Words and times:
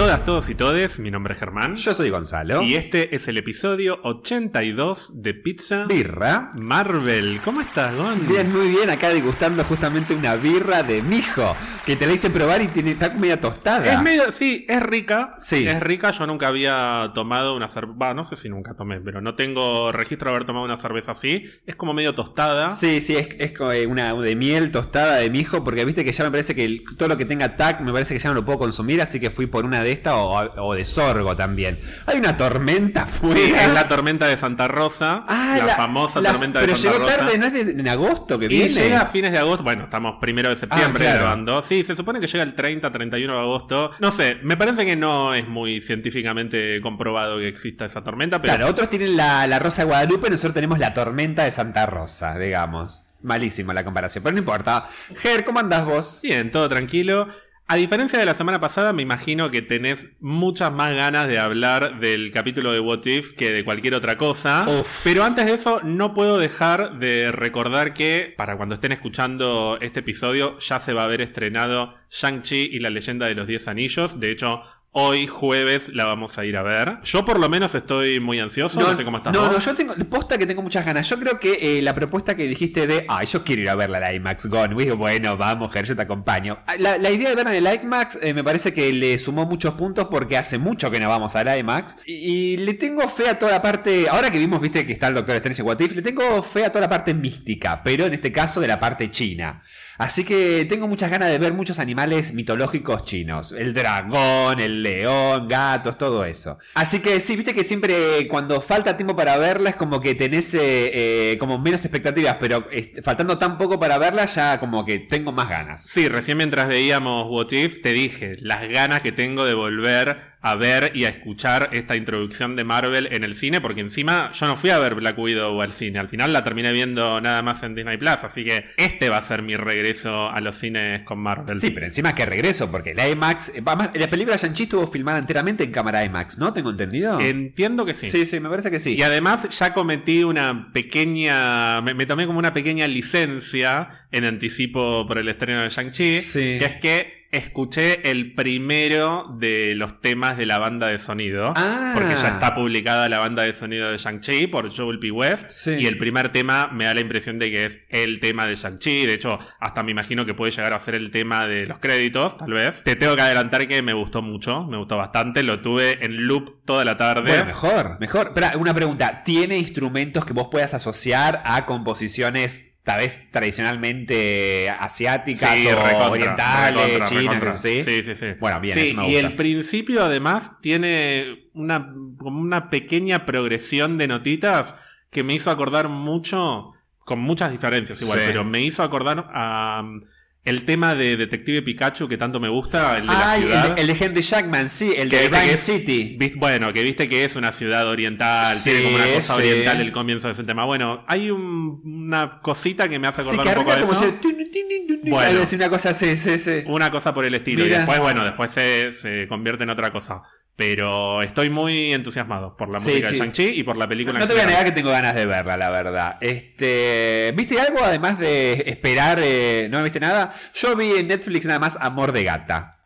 todas, 0.00 0.24
todos 0.24 0.48
y 0.48 0.54
todes, 0.54 0.98
mi 0.98 1.10
nombre 1.10 1.34
es 1.34 1.38
Germán. 1.38 1.76
Yo 1.76 1.92
soy 1.92 2.08
Gonzalo. 2.08 2.62
Y 2.62 2.74
este 2.74 3.14
es 3.14 3.28
el 3.28 3.36
episodio 3.36 4.00
82 4.02 5.22
de 5.22 5.34
Pizza 5.34 5.84
Birra. 5.84 6.52
Marvel. 6.54 7.38
¿Cómo 7.44 7.60
estás, 7.60 7.94
Gon? 7.94 8.26
Bien, 8.26 8.50
muy 8.50 8.68
bien. 8.68 8.88
Acá 8.88 9.10
degustando 9.10 9.62
justamente 9.64 10.14
una 10.14 10.36
birra 10.36 10.82
de 10.82 11.02
mijo. 11.02 11.54
Que 11.84 11.96
te 11.96 12.06
la 12.06 12.14
hice 12.14 12.30
probar 12.30 12.62
y 12.62 12.68
tiene, 12.68 12.92
está 12.92 13.10
media 13.10 13.42
tostada. 13.42 13.92
Es 13.92 14.00
medio, 14.00 14.32
sí, 14.32 14.64
es 14.70 14.82
rica. 14.82 15.34
Sí. 15.38 15.68
Es 15.68 15.80
rica. 15.80 16.12
Yo 16.12 16.26
nunca 16.26 16.48
había 16.48 17.10
tomado 17.14 17.54
una 17.54 17.68
cerveza. 17.68 18.14
no 18.14 18.24
sé 18.24 18.36
si 18.36 18.48
nunca 18.48 18.72
tomé, 18.72 19.02
pero 19.02 19.20
no 19.20 19.34
tengo 19.34 19.92
registro 19.92 20.30
de 20.30 20.36
haber 20.36 20.46
tomado 20.46 20.64
una 20.64 20.76
cerveza 20.76 21.12
así. 21.12 21.44
Es 21.66 21.76
como 21.76 21.92
medio 21.92 22.14
tostada. 22.14 22.70
Sí, 22.70 23.02
sí, 23.02 23.16
es, 23.16 23.28
es 23.38 23.52
eh, 23.74 23.86
una 23.86 24.14
de 24.14 24.34
miel 24.34 24.70
tostada 24.70 25.16
de 25.16 25.28
mijo. 25.28 25.62
Porque 25.62 25.84
viste 25.84 26.06
que 26.06 26.12
ya 26.12 26.24
me 26.24 26.30
parece 26.30 26.54
que 26.54 26.64
el- 26.64 26.84
todo 26.96 27.06
lo 27.10 27.18
que 27.18 27.26
tenga 27.26 27.56
TAC 27.58 27.82
me 27.82 27.92
parece 27.92 28.14
que 28.14 28.20
ya 28.20 28.30
no 28.30 28.34
lo 28.36 28.46
puedo 28.46 28.58
consumir. 28.58 29.02
Así 29.02 29.20
que 29.20 29.28
fui 29.28 29.44
por 29.44 29.66
una 29.66 29.82
de 29.82 29.89
esta 29.92 30.16
o, 30.16 30.66
o 30.68 30.74
de 30.74 30.84
sorgo 30.84 31.36
también. 31.36 31.78
Hay 32.06 32.18
una 32.18 32.36
tormenta 32.36 33.06
fuera. 33.06 33.38
Sí, 33.40 33.52
es 33.54 33.72
la 33.74 33.88
tormenta 33.88 34.26
de 34.26 34.36
Santa 34.36 34.68
Rosa. 34.68 35.24
Ah, 35.28 35.58
la, 35.66 35.74
famosa 35.76 36.20
la- 36.20 36.30
tormenta 36.30 36.60
de 36.60 36.66
pero 36.66 36.76
Santa 36.76 36.92
llegó 36.96 37.04
Rosa. 37.06 37.18
tarde, 37.18 37.38
no 37.38 37.46
es 37.46 37.52
de- 37.52 37.72
en 37.80 37.88
agosto 37.88 38.38
que 38.38 38.46
Y 38.46 38.48
viene. 38.48 38.68
llega 38.68 39.00
a 39.02 39.06
fines 39.06 39.32
de 39.32 39.38
agosto. 39.38 39.62
Bueno, 39.64 39.84
estamos 39.84 40.16
primero 40.20 40.48
de 40.48 40.56
septiembre 40.56 41.04
Ah, 41.06 41.10
claro. 41.12 41.20
grabando. 41.20 41.62
Sí, 41.62 41.82
se 41.82 41.94
supone 41.94 42.20
que 42.20 42.26
llega 42.26 42.42
el 42.44 42.54
30, 42.54 42.90
31 42.90 43.34
de 43.34 43.40
agosto. 43.40 43.90
No 44.00 44.10
sé, 44.10 44.38
me 44.42 44.56
parece 44.56 44.84
que 44.86 44.96
no 44.96 45.34
es 45.34 45.46
muy 45.48 45.80
científicamente 45.80 46.80
comprobado 46.82 47.38
que 47.38 47.48
exista 47.48 47.84
esa 47.84 48.02
tormenta, 48.02 48.40
pero 48.40 48.54
Claro, 48.56 48.70
otros 48.70 48.90
tienen 48.90 49.16
la, 49.16 49.46
la 49.46 49.58
Rosa 49.58 49.82
de 49.82 49.86
Guadalupe, 49.88 50.28
nosotros 50.30 50.54
tenemos 50.54 50.78
la 50.78 50.92
tormenta 50.94 51.44
de 51.44 51.50
Santa 51.50 51.86
Rosa, 51.86 52.38
digamos. 52.38 53.04
Malísima 53.22 53.74
la 53.74 53.84
comparación, 53.84 54.24
pero 54.24 54.32
no 54.32 54.38
importa. 54.38 54.86
Ger, 55.18 55.44
¿cómo 55.44 55.58
andás 55.60 55.84
vos? 55.84 56.20
bien, 56.22 56.50
todo 56.50 56.68
tranquilo. 56.68 57.28
A 57.72 57.76
diferencia 57.76 58.18
de 58.18 58.24
la 58.24 58.34
semana 58.34 58.58
pasada, 58.58 58.92
me 58.92 59.02
imagino 59.02 59.52
que 59.52 59.62
tenés 59.62 60.08
muchas 60.18 60.72
más 60.72 60.92
ganas 60.92 61.28
de 61.28 61.38
hablar 61.38 62.00
del 62.00 62.32
capítulo 62.32 62.72
de 62.72 62.80
What 62.80 63.06
If 63.06 63.36
que 63.36 63.52
de 63.52 63.64
cualquier 63.64 63.94
otra 63.94 64.16
cosa. 64.16 64.66
Uf. 64.68 65.02
Pero 65.04 65.22
antes 65.22 65.46
de 65.46 65.52
eso, 65.52 65.80
no 65.84 66.12
puedo 66.12 66.40
dejar 66.40 66.98
de 66.98 67.30
recordar 67.30 67.94
que 67.94 68.34
para 68.36 68.56
cuando 68.56 68.74
estén 68.74 68.90
escuchando 68.90 69.78
este 69.80 70.00
episodio, 70.00 70.58
ya 70.58 70.80
se 70.80 70.94
va 70.94 71.02
a 71.02 71.04
haber 71.04 71.20
estrenado 71.20 71.94
Shang-Chi 72.10 72.70
y 72.72 72.80
la 72.80 72.90
leyenda 72.90 73.26
de 73.26 73.36
los 73.36 73.46
10 73.46 73.68
anillos. 73.68 74.18
De 74.18 74.32
hecho, 74.32 74.62
hoy 74.92 75.26
jueves 75.26 75.90
la 75.94 76.04
vamos 76.04 76.36
a 76.38 76.44
ir 76.44 76.56
a 76.56 76.62
ver. 76.62 76.98
Yo 77.04 77.24
por 77.24 77.38
lo 77.38 77.48
menos 77.48 77.74
estoy 77.74 78.18
muy 78.20 78.40
ansioso, 78.40 78.80
no, 78.80 78.94
sé 78.94 79.04
cómo 79.04 79.18
estás 79.18 79.32
no, 79.32 79.42
vos. 79.42 79.52
no, 79.52 79.58
yo 79.60 79.74
tengo, 79.74 79.94
posta 80.08 80.36
que 80.36 80.46
tengo 80.46 80.62
muchas 80.62 80.84
ganas. 80.84 81.08
Yo 81.08 81.18
creo 81.18 81.38
que 81.38 81.78
eh, 81.78 81.82
la 81.82 81.94
propuesta 81.94 82.36
que 82.36 82.48
dijiste 82.48 82.86
de, 82.86 83.06
ay, 83.08 83.26
yo 83.26 83.44
quiero 83.44 83.62
ir 83.62 83.70
a 83.70 83.74
verla 83.74 83.98
a 83.98 84.00
la 84.00 84.14
IMAX 84.14 84.46
Gone. 84.46 84.74
Digo, 84.74 84.96
bueno, 84.96 85.36
vamos, 85.36 85.72
Ger, 85.72 85.86
yo 85.86 85.94
te 85.94 86.02
acompaño. 86.02 86.58
Ah, 86.66 86.74
La, 86.78 86.98
la 86.98 87.10
idea 87.10 87.30
de 87.30 87.36
verla 87.36 87.56
en 87.56 87.66
el 87.66 87.82
IMAX 87.82 88.18
eh, 88.22 88.34
me 88.34 88.42
parece 88.42 88.74
que 88.74 88.92
le 88.92 89.18
sumó 89.18 89.46
muchos 89.46 89.74
puntos 89.74 90.08
porque 90.10 90.36
hace 90.36 90.58
mucho 90.58 90.90
que 90.90 90.98
no 90.98 91.08
vamos 91.08 91.36
al 91.36 91.56
IMAX. 91.58 91.96
Y, 92.06 92.12
y 92.12 92.56
le 92.56 92.74
tengo 92.74 93.06
fe 93.08 93.28
a 93.28 93.38
toda 93.38 93.52
la 93.52 93.62
parte, 93.62 94.08
ahora 94.08 94.30
que 94.30 94.38
vimos, 94.38 94.60
viste, 94.60 94.86
que 94.86 94.92
está 94.92 95.08
el 95.08 95.14
Doctor 95.14 95.36
Strange 95.36 95.62
en 95.62 95.68
What 95.68 95.80
If, 95.80 95.94
le 95.94 96.02
tengo 96.02 96.42
fe 96.42 96.64
a 96.64 96.70
toda 96.72 96.82
la 96.82 96.88
parte 96.88 97.14
mística, 97.14 97.82
pero 97.82 98.06
en 98.06 98.14
este 98.14 98.32
caso 98.32 98.60
de 98.60 98.68
la 98.68 98.80
parte 98.80 99.10
china. 99.10 99.62
Así 100.00 100.24
que 100.24 100.64
tengo 100.64 100.88
muchas 100.88 101.10
ganas 101.10 101.28
de 101.28 101.36
ver 101.36 101.52
muchos 101.52 101.78
animales 101.78 102.32
mitológicos 102.32 103.02
chinos. 103.04 103.52
El 103.52 103.74
dragón, 103.74 104.58
el 104.58 104.82
león, 104.82 105.46
gatos, 105.46 105.98
todo 105.98 106.24
eso. 106.24 106.58
Así 106.72 107.00
que 107.00 107.20
sí, 107.20 107.36
viste 107.36 107.52
que 107.52 107.64
siempre 107.64 108.26
cuando 108.26 108.62
falta 108.62 108.96
tiempo 108.96 109.14
para 109.14 109.36
verla 109.36 109.68
es 109.68 109.76
como 109.76 110.00
que 110.00 110.14
tenés 110.14 110.54
eh, 110.54 110.60
eh, 110.62 111.36
como 111.38 111.58
menos 111.58 111.84
expectativas, 111.84 112.38
pero 112.40 112.64
faltando 113.02 113.36
tan 113.36 113.58
poco 113.58 113.78
para 113.78 113.98
verla 113.98 114.24
ya 114.24 114.58
como 114.58 114.86
que 114.86 115.00
tengo 115.00 115.32
más 115.32 115.50
ganas. 115.50 115.82
Sí, 115.82 116.08
recién 116.08 116.38
mientras 116.38 116.66
veíamos 116.66 117.26
What 117.28 117.52
If, 117.52 117.82
te 117.82 117.92
dije 117.92 118.36
las 118.40 118.66
ganas 118.70 119.02
que 119.02 119.12
tengo 119.12 119.44
de 119.44 119.52
volver 119.52 120.29
a 120.42 120.54
ver 120.54 120.92
y 120.94 121.04
a 121.04 121.10
escuchar 121.10 121.68
esta 121.72 121.96
introducción 121.96 122.56
de 122.56 122.64
Marvel 122.64 123.08
en 123.12 123.24
el 123.24 123.34
cine, 123.34 123.60
porque 123.60 123.80
encima 123.82 124.30
yo 124.32 124.46
no 124.46 124.56
fui 124.56 124.70
a 124.70 124.78
ver 124.78 124.94
Black 124.94 125.18
Widow 125.18 125.60
al 125.60 125.72
cine, 125.72 125.98
al 125.98 126.08
final 126.08 126.32
la 126.32 126.42
terminé 126.42 126.72
viendo 126.72 127.20
nada 127.20 127.42
más 127.42 127.62
en 127.62 127.74
Disney 127.74 127.98
Plus, 127.98 128.24
así 128.24 128.44
que 128.44 128.64
este 128.78 129.10
va 129.10 129.18
a 129.18 129.22
ser 129.22 129.42
mi 129.42 129.56
regreso 129.56 130.30
a 130.30 130.40
los 130.40 130.54
cines 130.56 131.02
con 131.02 131.18
Marvel. 131.18 131.60
Sí, 131.60 131.70
pero 131.70 131.86
encima 131.86 132.14
que 132.14 132.24
regreso, 132.24 132.70
porque 132.70 132.94
la 132.94 133.08
IMAX, 133.08 133.50
eh, 133.50 133.62
además, 133.64 133.90
la 133.94 134.08
película 134.08 134.36
Shang-Chi 134.36 134.62
estuvo 134.62 134.86
filmada 134.86 135.18
enteramente 135.18 135.62
en 135.64 135.72
cámara 135.72 136.04
IMAX, 136.04 136.38
¿no? 136.38 136.52
¿Tengo 136.54 136.70
entendido? 136.70 137.20
Entiendo 137.20 137.84
que 137.84 137.92
sí. 137.92 138.08
sí, 138.10 138.24
sí, 138.24 138.40
me 138.40 138.48
parece 138.48 138.70
que 138.70 138.78
sí. 138.78 138.94
Y 138.96 139.02
además 139.02 139.46
ya 139.50 139.74
cometí 139.74 140.24
una 140.24 140.72
pequeña, 140.72 141.80
me, 141.82 141.92
me 141.94 142.06
tomé 142.06 142.26
como 142.26 142.38
una 142.38 142.52
pequeña 142.52 142.86
licencia 142.88 143.88
en 144.10 144.24
anticipo 144.24 145.06
por 145.06 145.18
el 145.18 145.28
estreno 145.28 145.62
de 145.62 145.68
Shang-Chi, 145.68 146.20
Sí. 146.20 146.56
que 146.58 146.64
es 146.64 146.74
que 146.76 147.19
escuché 147.32 148.10
el 148.10 148.34
primero 148.34 149.24
de 149.38 149.74
los 149.76 150.00
temas 150.00 150.36
de 150.36 150.46
la 150.46 150.58
banda 150.58 150.88
de 150.88 150.98
sonido, 150.98 151.52
Ah. 151.56 151.92
porque 151.94 152.14
ya 152.16 152.28
está 152.28 152.54
publicada 152.54 153.08
la 153.08 153.18
banda 153.20 153.42
de 153.44 153.52
sonido 153.52 153.90
de 153.90 153.98
Shang-Chi 153.98 154.48
por 154.48 154.74
Joel 154.74 154.98
P. 154.98 155.10
West, 155.10 155.50
Sí. 155.50 155.70
y 155.78 155.86
el 155.86 155.96
primer 155.96 156.30
tema 156.32 156.68
me 156.72 156.84
da 156.86 156.94
la 156.94 157.00
impresión 157.00 157.38
de 157.38 157.50
que 157.50 157.66
es 157.66 157.80
el 157.88 158.18
tema 158.20 158.46
de 158.46 158.56
Shang-Chi, 158.56 159.06
de 159.06 159.14
hecho 159.14 159.38
hasta 159.60 159.82
me 159.82 159.92
imagino 159.92 160.26
que 160.26 160.34
puede 160.34 160.50
llegar 160.52 160.72
a 160.72 160.78
ser 160.78 160.94
el 160.96 161.10
tema 161.10 161.46
de 161.46 161.66
los 161.66 161.78
créditos, 161.78 162.36
tal 162.36 162.52
vez. 162.52 162.82
Te 162.82 162.96
tengo 162.96 163.14
que 163.14 163.22
adelantar 163.22 163.66
que 163.68 163.80
me 163.82 163.92
gustó 163.92 164.22
mucho, 164.22 164.64
me 164.64 164.76
gustó 164.76 164.96
bastante, 164.96 165.42
lo 165.42 165.60
tuve 165.60 166.04
en 166.04 166.26
loop 166.26 166.64
toda 166.64 166.84
la 166.84 166.96
tarde. 166.96 167.28
Bueno, 167.30 167.44
mejor, 167.46 167.96
mejor. 168.00 168.26
Espera, 168.28 168.52
una 168.56 168.74
pregunta. 168.74 169.22
¿Tiene 169.24 169.56
instrumentos 169.58 170.24
que 170.24 170.32
vos 170.32 170.48
puedas 170.50 170.74
asociar 170.74 171.42
a 171.44 171.64
composiciones 171.66 172.69
tal 172.82 173.00
vez 173.00 173.30
tradicionalmente 173.30 174.70
asiáticas 174.70 175.56
Sí, 175.56 175.66
o 175.66 175.76
recontra, 175.76 176.08
orientales, 176.10 176.84
recontra, 176.84 177.08
chinas? 177.08 177.40
recontra. 177.40 177.58
¿sí? 177.58 177.82
sí, 177.82 178.02
sí, 178.02 178.14
sí. 178.14 178.26
Bueno, 178.40 178.60
bien, 178.60 178.78
Sí, 178.78 178.86
eso 178.88 178.96
me 178.96 179.10
y 179.10 179.16
el 179.16 179.36
principio 179.36 180.04
además 180.04 180.60
tiene 180.60 181.48
una, 181.52 181.92
como 182.18 182.40
una 182.40 182.70
pequeña 182.70 183.26
progresión 183.26 183.98
de 183.98 184.08
notitas 184.08 184.76
que 185.10 185.24
me 185.24 185.34
hizo 185.34 185.50
acordar 185.50 185.88
mucho, 185.88 186.72
con 187.00 187.18
muchas 187.18 187.50
diferencias 187.50 188.00
igual, 188.02 188.18
Sí. 188.20 188.24
pero 188.26 188.44
me 188.44 188.60
hizo 188.62 188.82
acordar 188.82 189.28
a 189.32 189.80
um, 189.84 190.00
el 190.42 190.64
tema 190.64 190.94
de 190.94 191.16
Detective 191.18 191.60
Pikachu 191.62 192.08
que 192.08 192.16
tanto 192.16 192.40
me 192.40 192.48
gusta, 192.48 192.96
el 192.96 193.02
de 193.02 193.06
la 193.12 193.32
Ay, 193.32 193.42
ciudad. 193.42 193.78
el, 193.78 193.90
el 193.90 193.98
de 193.98 194.04
Henry 194.04 194.22
Jackman, 194.22 194.68
sí, 194.70 194.94
el 194.96 195.08
de 195.10 195.28
Rhyme 195.28 195.56
City. 195.56 196.16
Viste- 196.18 196.38
Bueno, 196.38 196.72
que 196.72 196.82
viste 196.82 197.08
que 197.08 197.24
es 197.24 197.36
una 197.36 197.52
ciudad 197.52 197.86
oriental, 197.86 198.56
Sí, 198.56 198.70
tiene 198.70 198.84
como 198.84 198.96
una 198.96 199.14
cosa 199.14 199.34
sí. 199.34 199.40
oriental 199.40 199.80
el 199.82 199.92
comienzo 199.92 200.28
de 200.28 200.32
ese 200.32 200.44
tema. 200.44 200.64
Bueno, 200.64 201.04
hay 201.08 201.30
un- 201.30 201.82
una 201.84 202.40
cosita 202.40 202.88
que 202.88 202.98
me 202.98 203.06
hace 203.08 203.22
Sí, 203.22 203.28
acordar 203.28 203.54
que 203.54 203.58
un 203.60 203.64
poco 203.66 203.76
de 203.76 203.82
como 203.82 203.92
eso. 203.92 204.02
se... 204.02 204.12
tun, 204.12 204.36
tun, 204.36 204.44
tun, 204.88 205.10
Bueno. 205.10 205.40
una 205.52 205.68
cosa 205.68 205.90
así, 205.90 206.16
sí, 206.16 206.38
sí. 206.38 206.62
Una 206.66 206.90
cosa 206.90 207.12
por 207.12 207.24
el 207.24 207.34
estilo. 207.34 207.62
Mira. 207.64 207.76
Y 207.76 207.78
después, 207.80 208.00
bueno, 208.00 208.24
después 208.24 208.50
se, 208.50 208.92
se 208.92 209.26
convierte 209.28 209.64
en 209.64 209.70
otra 209.70 209.90
cosa. 209.90 210.22
Pero 210.60 211.22
estoy 211.22 211.48
muy 211.48 211.94
entusiasmado 211.94 212.54
por 212.54 212.68
la 212.68 212.80
Sí, 212.80 212.88
música 212.90 213.08
sí. 213.08 213.14
de 213.14 213.18
Shang-Chi 213.20 213.44
y 213.60 213.62
por 213.62 213.78
la 213.78 213.88
película. 213.88 214.18
No 214.18 214.24
en 214.26 214.28
te 214.28 214.34
voy 214.34 214.42
a 214.42 214.46
negar 214.46 214.64
que 214.66 214.72
tengo 214.72 214.90
ganas 214.90 215.14
de 215.14 215.24
verla, 215.24 215.56
la 215.56 215.70
verdad. 215.70 216.18
Este, 216.20 217.32
¿Viste 217.34 217.58
algo 217.58 217.82
además 217.82 218.18
de 218.18 218.64
esperar? 218.66 219.20
eh, 219.22 219.68
¿No 219.70 219.82
viste 219.82 220.00
nada? 220.00 220.34
Yo 220.52 220.76
vi 220.76 220.90
en 220.98 221.08
Netflix 221.08 221.46
nada 221.46 221.58
más 221.58 221.78
Amor 221.80 222.12
de 222.12 222.24
Gata. 222.24 222.76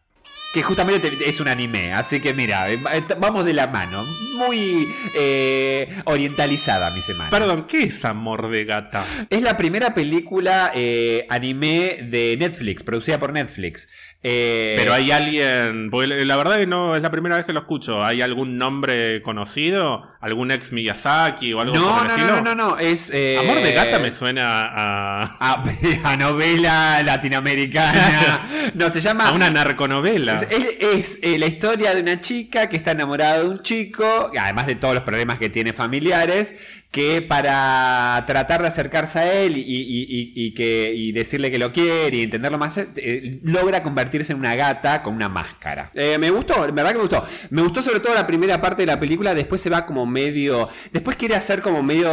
Que 0.53 0.63
justamente 0.63 1.11
te- 1.11 1.29
es 1.29 1.41
un 1.41 1.49
anime, 1.49 1.93
así 1.95 2.21
que 2.21 2.33
mira, 2.33 2.71
eh, 2.71 2.79
vamos 3.19 3.45
de 3.45 3.55
la 3.55 3.67
mano. 3.67 4.05
Muy 4.37 4.87
eh, 5.17 5.89
orientalizada 6.05 6.93
mi 6.93 7.01
semana. 7.01 7.29
Perdón, 7.31 7.67
¿qué 7.67 7.83
es 7.85 8.05
Amor 8.05 8.49
de 8.51 8.65
Gata? 8.65 9.05
Es 9.31 9.43
la 9.43 9.57
primera 9.57 9.95
película 9.95 10.71
eh, 10.73 11.27
anime 11.29 11.99
de 12.09 12.37
Netflix, 12.39 12.85
producida 12.85 13.19
por 13.19 13.33
Netflix. 13.33 13.89
Eh, 14.27 14.75
Pero 14.79 14.95
hay 14.95 15.11
alguien. 15.11 15.91
Porque 15.91 16.07
la 16.25 16.37
verdad 16.37 16.57
que 16.57 16.67
no 16.67 16.97
es 16.97 17.03
la 17.03 17.11
primera 17.11 17.37
vez 17.37 17.45
que 17.45 17.53
lo 17.53 17.61
escucho. 17.61 18.03
¿Hay 18.03 18.23
algún 18.23 18.57
nombre 18.57 19.21
conocido? 19.21 20.03
¿Algún 20.21 20.51
ex 20.51 20.73
Miyazaki 20.73 21.53
o 21.53 21.61
algo 21.61 21.75
por 21.75 21.83
no, 21.83 22.01
el 22.01 22.07
no, 22.09 22.15
estilo? 22.15 22.33
no, 22.41 22.43
no, 22.43 22.55
no, 22.55 22.79
es... 22.79 23.11
eh, 23.13 23.37
Amor 23.39 23.63
de 23.63 23.73
Gata 23.73 23.99
me 23.99 24.11
suena 24.11 24.65
a. 24.67 25.23
A, 25.39 25.65
a 26.05 26.17
novela 26.17 27.03
latinoamericana. 27.03 28.41
No, 28.75 28.89
se 28.91 29.01
llama. 29.03 29.29
a 29.29 29.33
una 29.33 29.51
narconovela. 29.51 30.35
Es, 30.35 30.49
es- 30.51 30.75
es, 30.81 31.19
eh, 31.23 31.39
la 31.39 31.47
historia 31.47 31.95
de 31.95 32.01
una 32.01 32.21
chica 32.21 32.69
que 32.71 32.77
está 32.77 32.93
enamorada 32.93 33.41
de 33.43 33.49
un 33.49 33.61
chico, 33.63 34.31
además 34.39 34.67
de 34.67 34.77
todos 34.77 34.95
los 34.95 35.03
problemas 35.05 35.39
que 35.39 35.51
tiene 35.51 35.73
familiares, 35.75 36.59
que 36.95 37.23
para 37.23 38.23
tratar 38.25 38.63
de 38.63 38.69
acercarse 38.69 39.19
a 39.19 39.35
él 39.35 39.55
y, 39.57 40.55
que, 40.55 41.11
decirle 41.13 41.51
que 41.51 41.59
lo 41.59 41.73
quiere 41.73 42.19
y 42.19 42.23
entenderlo 42.23 42.57
más, 42.57 42.79
eh, 42.79 43.41
logra 43.43 43.83
convertirse 43.83 44.33
en 44.33 44.39
una 44.39 44.55
gata 44.55 45.03
con 45.03 45.17
una 45.17 45.29
máscara. 45.29 45.91
Eh, 45.95 46.19
me 46.19 46.31
gustó, 46.31 46.55
verdad 46.73 46.93
que 46.93 46.99
me 46.99 47.01
gustó. 47.01 47.25
Me 47.51 47.63
gustó 47.63 47.83
sobre 47.83 47.99
todo 47.99 48.15
la 48.15 48.29
primera 48.29 48.61
parte 48.61 48.83
de 48.83 48.87
la 48.87 49.01
película, 49.01 49.35
después 49.35 49.61
se 49.61 49.71
va 49.71 49.87
como 49.87 50.07
medio... 50.07 50.69
Después 50.93 51.17
quiere 51.17 51.35
hacer 51.35 51.63
como 51.63 51.83
medio 51.83 52.09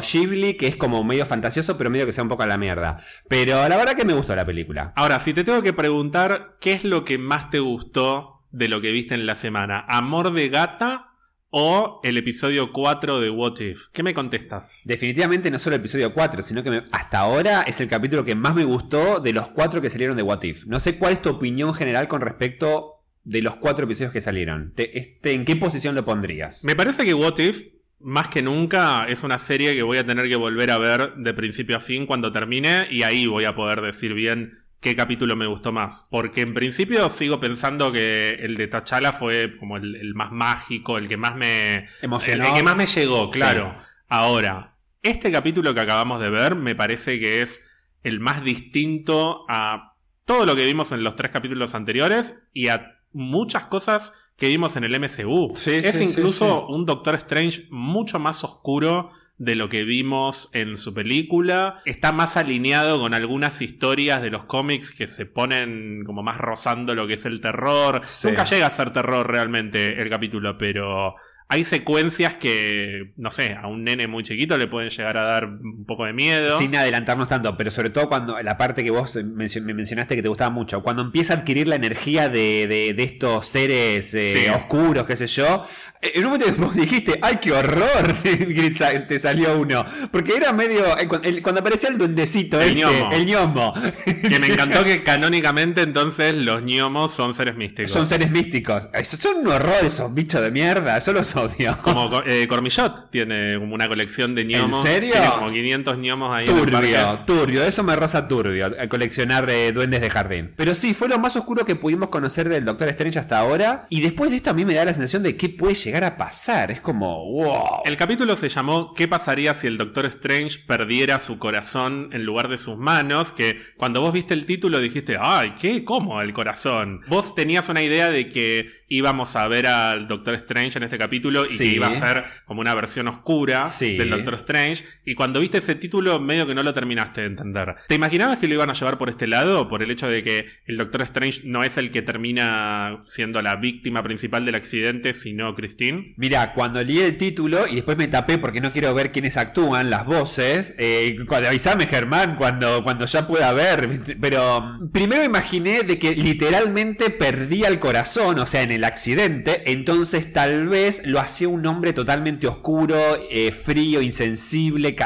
Ghibli, 0.00 0.54
que 0.54 0.66
es 0.66 0.74
como 0.74 1.04
medio 1.04 1.26
fantasioso, 1.26 1.78
pero 1.78 1.88
medio 1.88 2.04
que 2.04 2.12
sea 2.12 2.24
un 2.24 2.28
poco 2.28 2.42
a 2.42 2.48
la 2.48 2.58
mierda. 2.58 2.96
Pero 3.28 3.68
la 3.68 3.76
verdad 3.76 3.94
que 3.94 4.04
me 4.04 4.14
gustó 4.14 4.34
la 4.34 4.44
película. 4.44 4.92
Ahora, 4.96 5.20
si 5.20 5.32
te 5.32 5.44
tengo 5.44 5.62
que 5.62 5.72
preguntar, 5.72 6.56
¿qué 6.60 6.72
es 6.72 6.82
lo 6.82 7.04
que 7.04 7.18
más 7.18 7.50
te 7.50 7.60
gustó 7.60 8.42
de 8.50 8.66
lo 8.66 8.80
que 8.80 8.90
viste 8.90 9.14
en 9.14 9.26
la 9.26 9.36
semana? 9.36 9.84
¿Amor 9.86 10.32
de 10.32 10.48
Gata 10.48 11.13
o 11.56 12.00
el 12.02 12.16
episodio 12.16 12.72
4 12.72 13.20
de 13.20 13.30
What 13.30 13.60
If? 13.60 13.86
¿Qué 13.92 14.02
me 14.02 14.12
contestas? 14.12 14.80
Definitivamente 14.86 15.52
no 15.52 15.60
solo 15.60 15.76
el 15.76 15.80
episodio 15.82 16.12
4, 16.12 16.42
sino 16.42 16.64
que 16.64 16.70
me- 16.70 16.82
hasta 16.90 17.20
ahora 17.20 17.62
es 17.62 17.80
el 17.80 17.88
capítulo 17.88 18.24
que 18.24 18.34
más 18.34 18.56
me 18.56 18.64
gustó 18.64 19.20
de 19.20 19.32
los 19.32 19.50
cuatro 19.50 19.80
que 19.80 19.88
salieron 19.88 20.16
de 20.16 20.24
What 20.24 20.42
If. 20.42 20.66
No 20.66 20.80
sé 20.80 20.98
cuál 20.98 21.12
es 21.12 21.22
tu 21.22 21.28
opinión 21.30 21.72
general 21.72 22.08
con 22.08 22.22
respecto 22.22 23.04
de 23.22 23.40
los 23.40 23.54
cuatro 23.54 23.84
episodios 23.84 24.12
que 24.12 24.20
salieron, 24.20 24.72
te- 24.74 24.98
este, 24.98 25.32
¿en 25.34 25.44
qué 25.44 25.54
posición 25.54 25.94
lo 25.94 26.04
pondrías? 26.04 26.64
Me 26.64 26.74
parece 26.74 27.04
que 27.04 27.14
What 27.14 27.38
If, 27.38 27.62
más 28.00 28.26
que 28.28 28.42
nunca, 28.42 29.06
es 29.08 29.22
una 29.22 29.38
serie 29.38 29.74
que 29.76 29.82
voy 29.84 29.98
a 29.98 30.04
tener 30.04 30.28
que 30.28 30.34
volver 30.36 30.72
a 30.72 30.78
ver 30.78 31.14
de 31.14 31.34
principio 31.34 31.76
a 31.76 31.80
fin 31.80 32.04
cuando 32.04 32.32
termine 32.32 32.88
y 32.90 33.04
ahí 33.04 33.26
voy 33.28 33.44
a 33.44 33.54
poder 33.54 33.80
decir 33.80 34.12
bien 34.12 34.50
qué 34.80 34.94
capítulo 34.94 35.36
me 35.36 35.46
gustó 35.46 35.72
más. 35.72 36.06
Porque 36.10 36.42
en 36.42 36.54
principio 36.54 37.08
sigo 37.08 37.40
pensando 37.40 37.92
que 37.92 38.34
el 38.40 38.56
de 38.56 38.68
T'Challa 38.68 39.12
fue 39.12 39.56
como 39.58 39.76
el, 39.76 39.96
el 39.96 40.14
más 40.14 40.32
mágico, 40.32 40.98
el 40.98 41.08
que 41.08 41.16
más 41.16 41.36
me... 41.36 41.86
Emocionó. 42.02 42.44
El, 42.44 42.50
el 42.50 42.56
que 42.56 42.62
más 42.62 42.76
me 42.76 42.86
llegó, 42.86 43.30
claro. 43.30 43.74
Ahora, 44.08 44.76
este 45.02 45.30
capítulo 45.32 45.74
que 45.74 45.80
acabamos 45.80 46.20
de 46.20 46.30
ver 46.30 46.54
me 46.54 46.74
parece 46.74 47.18
que 47.18 47.42
es 47.42 47.66
el 48.02 48.20
más 48.20 48.44
distinto 48.44 49.44
a 49.48 49.96
todo 50.24 50.46
lo 50.46 50.56
que 50.56 50.64
vimos 50.64 50.92
en 50.92 51.02
los 51.02 51.16
tres 51.16 51.30
capítulos 51.30 51.74
anteriores 51.74 52.42
y 52.52 52.68
a 52.68 52.98
muchas 53.12 53.64
cosas 53.66 54.12
que 54.36 54.48
vimos 54.48 54.76
en 54.76 54.84
el 54.84 54.98
MCU. 54.98 55.52
Sí, 55.56 55.72
es 55.72 55.96
sí, 55.96 56.06
sí, 56.06 56.10
incluso 56.10 56.66
un 56.66 56.86
Doctor 56.86 57.14
Strange 57.14 57.66
mucho 57.70 58.18
más 58.18 58.42
oscuro 58.44 59.10
de 59.36 59.56
lo 59.56 59.68
que 59.68 59.84
vimos 59.84 60.48
en 60.52 60.78
su 60.78 60.94
película. 60.94 61.80
Está 61.84 62.12
más 62.12 62.36
alineado 62.36 63.00
con 63.00 63.14
algunas 63.14 63.60
historias 63.62 64.22
de 64.22 64.30
los 64.30 64.44
cómics 64.44 64.92
que 64.92 65.06
se 65.06 65.26
ponen 65.26 66.04
como 66.04 66.22
más 66.22 66.38
rozando 66.38 66.94
lo 66.94 67.06
que 67.06 67.14
es 67.14 67.26
el 67.26 67.40
terror. 67.40 68.02
Sí. 68.06 68.28
Nunca 68.28 68.44
llega 68.44 68.66
a 68.66 68.70
ser 68.70 68.92
terror 68.92 69.28
realmente 69.28 70.00
el 70.00 70.08
capítulo, 70.08 70.56
pero 70.56 71.14
hay 71.54 71.64
secuencias 71.64 72.34
que, 72.36 73.12
no 73.16 73.30
sé, 73.30 73.54
a 73.54 73.66
un 73.68 73.84
nene 73.84 74.06
muy 74.06 74.22
chiquito 74.24 74.56
le 74.58 74.66
pueden 74.66 74.90
llegar 74.90 75.16
a 75.16 75.22
dar 75.22 75.44
un 75.46 75.84
poco 75.86 76.04
de 76.04 76.12
miedo. 76.12 76.58
Sin 76.58 76.74
adelantarnos 76.74 77.28
tanto, 77.28 77.56
pero 77.56 77.70
sobre 77.70 77.90
todo 77.90 78.08
cuando 78.08 78.40
la 78.42 78.56
parte 78.56 78.82
que 78.82 78.90
vos 78.90 79.16
me 79.16 79.46
mencionaste 79.74 80.16
que 80.16 80.22
te 80.22 80.28
gustaba 80.28 80.50
mucho, 80.50 80.82
cuando 80.82 81.02
empieza 81.02 81.34
a 81.34 81.36
adquirir 81.38 81.68
la 81.68 81.76
energía 81.76 82.28
de, 82.28 82.66
de- 82.66 82.92
de 82.94 83.02
estos 83.04 83.46
seres 83.46 84.12
eh, 84.14 84.42
Sí. 84.44 84.50
oscuros, 84.50 85.04
qué 85.06 85.16
sé 85.16 85.26
yo, 85.28 85.64
eh, 86.02 86.12
en 86.16 86.24
un 86.26 86.32
momento 86.32 86.52
vos 86.58 86.74
dijiste, 86.74 87.18
¡ay, 87.22 87.38
qué 87.40 87.52
horror! 87.52 88.14
Te 89.08 89.18
salió 89.18 89.58
uno. 89.58 89.84
Porque 90.10 90.34
era 90.36 90.52
medio. 90.52 90.84
eh, 90.98 91.40
Cuando 91.42 91.60
aparecía 91.60 91.88
el 91.90 91.98
duendecito, 91.98 92.60
El 92.60 92.70
este, 92.76 92.80
gnomo. 92.82 93.12
el 93.12 93.24
gnomo. 93.26 93.74
Que 94.04 94.38
me 94.38 94.48
encantó 94.48 94.84
que 94.84 95.02
canónicamente 95.02 95.82
entonces 95.82 96.34
los 96.36 96.62
gnomos 96.64 97.12
son 97.12 97.34
seres 97.34 97.56
místicos. 97.56 97.90
Son 97.92 98.06
seres 98.06 98.30
místicos. 98.30 98.88
Son 99.04 99.36
un 99.38 99.48
horror 99.48 99.74
esos 99.84 100.12
bichos 100.14 100.40
de 100.40 100.50
mierda. 100.50 100.98
Yo 100.98 101.12
los 101.12 101.26
odio. 101.44 101.78
Como 101.82 102.10
eh, 102.26 102.46
Cormillot 102.48 103.10
tiene 103.10 103.58
como 103.58 103.74
una 103.74 103.88
colección 103.88 104.34
de 104.34 104.44
gnomos. 104.44 104.84
¿En 104.84 104.92
serio? 104.92 105.12
Tiene 105.12 105.28
como 105.30 105.52
500 105.52 105.98
gnomos 105.98 106.36
ahí 106.36 106.46
en 106.46 106.56
el 106.56 106.64
Turbio, 106.64 107.18
turbio, 107.26 107.64
eso 107.64 107.82
me 107.82 107.96
rosa 107.96 108.28
turbio, 108.28 108.66
eh, 108.78 108.88
coleccionar 108.88 109.48
eh, 109.50 109.72
duendes 109.72 110.00
de 110.00 110.10
jardín. 110.10 110.52
Pero 110.56 110.74
sí, 110.74 110.94
fue 110.94 111.08
lo 111.08 111.18
más 111.18 111.36
oscuro 111.36 111.64
que 111.64 111.76
pudimos 111.76 112.08
conocer 112.08 112.48
del 112.48 112.64
Doctor 112.64 112.88
Strange 112.88 113.18
hasta 113.18 113.38
ahora. 113.38 113.86
Y 113.90 114.00
después 114.00 114.30
de 114.30 114.36
esto 114.36 114.50
a 114.50 114.54
mí 114.54 114.64
me 114.64 114.74
da 114.74 114.84
la 114.84 114.94
sensación 114.94 115.22
de 115.22 115.36
qué 115.36 115.48
puede 115.48 115.74
llegar 115.74 116.04
a 116.04 116.16
pasar. 116.16 116.70
Es 116.70 116.80
como, 116.80 117.24
wow. 117.24 117.82
El 117.84 117.96
capítulo 117.96 118.36
se 118.36 118.48
llamó 118.48 118.94
¿Qué 118.94 119.08
pasaría 119.08 119.54
si 119.54 119.66
el 119.66 119.78
Doctor 119.78 120.06
Strange 120.06 120.58
perdiera 120.66 121.18
su 121.18 121.38
corazón 121.38 122.10
en 122.12 122.24
lugar 122.24 122.48
de 122.48 122.56
sus 122.56 122.76
manos? 122.76 123.32
Que 123.32 123.58
cuando 123.76 124.00
vos 124.00 124.12
viste 124.12 124.34
el 124.34 124.46
título 124.46 124.80
dijiste, 124.80 125.16
ay, 125.20 125.54
¿qué? 125.60 125.84
¿Cómo 125.84 126.20
el 126.20 126.32
corazón? 126.32 127.00
Vos 127.08 127.34
tenías 127.34 127.68
una 127.68 127.82
idea 127.82 128.08
de 128.08 128.28
que 128.28 128.70
íbamos 128.88 129.36
a 129.36 129.46
ver 129.48 129.66
al 129.66 130.06
Doctor 130.06 130.34
Strange 130.34 130.78
en 130.78 130.84
este 130.84 130.98
capítulo 130.98 131.23
y 131.30 131.44
Sí. 131.48 131.58
que 131.58 131.64
iba 131.76 131.86
a 131.88 131.92
ser 131.92 132.24
como 132.44 132.60
una 132.60 132.74
versión 132.74 133.08
oscura 133.08 133.66
Sí. 133.66 133.96
del 133.96 134.10
Doctor 134.10 134.34
Strange. 134.34 134.84
Y 135.04 135.14
cuando 135.14 135.40
viste 135.40 135.58
ese 135.58 135.74
título 135.74 136.20
medio 136.20 136.46
que 136.46 136.54
no 136.54 136.62
lo 136.62 136.74
terminaste 136.74 137.22
de 137.22 137.26
entender. 137.28 137.74
¿Te 137.88 137.94
imaginabas 137.94 138.38
que 138.38 138.48
lo 138.48 138.54
iban 138.54 138.70
a 138.70 138.74
llevar 138.74 138.98
por 138.98 139.08
este 139.10 139.26
lado? 139.26 139.68
Por 139.68 139.82
el 139.82 139.90
hecho 139.90 140.08
de 140.08 140.22
que 140.22 140.46
el 140.66 140.76
Doctor 140.76 141.02
Strange 141.02 141.42
no 141.44 141.64
es 141.64 141.76
el 141.78 141.90
que 141.90 142.02
termina 142.02 143.00
siendo 143.06 143.40
la 143.42 143.56
víctima 143.56 144.02
principal 144.02 144.44
del 144.44 144.54
accidente, 144.54 145.12
sino 145.14 145.54
Christine. 145.54 146.14
Mira, 146.16 146.52
cuando 146.52 146.82
leí 146.82 146.98
el 147.00 147.16
título 147.16 147.66
y 147.66 147.76
después 147.76 147.96
me 147.96 148.08
tapé 148.08 148.38
porque 148.38 148.60
no 148.60 148.72
quiero 148.72 148.92
ver 148.94 149.12
quiénes 149.12 149.36
actúan, 149.36 149.90
las 149.90 150.04
voces, 150.06 150.74
eh, 150.78 151.16
cuando 151.26 151.48
avisame 151.48 151.86
Germán 151.86 152.36
cuando, 152.36 152.82
cuando 152.82 153.06
ya 153.06 153.26
pueda 153.26 153.52
ver, 153.52 153.88
pero 154.20 154.60
mm, 154.60 154.90
primero 154.90 155.24
imaginé 155.24 155.82
de 155.82 155.98
que 155.98 156.14
literalmente 156.14 157.10
perdía 157.10 157.68
el 157.68 157.78
corazón, 157.78 158.38
o 158.38 158.46
sea, 158.46 158.62
en 158.62 158.72
el 158.72 158.84
accidente, 158.84 159.70
entonces 159.72 160.32
tal 160.32 160.68
vez 160.68 161.06
lo 161.14 161.20
hacía 161.20 161.46
un 161.46 161.64
hombre 161.64 161.92
totalmente 161.92 162.48
oscuro, 162.48 162.96
eh, 163.30 163.52
frío, 163.52 164.02
insensible, 164.02 164.96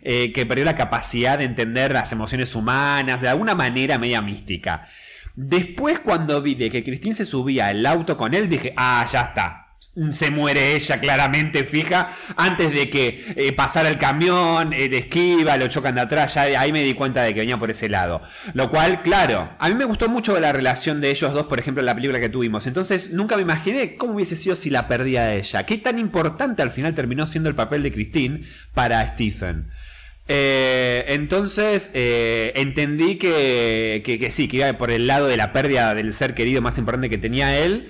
eh, 0.00 0.32
que 0.32 0.46
perdió 0.46 0.64
la 0.64 0.74
capacidad 0.74 1.36
de 1.36 1.44
entender 1.44 1.92
las 1.92 2.10
emociones 2.10 2.54
humanas, 2.54 3.20
de 3.20 3.28
alguna 3.28 3.54
manera 3.54 3.98
media 3.98 4.22
mística. 4.22 4.88
Después 5.34 6.00
cuando 6.00 6.40
vi 6.40 6.54
de 6.54 6.70
que 6.70 6.82
Cristín 6.82 7.14
se 7.14 7.26
subía 7.26 7.66
al 7.66 7.84
auto 7.84 8.16
con 8.16 8.32
él, 8.32 8.48
dije, 8.48 8.72
ah, 8.78 9.06
ya 9.12 9.20
está. 9.20 9.61
Se 10.10 10.30
muere 10.30 10.74
ella 10.74 11.00
claramente 11.00 11.64
fija 11.64 12.10
antes 12.36 12.72
de 12.72 12.88
que 12.88 13.34
eh, 13.36 13.52
pasara 13.52 13.90
el 13.90 13.98
camión, 13.98 14.72
eh, 14.72 14.88
de 14.88 14.96
esquiva, 14.96 15.58
lo 15.58 15.68
chocan 15.68 15.94
de 15.94 16.00
atrás, 16.00 16.32
ya 16.32 16.42
ahí 16.42 16.72
me 16.72 16.82
di 16.82 16.94
cuenta 16.94 17.22
de 17.22 17.34
que 17.34 17.40
venía 17.40 17.58
por 17.58 17.70
ese 17.70 17.90
lado. 17.90 18.22
Lo 18.54 18.70
cual, 18.70 19.02
claro, 19.02 19.50
a 19.58 19.68
mí 19.68 19.74
me 19.74 19.84
gustó 19.84 20.08
mucho 20.08 20.40
la 20.40 20.50
relación 20.50 21.02
de 21.02 21.10
ellos 21.10 21.34
dos, 21.34 21.46
por 21.46 21.60
ejemplo, 21.60 21.82
en 21.82 21.86
la 21.86 21.94
película 21.94 22.20
que 22.20 22.30
tuvimos. 22.30 22.66
Entonces 22.66 23.10
nunca 23.10 23.36
me 23.36 23.42
imaginé 23.42 23.96
cómo 23.96 24.14
hubiese 24.14 24.34
sido 24.34 24.56
si 24.56 24.70
la 24.70 24.88
perdía 24.88 25.24
a 25.24 25.34
ella. 25.34 25.66
Qué 25.66 25.76
tan 25.76 25.98
importante 25.98 26.62
al 26.62 26.70
final 26.70 26.94
terminó 26.94 27.26
siendo 27.26 27.50
el 27.50 27.54
papel 27.54 27.82
de 27.82 27.92
Christine 27.92 28.40
para 28.72 29.06
Stephen. 29.12 29.66
Eh, 30.28 31.04
entonces 31.08 31.90
eh, 31.92 32.52
entendí 32.56 33.16
que, 33.16 34.00
que, 34.06 34.18
que 34.18 34.30
sí, 34.30 34.48
que 34.48 34.58
iba 34.58 34.72
por 34.74 34.90
el 34.90 35.06
lado 35.06 35.26
de 35.26 35.36
la 35.36 35.52
pérdida 35.52 35.94
del 35.94 36.14
ser 36.14 36.34
querido 36.34 36.62
más 36.62 36.78
importante 36.78 37.10
que 37.10 37.18
tenía 37.18 37.58
él. 37.58 37.88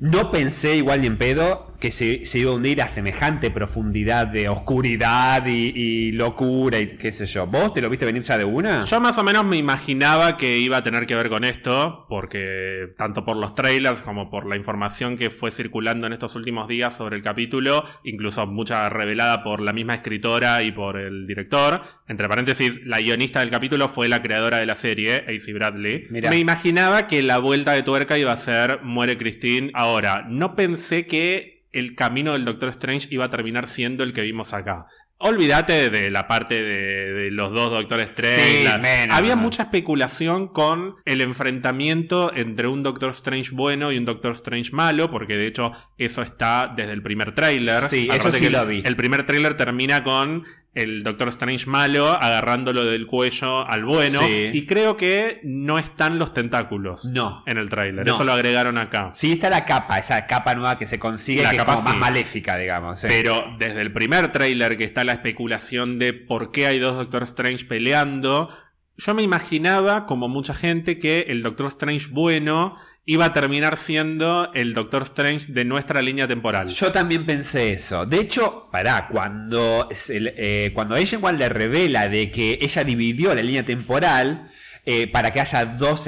No 0.00 0.30
pensé 0.30 0.76
igual 0.76 1.00
ni 1.02 1.06
en 1.06 1.18
pedo 1.18 1.73
que 1.84 1.90
se, 1.90 2.24
se 2.24 2.38
iba 2.38 2.50
a 2.50 2.54
hundir 2.54 2.80
a 2.80 2.88
semejante 2.88 3.50
profundidad 3.50 4.26
de 4.26 4.48
oscuridad 4.48 5.44
y, 5.44 5.70
y 5.76 6.12
locura 6.12 6.80
y 6.80 6.86
qué 6.86 7.12
sé 7.12 7.26
yo. 7.26 7.46
¿Vos 7.46 7.74
te 7.74 7.82
lo 7.82 7.90
viste 7.90 8.06
venir 8.06 8.22
ya 8.22 8.38
de 8.38 8.46
una? 8.46 8.86
Yo 8.86 9.00
más 9.00 9.18
o 9.18 9.22
menos 9.22 9.44
me 9.44 9.58
imaginaba 9.58 10.38
que 10.38 10.56
iba 10.56 10.78
a 10.78 10.82
tener 10.82 11.04
que 11.04 11.14
ver 11.14 11.28
con 11.28 11.44
esto, 11.44 12.06
porque 12.08 12.88
tanto 12.96 13.26
por 13.26 13.36
los 13.36 13.54
trailers 13.54 14.00
como 14.00 14.30
por 14.30 14.46
la 14.46 14.56
información 14.56 15.18
que 15.18 15.28
fue 15.28 15.50
circulando 15.50 16.06
en 16.06 16.14
estos 16.14 16.36
últimos 16.36 16.68
días 16.68 16.96
sobre 16.96 17.16
el 17.16 17.22
capítulo, 17.22 17.84
incluso 18.02 18.46
mucha 18.46 18.88
revelada 18.88 19.42
por 19.42 19.60
la 19.60 19.74
misma 19.74 19.94
escritora 19.94 20.62
y 20.62 20.72
por 20.72 20.96
el 20.96 21.26
director. 21.26 21.82
Entre 22.08 22.26
paréntesis, 22.30 22.86
la 22.86 23.02
guionista 23.02 23.40
del 23.40 23.50
capítulo 23.50 23.90
fue 23.90 24.08
la 24.08 24.22
creadora 24.22 24.56
de 24.56 24.64
la 24.64 24.74
serie, 24.74 25.16
AC 25.28 25.52
Bradley. 25.52 26.06
Mirá. 26.08 26.30
Me 26.30 26.38
imaginaba 26.38 27.06
que 27.06 27.20
la 27.20 27.36
vuelta 27.36 27.72
de 27.72 27.82
tuerca 27.82 28.16
iba 28.16 28.32
a 28.32 28.38
ser 28.38 28.80
Muere 28.82 29.18
Christine. 29.18 29.70
Ahora, 29.74 30.24
no 30.26 30.56
pensé 30.56 31.06
que 31.06 31.52
el 31.74 31.94
camino 31.94 32.32
del 32.32 32.44
Doctor 32.44 32.70
Strange 32.70 33.08
iba 33.10 33.26
a 33.26 33.30
terminar 33.30 33.66
siendo 33.68 34.04
el 34.04 34.12
que 34.12 34.22
vimos 34.22 34.52
acá. 34.54 34.86
Olvídate 35.18 35.90
de 35.90 36.10
la 36.10 36.26
parte 36.26 36.60
de, 36.62 37.12
de 37.12 37.30
los 37.30 37.52
dos 37.52 37.70
Doctor 37.70 38.00
Strange. 38.00 38.58
Sí, 38.58 38.64
la- 38.64 38.78
menos, 38.78 39.16
había 39.16 39.36
mucha 39.36 39.62
especulación 39.62 40.48
con 40.48 40.96
el 41.04 41.20
enfrentamiento 41.20 42.32
entre 42.34 42.66
un 42.68 42.82
Doctor 42.82 43.10
Strange 43.10 43.50
bueno 43.52 43.92
y 43.92 43.96
un 43.98 44.04
Doctor 44.04 44.32
Strange 44.32 44.72
malo, 44.72 45.10
porque 45.10 45.36
de 45.36 45.46
hecho 45.46 45.72
eso 45.98 46.20
está 46.22 46.72
desde 46.76 46.92
el 46.92 47.02
primer 47.02 47.32
tráiler. 47.34 47.82
Sí, 47.84 48.04
Acordate 48.10 48.28
eso 48.28 48.38
sí 48.38 48.44
que 48.44 48.50
lo 48.50 48.66
vi. 48.66 48.82
El 48.84 48.96
primer 48.96 49.24
tráiler 49.24 49.56
termina 49.56 50.02
con 50.02 50.44
el 50.74 51.02
Doctor 51.04 51.28
Strange 51.28 51.66
malo 51.70 52.08
agarrándolo 52.10 52.84
del 52.84 53.06
cuello 53.06 53.66
al 53.66 53.84
bueno. 53.84 54.20
Sí. 54.26 54.50
Y 54.52 54.66
creo 54.66 54.96
que 54.96 55.40
no 55.44 55.78
están 55.78 56.18
los 56.18 56.34
tentáculos 56.34 57.04
No. 57.06 57.42
en 57.46 57.58
el 57.58 57.68
tráiler. 57.68 58.04
No. 58.06 58.14
Eso 58.14 58.24
lo 58.24 58.32
agregaron 58.32 58.76
acá. 58.78 59.10
Sí, 59.14 59.32
está 59.32 59.50
la 59.50 59.64
capa, 59.64 59.98
esa 59.98 60.26
capa 60.26 60.54
nueva 60.54 60.76
que 60.76 60.86
se 60.86 60.98
consigue, 60.98 61.42
La 61.44 61.50
que 61.52 61.58
capa 61.58 61.74
es 61.74 61.78
como 61.80 61.90
sí. 61.90 61.96
más 61.96 62.10
maléfica, 62.10 62.56
digamos. 62.56 63.00
Pero 63.02 63.44
desde 63.58 63.80
el 63.82 63.92
primer 63.92 64.32
tráiler 64.32 64.76
que 64.76 64.84
está 64.84 65.04
la 65.04 65.12
especulación 65.12 65.98
de 65.98 66.12
por 66.12 66.50
qué 66.50 66.66
hay 66.66 66.78
dos 66.80 66.96
Doctor 66.96 67.22
Strange 67.22 67.64
peleando, 67.66 68.48
yo 68.96 69.14
me 69.14 69.22
imaginaba, 69.22 70.06
como 70.06 70.28
mucha 70.28 70.54
gente, 70.54 70.98
que 70.98 71.26
el 71.28 71.42
Doctor 71.42 71.66
Strange 71.68 72.08
bueno 72.10 72.76
iba 73.06 73.26
a 73.26 73.32
terminar 73.32 73.76
siendo 73.76 74.50
el 74.54 74.72
Doctor 74.72 75.02
Strange 75.02 75.52
de 75.52 75.64
nuestra 75.64 76.00
línea 76.00 76.26
temporal. 76.26 76.68
Yo 76.68 76.90
también 76.90 77.26
pensé 77.26 77.72
eso. 77.72 78.06
De 78.06 78.18
hecho, 78.18 78.68
pará, 78.72 79.08
cuando, 79.08 79.88
eh, 80.08 80.70
cuando 80.74 80.96
igual 80.98 81.38
le 81.38 81.48
revela 81.48 82.08
de 82.08 82.30
que 82.30 82.58
ella 82.60 82.84
dividió 82.84 83.34
la 83.34 83.42
línea 83.42 83.64
temporal 83.64 84.48
eh, 84.86 85.06
para 85.06 85.32
que 85.32 85.40
haya 85.40 85.64
dos, 85.64 86.06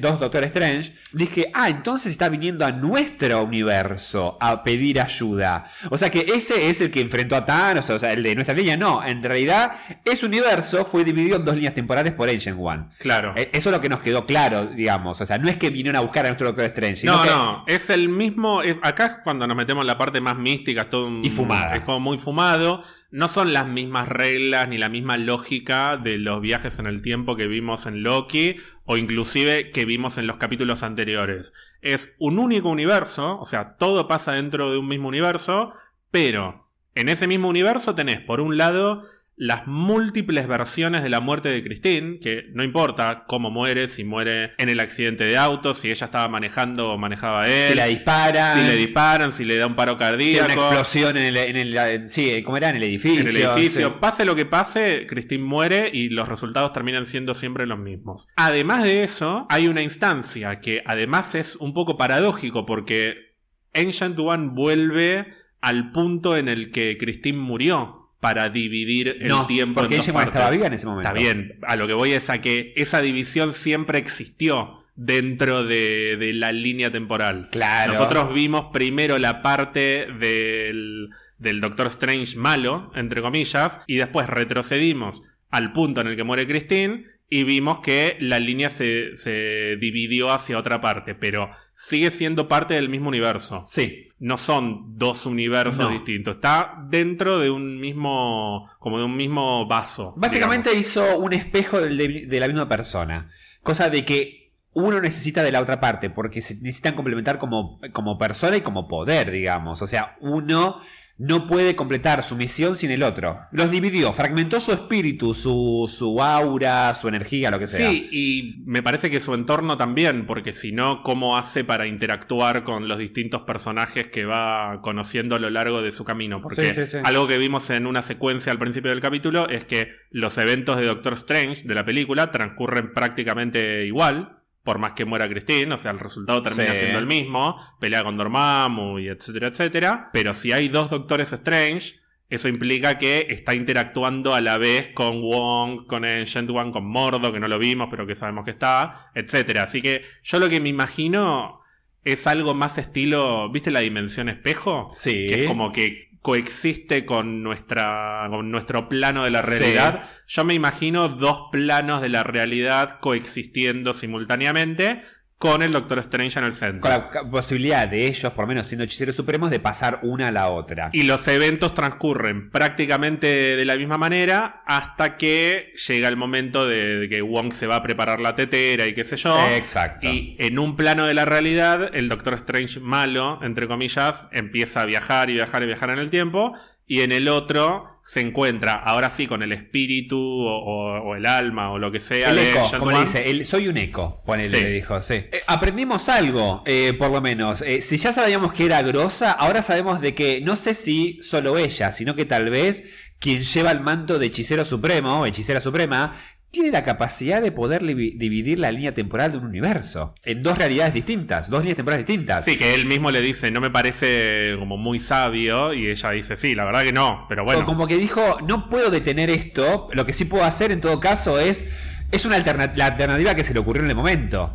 dos 0.00 0.20
Doctor 0.20 0.44
Strange, 0.44 0.92
dije, 1.12 1.50
ah, 1.54 1.68
entonces 1.68 2.12
está 2.12 2.28
viniendo 2.28 2.64
a 2.64 2.70
nuestro 2.72 3.42
universo 3.42 4.36
a 4.40 4.62
pedir 4.62 5.00
ayuda. 5.00 5.64
O 5.90 5.98
sea 5.98 6.10
que 6.10 6.20
ese 6.34 6.70
es 6.70 6.80
el 6.80 6.90
que 6.90 7.00
enfrentó 7.00 7.36
a 7.36 7.44
Thanos, 7.44 7.88
o 7.90 7.98
sea, 7.98 8.12
el 8.12 8.22
de 8.22 8.34
nuestra 8.34 8.54
línea. 8.54 8.76
No, 8.76 9.02
en 9.04 9.22
realidad, 9.22 9.72
ese 10.04 10.26
universo 10.26 10.84
fue 10.84 11.04
dividido 11.04 11.36
en 11.36 11.44
dos 11.44 11.54
líneas 11.54 11.74
temporales 11.74 12.12
por 12.12 12.28
Ancient 12.28 12.58
One. 12.60 12.84
Claro. 12.98 13.34
Eh, 13.36 13.50
Eso 13.52 13.70
es 13.70 13.74
lo 13.76 13.80
que 13.80 13.88
nos 13.88 14.00
quedó 14.00 14.26
claro, 14.26 14.66
digamos. 14.66 15.20
O 15.20 15.26
sea, 15.26 15.38
no 15.38 15.48
es 15.48 15.56
que 15.56 15.70
vinieron 15.70 15.96
a 15.96 16.00
buscar 16.00 16.24
a 16.24 16.28
nuestro 16.28 16.48
Doctor 16.48 16.64
Strange, 16.66 16.96
sino 16.96 17.16
No, 17.16 17.22
que 17.22 17.30
no, 17.30 17.64
es 17.66 17.90
el 17.90 18.08
mismo. 18.08 18.60
acá 18.82 19.06
es 19.06 19.12
cuando 19.24 19.46
nos 19.46 19.56
metemos 19.56 19.82
en 19.82 19.86
la 19.88 19.98
parte 19.98 20.20
más 20.20 20.36
mística, 20.36 20.82
es 20.82 20.90
todo 20.90 21.06
un- 21.06 21.24
Y 21.24 21.30
fumada. 21.30 21.76
Es 21.76 21.82
como 21.82 22.00
muy 22.00 22.18
fumado. 22.18 22.82
No 23.12 23.28
son 23.28 23.52
las 23.52 23.66
mismas 23.66 24.08
reglas 24.08 24.66
ni 24.68 24.78
la 24.78 24.88
misma 24.88 25.18
lógica 25.18 25.98
de 25.98 26.16
los 26.16 26.40
viajes 26.40 26.78
en 26.78 26.86
el 26.86 27.02
tiempo 27.02 27.36
que 27.36 27.46
vimos 27.46 27.84
en 27.84 28.02
Loki 28.02 28.56
o 28.84 28.96
inclusive 28.96 29.70
que 29.70 29.84
vimos 29.84 30.16
en 30.16 30.26
los 30.26 30.38
capítulos 30.38 30.82
anteriores. 30.82 31.52
es 31.82 32.16
un 32.18 32.38
único 32.38 32.70
universo, 32.70 33.38
o 33.38 33.44
sea, 33.44 33.76
todo 33.76 34.08
pasa 34.08 34.32
dentro 34.32 34.72
de 34.72 34.78
un 34.78 34.88
mismo 34.88 35.08
universo, 35.08 35.74
pero 36.10 36.70
en 36.94 37.10
ese 37.10 37.26
mismo 37.26 37.48
universo 37.48 37.94
tenés, 37.94 38.20
por 38.20 38.40
un 38.40 38.56
lado, 38.56 39.02
las 39.34 39.66
múltiples 39.66 40.46
versiones 40.46 41.02
de 41.02 41.08
la 41.08 41.18
muerte 41.20 41.48
de 41.48 41.62
Christine, 41.62 42.18
que 42.20 42.50
no 42.52 42.62
importa 42.62 43.24
cómo 43.26 43.50
muere, 43.50 43.88
si 43.88 44.04
muere 44.04 44.52
en 44.58 44.68
el 44.68 44.78
accidente 44.78 45.24
de 45.24 45.36
auto, 45.38 45.72
si 45.74 45.90
ella 45.90 46.04
estaba 46.04 46.28
manejando 46.28 46.92
o 46.92 46.98
manejaba 46.98 47.48
él. 47.48 47.70
Si 47.70 47.74
la 47.74 47.86
disparan. 47.86 48.56
Si 48.58 48.64
le 48.66 48.76
disparan, 48.76 49.32
si 49.32 49.44
le 49.44 49.56
da 49.56 49.66
un 49.66 49.74
paro 49.74 49.92
Si 49.92 49.98
cardíaco. 49.98 50.44
hay 50.50 50.52
una 50.56 50.62
explosión 50.66 51.16
en 51.16 51.22
el, 51.24 51.36
en 51.36 51.56
el- 51.56 52.08
sí, 52.08 52.42
¿cómo 52.44 52.58
era? 52.58 52.70
En 52.70 52.76
el 52.76 52.82
edificio. 52.84 53.20
En 53.22 53.28
el 53.28 53.36
edificio, 53.36 53.88
sí. 53.88 53.94
pase 54.00 54.24
lo 54.24 54.36
que 54.36 54.44
pase, 54.46 55.06
Christine 55.08 55.42
muere 55.42 55.90
y 55.92 56.10
los 56.10 56.28
resultados 56.28 56.72
terminan 56.72 57.06
siendo 57.06 57.32
siempre 57.34 57.66
los 57.66 57.78
mismos. 57.78 58.28
Además 58.36 58.84
de 58.84 59.02
eso, 59.02 59.46
hay 59.48 59.66
una 59.66 59.82
instancia 59.82 60.60
que 60.60 60.82
además 60.86 61.34
es 61.34 61.56
un 61.56 61.72
poco 61.74 61.96
paradójico 61.96 62.66
porque 62.66 63.32
Ancient 63.74 64.18
One 64.20 64.50
vuelve 64.52 65.32
al 65.62 65.90
punto 65.92 66.36
en 66.36 66.48
el 66.48 66.70
que 66.70 66.98
Christine 66.98 67.38
murió 67.38 68.01
para 68.22 68.48
dividir 68.50 69.16
el 69.20 69.26
No, 69.26 69.46
tiempo 69.48 69.80
porque 69.80 69.96
en 69.96 70.00
dos 70.02 70.08
igual 70.08 70.26
estaba 70.28 70.44
partes. 70.44 70.58
viva 70.58 70.68
en 70.68 70.74
ese 70.74 70.86
momento. 70.86 71.08
Está 71.08 71.18
bien, 71.18 71.58
a 71.66 71.74
lo 71.74 71.88
que 71.88 71.92
voy 71.92 72.12
es 72.12 72.30
a 72.30 72.40
que 72.40 72.72
esa 72.76 73.02
división 73.02 73.52
siempre 73.52 73.98
existió 73.98 74.84
dentro 74.94 75.64
de, 75.64 76.16
de 76.16 76.32
la 76.32 76.52
línea 76.52 76.92
temporal. 76.92 77.48
Claro. 77.50 77.94
Nosotros 77.94 78.32
vimos 78.32 78.66
primero 78.72 79.18
la 79.18 79.42
parte 79.42 80.06
del, 80.20 81.08
del 81.38 81.60
Doctor 81.60 81.88
Strange 81.88 82.36
malo, 82.36 82.92
entre 82.94 83.22
comillas, 83.22 83.80
y 83.88 83.96
después 83.96 84.28
retrocedimos 84.28 85.24
al 85.52 85.72
punto 85.72 86.00
en 86.00 86.08
el 86.08 86.16
que 86.16 86.24
muere 86.24 86.46
Christine 86.48 87.04
y 87.28 87.44
vimos 87.44 87.78
que 87.78 88.16
la 88.20 88.40
línea 88.40 88.68
se, 88.68 89.16
se 89.16 89.76
dividió 89.76 90.32
hacia 90.32 90.58
otra 90.58 90.80
parte, 90.80 91.14
pero 91.14 91.48
sigue 91.74 92.10
siendo 92.10 92.46
parte 92.48 92.74
del 92.74 92.88
mismo 92.88 93.08
universo. 93.08 93.64
Sí. 93.68 94.08
No 94.18 94.36
son 94.36 94.98
dos 94.98 95.24
universos 95.26 95.84
No. 95.86 95.90
distintos. 95.90 96.34
Está 96.36 96.74
dentro 96.90 97.38
de 97.40 97.50
un 97.50 97.80
mismo. 97.80 98.68
como 98.78 98.98
de 98.98 99.04
un 99.04 99.16
mismo 99.16 99.66
vaso. 99.66 100.14
Básicamente 100.16 100.74
hizo 100.76 101.18
un 101.18 101.32
espejo 101.32 101.80
de, 101.80 102.26
de 102.26 102.40
la 102.40 102.48
misma 102.48 102.68
persona. 102.68 103.30
Cosa 103.62 103.88
de 103.90 104.04
que 104.04 104.52
uno 104.74 105.00
necesita 105.00 105.42
de 105.42 105.52
la 105.52 105.60
otra 105.60 105.80
parte, 105.80 106.08
porque 106.08 106.40
se 106.40 106.54
necesitan 106.56 106.94
complementar 106.94 107.38
como, 107.38 107.78
como 107.92 108.16
persona 108.16 108.56
y 108.56 108.60
como 108.62 108.88
poder, 108.88 109.30
digamos. 109.30 109.82
O 109.82 109.86
sea, 109.86 110.16
uno 110.20 110.78
no 111.22 111.46
puede 111.46 111.76
completar 111.76 112.24
su 112.24 112.34
misión 112.34 112.74
sin 112.74 112.90
el 112.90 113.04
otro. 113.04 113.38
Los 113.52 113.70
dividió, 113.70 114.12
fragmentó 114.12 114.60
su 114.60 114.72
espíritu, 114.72 115.34
su, 115.34 115.88
su 115.88 116.20
aura, 116.20 116.92
su 116.94 117.06
energía, 117.06 117.52
lo 117.52 117.60
que 117.60 117.68
sea. 117.68 117.88
Sí, 117.88 118.08
y 118.10 118.64
me 118.66 118.82
parece 118.82 119.08
que 119.08 119.20
su 119.20 119.32
entorno 119.32 119.76
también, 119.76 120.26
porque 120.26 120.52
si 120.52 120.72
no, 120.72 121.04
¿cómo 121.04 121.36
hace 121.36 121.62
para 121.62 121.86
interactuar 121.86 122.64
con 122.64 122.88
los 122.88 122.98
distintos 122.98 123.42
personajes 123.42 124.08
que 124.08 124.24
va 124.24 124.80
conociendo 124.82 125.36
a 125.36 125.38
lo 125.38 125.48
largo 125.48 125.80
de 125.80 125.92
su 125.92 126.02
camino? 126.02 126.40
Porque 126.40 126.72
Sí, 126.72 126.80
sí, 126.80 126.86
sí. 126.86 126.96
algo 127.04 127.28
que 127.28 127.38
vimos 127.38 127.70
en 127.70 127.86
una 127.86 128.02
secuencia 128.02 128.50
al 128.50 128.58
principio 128.58 128.90
del 128.90 129.00
capítulo 129.00 129.48
es 129.48 129.64
que 129.64 129.92
los 130.10 130.36
eventos 130.38 130.76
de 130.76 130.86
Doctor 130.86 131.12
Strange 131.12 131.62
de 131.64 131.74
la 131.76 131.84
película 131.84 132.32
transcurren 132.32 132.92
prácticamente 132.92 133.86
igual. 133.86 134.41
Por 134.62 134.78
más 134.78 134.92
que 134.92 135.04
muera 135.04 135.28
Christine, 135.28 135.74
o 135.74 135.76
sea, 135.76 135.90
el 135.90 135.98
resultado 135.98 136.40
termina 136.40 136.72
Sí. 136.72 136.80
siendo 136.80 136.98
el 136.98 137.06
mismo, 137.06 137.56
pelea 137.80 138.04
con 138.04 138.16
Dormammu 138.16 138.98
y 139.00 139.08
etcétera, 139.08 139.48
etcétera. 139.48 140.08
Pero 140.12 140.34
si 140.34 140.52
hay 140.52 140.68
dos 140.68 140.88
Doctores 140.90 141.32
Strange, 141.32 141.96
eso 142.30 142.48
implica 142.48 142.96
que 142.96 143.26
está 143.28 143.54
interactuando 143.54 144.34
a 144.34 144.40
la 144.40 144.58
vez 144.58 144.88
con 144.94 145.20
Wong, 145.20 145.86
con 145.86 146.04
Ancient 146.04 146.48
One, 146.48 146.70
con 146.70 146.86
Mordo, 146.86 147.32
que 147.32 147.40
no 147.40 147.48
lo 147.48 147.58
vimos, 147.58 147.88
pero 147.90 148.06
que 148.06 148.14
sabemos 148.14 148.44
que 148.44 148.52
está, 148.52 149.10
etcétera. 149.14 149.64
Así 149.64 149.82
que 149.82 150.02
yo 150.22 150.38
lo 150.38 150.48
que 150.48 150.60
me 150.60 150.68
imagino 150.68 151.60
es 152.04 152.26
algo 152.26 152.54
más 152.54 152.78
estilo, 152.78 153.50
¿viste 153.50 153.70
la 153.70 153.80
dimensión 153.80 154.28
espejo? 154.28 154.90
Sí. 154.94 155.26
Que 155.28 155.42
es 155.42 155.46
como 155.48 155.72
que 155.72 156.11
coexiste 156.22 157.04
con 157.04 157.42
nuestra 157.42 158.26
con 158.30 158.50
nuestro 158.50 158.88
plano 158.88 159.24
de 159.24 159.30
la 159.30 159.42
Sí. 159.42 159.50
realidad. 159.58 160.04
Yo 160.28 160.44
me 160.44 160.54
imagino 160.54 161.08
dos 161.08 161.48
planos 161.50 162.00
de 162.00 162.08
la 162.08 162.22
realidad 162.22 163.00
coexistiendo 163.00 163.92
simultáneamente 163.92 165.02
con 165.42 165.60
el 165.60 165.72
Doctor 165.72 165.98
Strange 165.98 166.38
en 166.38 166.44
el 166.44 166.52
centro. 166.52 166.82
Con 166.82 166.90
la 166.92 167.28
posibilidad 167.28 167.88
de 167.88 168.06
ellos, 168.06 168.32
por 168.32 168.44
lo 168.44 168.46
menos 168.46 168.68
siendo 168.68 168.84
hechiceros 168.84 169.16
supremos, 169.16 169.50
de 169.50 169.58
pasar 169.58 169.98
una 170.02 170.28
a 170.28 170.30
la 170.30 170.48
otra. 170.48 170.90
Y 170.92 171.02
los 171.02 171.26
eventos 171.26 171.74
transcurren 171.74 172.48
prácticamente 172.48 173.26
de 173.26 173.64
la 173.64 173.74
misma 173.74 173.98
manera 173.98 174.62
hasta 174.66 175.16
que 175.16 175.72
llega 175.88 176.06
el 176.06 176.16
momento 176.16 176.64
de, 176.64 176.96
de 176.96 177.08
que 177.08 177.22
Wong 177.22 177.52
se 177.52 177.66
va 177.66 177.74
a 177.74 177.82
preparar 177.82 178.20
la 178.20 178.36
tetera 178.36 178.86
y 178.86 178.94
qué 178.94 179.02
sé 179.02 179.16
yo. 179.16 179.36
Exacto. 179.56 180.06
Y 180.06 180.36
en 180.38 180.60
un 180.60 180.76
plano 180.76 181.06
de 181.06 181.14
la 181.14 181.24
realidad, 181.24 181.90
el 181.92 182.08
Doctor 182.08 182.34
Strange 182.34 182.78
malo, 182.78 183.40
entre 183.42 183.66
comillas, 183.66 184.28
empieza 184.30 184.82
a 184.82 184.84
viajar 184.84 185.28
y 185.28 185.34
viajar 185.34 185.64
y 185.64 185.66
viajar 185.66 185.90
en 185.90 185.98
el 185.98 186.08
tiempo. 186.08 186.56
Y 186.92 187.00
en 187.00 187.10
el 187.10 187.28
otro 187.28 187.86
se 188.02 188.20
encuentra, 188.20 188.74
ahora 188.74 189.08
sí, 189.08 189.26
con 189.26 189.42
el 189.42 189.52
espíritu 189.52 190.18
o, 190.18 190.58
o- 190.58 191.00
o 191.00 191.14
el 191.16 191.24
alma 191.24 191.70
o 191.70 191.78
lo 191.78 191.90
que 191.90 192.00
sea. 192.00 192.28
El 192.32 192.38
eco, 192.38 192.70
como 192.78 192.90
le 192.90 193.00
dice, 193.00 193.30
el- 193.30 193.46
soy 193.46 193.68
un 193.68 193.78
eco, 193.78 194.22
ponele, 194.26 194.58
Sí. 194.58 194.62
le 194.64 194.70
dijo, 194.72 195.00
sí. 195.00 195.14
Eh, 195.14 195.30
aprendimos 195.46 196.10
algo, 196.10 196.62
eh, 196.66 196.92
por 196.98 197.10
lo 197.10 197.22
menos. 197.22 197.62
Eh, 197.62 197.80
si 197.80 197.96
ya 197.96 198.12
sabíamos 198.12 198.52
que 198.52 198.66
era 198.66 198.82
grosa, 198.82 199.32
ahora 199.32 199.62
sabemos 199.62 200.02
de 200.02 200.14
que 200.14 200.42
no 200.42 200.54
sé 200.54 200.74
si 200.74 201.18
solo 201.22 201.56
ella, 201.56 201.92
sino 201.92 202.14
que 202.14 202.26
tal 202.26 202.50
vez 202.50 202.84
quien 203.18 203.42
lleva 203.42 203.70
el 203.70 203.80
manto 203.80 204.18
de 204.18 204.26
hechicero 204.26 204.66
supremo, 204.66 205.20
o 205.20 205.24
hechicera 205.26 205.62
suprema, 205.62 206.14
tiene 206.52 206.70
la 206.70 206.84
capacidad 206.84 207.40
de 207.40 207.50
poder 207.50 207.82
dividir 207.82 208.58
la 208.58 208.70
línea 208.70 208.92
temporal 208.94 209.32
de 209.32 209.38
un 209.38 209.46
universo 209.46 210.14
en 210.22 210.42
dos 210.42 210.58
realidades 210.58 210.92
distintas, 210.92 211.48
dos 211.48 211.60
líneas 211.60 211.76
temporales 211.76 212.06
distintas. 212.06 212.44
Sí, 212.44 212.58
que 212.58 212.74
él 212.74 212.84
mismo 212.84 213.10
le 213.10 213.22
dice, 213.22 213.50
no 213.50 213.62
me 213.62 213.70
parece 213.70 214.54
como 214.58 214.76
muy 214.76 215.00
sabio. 215.00 215.72
Y 215.72 215.88
ella 215.88 216.10
dice, 216.10 216.36
sí, 216.36 216.54
la 216.54 216.64
verdad 216.66 216.82
que 216.82 216.92
no. 216.92 217.24
Pero 217.26 217.44
bueno. 217.44 217.62
O 217.62 217.64
como 217.64 217.86
que 217.86 217.96
dijo, 217.96 218.36
no 218.46 218.68
puedo 218.68 218.90
detener 218.90 219.30
esto, 219.30 219.88
lo 219.94 220.04
que 220.04 220.12
sí 220.12 220.26
puedo 220.26 220.44
hacer 220.44 220.70
en 220.72 220.82
todo 220.82 221.00
caso 221.00 221.40
es, 221.40 221.72
es 222.10 222.26
una 222.26 222.36
alterna- 222.36 222.72
la 222.76 222.84
alternativa 222.86 223.34
que 223.34 223.44
se 223.44 223.54
le 223.54 223.60
ocurrió 223.60 223.82
en 223.82 223.88
el 223.88 223.96
momento. 223.96 224.54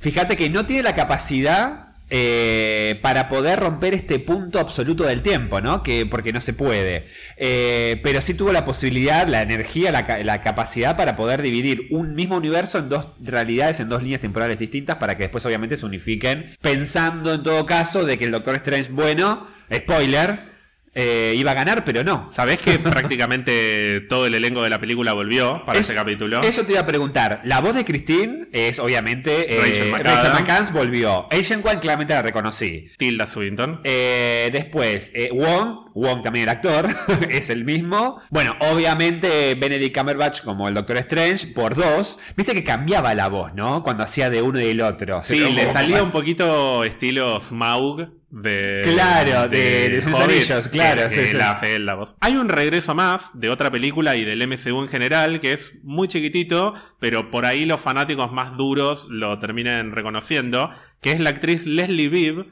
Fíjate 0.00 0.36
que 0.36 0.50
no 0.50 0.66
tiene 0.66 0.82
la 0.82 0.94
capacidad 0.94 1.91
eh, 2.10 2.98
para 3.02 3.28
poder 3.28 3.58
romper 3.58 3.94
este 3.94 4.18
punto 4.18 4.58
absoluto 4.58 5.04
del 5.04 5.22
tiempo, 5.22 5.60
¿no? 5.60 5.82
Que, 5.82 6.04
porque 6.04 6.32
no 6.32 6.40
se 6.40 6.52
puede. 6.52 7.06
Eh, 7.36 8.00
pero 8.02 8.20
sí 8.20 8.34
tuvo 8.34 8.52
la 8.52 8.64
posibilidad, 8.64 9.26
la 9.26 9.42
energía, 9.42 9.90
la, 9.92 10.22
la 10.22 10.40
capacidad 10.42 10.96
para 10.96 11.16
poder 11.16 11.40
dividir 11.40 11.86
un 11.90 12.14
mismo 12.14 12.36
universo 12.36 12.78
en 12.78 12.88
dos 12.88 13.08
realidades, 13.20 13.80
en 13.80 13.88
dos 13.88 14.02
líneas 14.02 14.20
temporales 14.20 14.58
distintas, 14.58 14.96
para 14.96 15.16
que 15.16 15.24
después 15.24 15.46
obviamente 15.46 15.76
se 15.76 15.86
unifiquen, 15.86 16.46
pensando 16.60 17.32
en 17.32 17.42
todo 17.42 17.64
caso 17.64 18.04
de 18.04 18.18
que 18.18 18.26
el 18.26 18.30
Doctor 18.30 18.56
Strange, 18.56 18.92
bueno, 18.92 19.46
spoiler, 19.72 20.51
eh, 20.94 21.34
iba 21.36 21.50
a 21.52 21.54
ganar, 21.54 21.84
pero 21.84 22.04
no. 22.04 22.26
¿Sabés 22.30 22.58
que 22.60 22.78
prácticamente 23.26 24.00
todo 24.08 24.26
el 24.26 24.34
elenco 24.34 24.62
de 24.62 24.70
la 24.70 24.78
película 24.78 25.12
volvió 25.12 25.64
para 25.64 25.78
Es- 25.78 25.86
ese 25.86 25.94
capítulo? 25.94 26.42
Eso 26.42 26.64
te 26.64 26.72
iba 26.72 26.80
a 26.82 26.86
preguntar. 26.86 27.40
La 27.44 27.60
voz 27.60 27.74
de 27.74 27.84
Christine 27.84 28.48
es 28.52 28.78
obviamente 28.78 29.54
eh, 29.54 29.58
Rachel 29.60 29.90
McAdams. 29.90 30.48
Rachel 30.48 30.74
volvió. 30.74 31.28
Asian 31.32 31.62
One 31.64 31.80
claramente 31.80 32.12
la 32.14 32.22
reconocí. 32.22 32.88
Tilda 32.98 33.26
Swinton. 33.26 33.80
Eh, 33.84 34.50
después, 34.52 35.12
Wong, 35.32 35.90
Wong 35.94 36.22
también 36.22 36.44
el 36.44 36.48
actor, 36.50 36.88
es 37.30 37.50
el 37.50 37.64
mismo. 37.64 38.20
Bueno, 38.30 38.56
obviamente 38.60 39.54
Benedict 39.54 39.96
Cumberbatch 39.96 40.42
como 40.42 40.68
el 40.68 40.74
Doctor 40.74 40.96
Strange 40.98 41.48
por 41.48 41.74
dos. 41.74 42.18
Viste 42.36 42.54
que 42.54 42.64
cambiaba 42.64 43.14
la 43.14 43.28
voz, 43.28 43.54
¿no? 43.54 43.82
Cuando 43.82 44.04
hacía 44.04 44.30
de 44.30 44.42
uno 44.42 44.60
y 44.60 44.64
del 44.66 44.80
otro. 44.80 45.22
Sí, 45.22 45.38
le 45.38 45.68
salía 45.68 46.02
un 46.02 46.10
poquito 46.10 46.84
estilo 46.84 47.40
Smaug 47.40 48.08
de. 48.32 48.80
Claro, 48.82 49.46
de- 49.48 49.88
de 49.90 50.00
Sus 50.02 50.12
Hobbit, 50.14 50.22
Anillos, 50.30 50.68
claro, 50.68 51.02
que- 51.08 51.14
sí, 51.14 51.20
que 51.20 51.28
sí. 51.28 51.36
él 51.36 51.40
hace 51.42 51.74
él 51.76 51.86
la 51.86 51.94
voz. 51.94 52.16
Hay 52.20 52.34
un 52.36 52.48
regreso 52.48 52.94
más 52.94 53.30
de 53.38 53.50
otra 53.50 53.70
película 53.70 54.16
y 54.16 54.24
del 54.24 54.42
MCU 54.42 54.80
en 54.82 54.88
general 54.88 55.38
que 55.40 55.52
es 55.52 55.80
muy 55.84 56.08
chiquitito, 56.08 56.74
pero 56.98 57.30
por 57.30 57.44
ahí 57.46 57.64
los 57.66 57.80
fanáticos 57.80 58.32
más 58.32 58.56
duros 58.56 59.06
lo 59.10 59.38
terminan 59.38 59.92
reconociendo, 59.92 60.70
que 61.00 61.12
es 61.12 61.20
la 61.20 61.30
actriz 61.30 61.66
Leslie 61.66 62.08
Bibb 62.08 62.46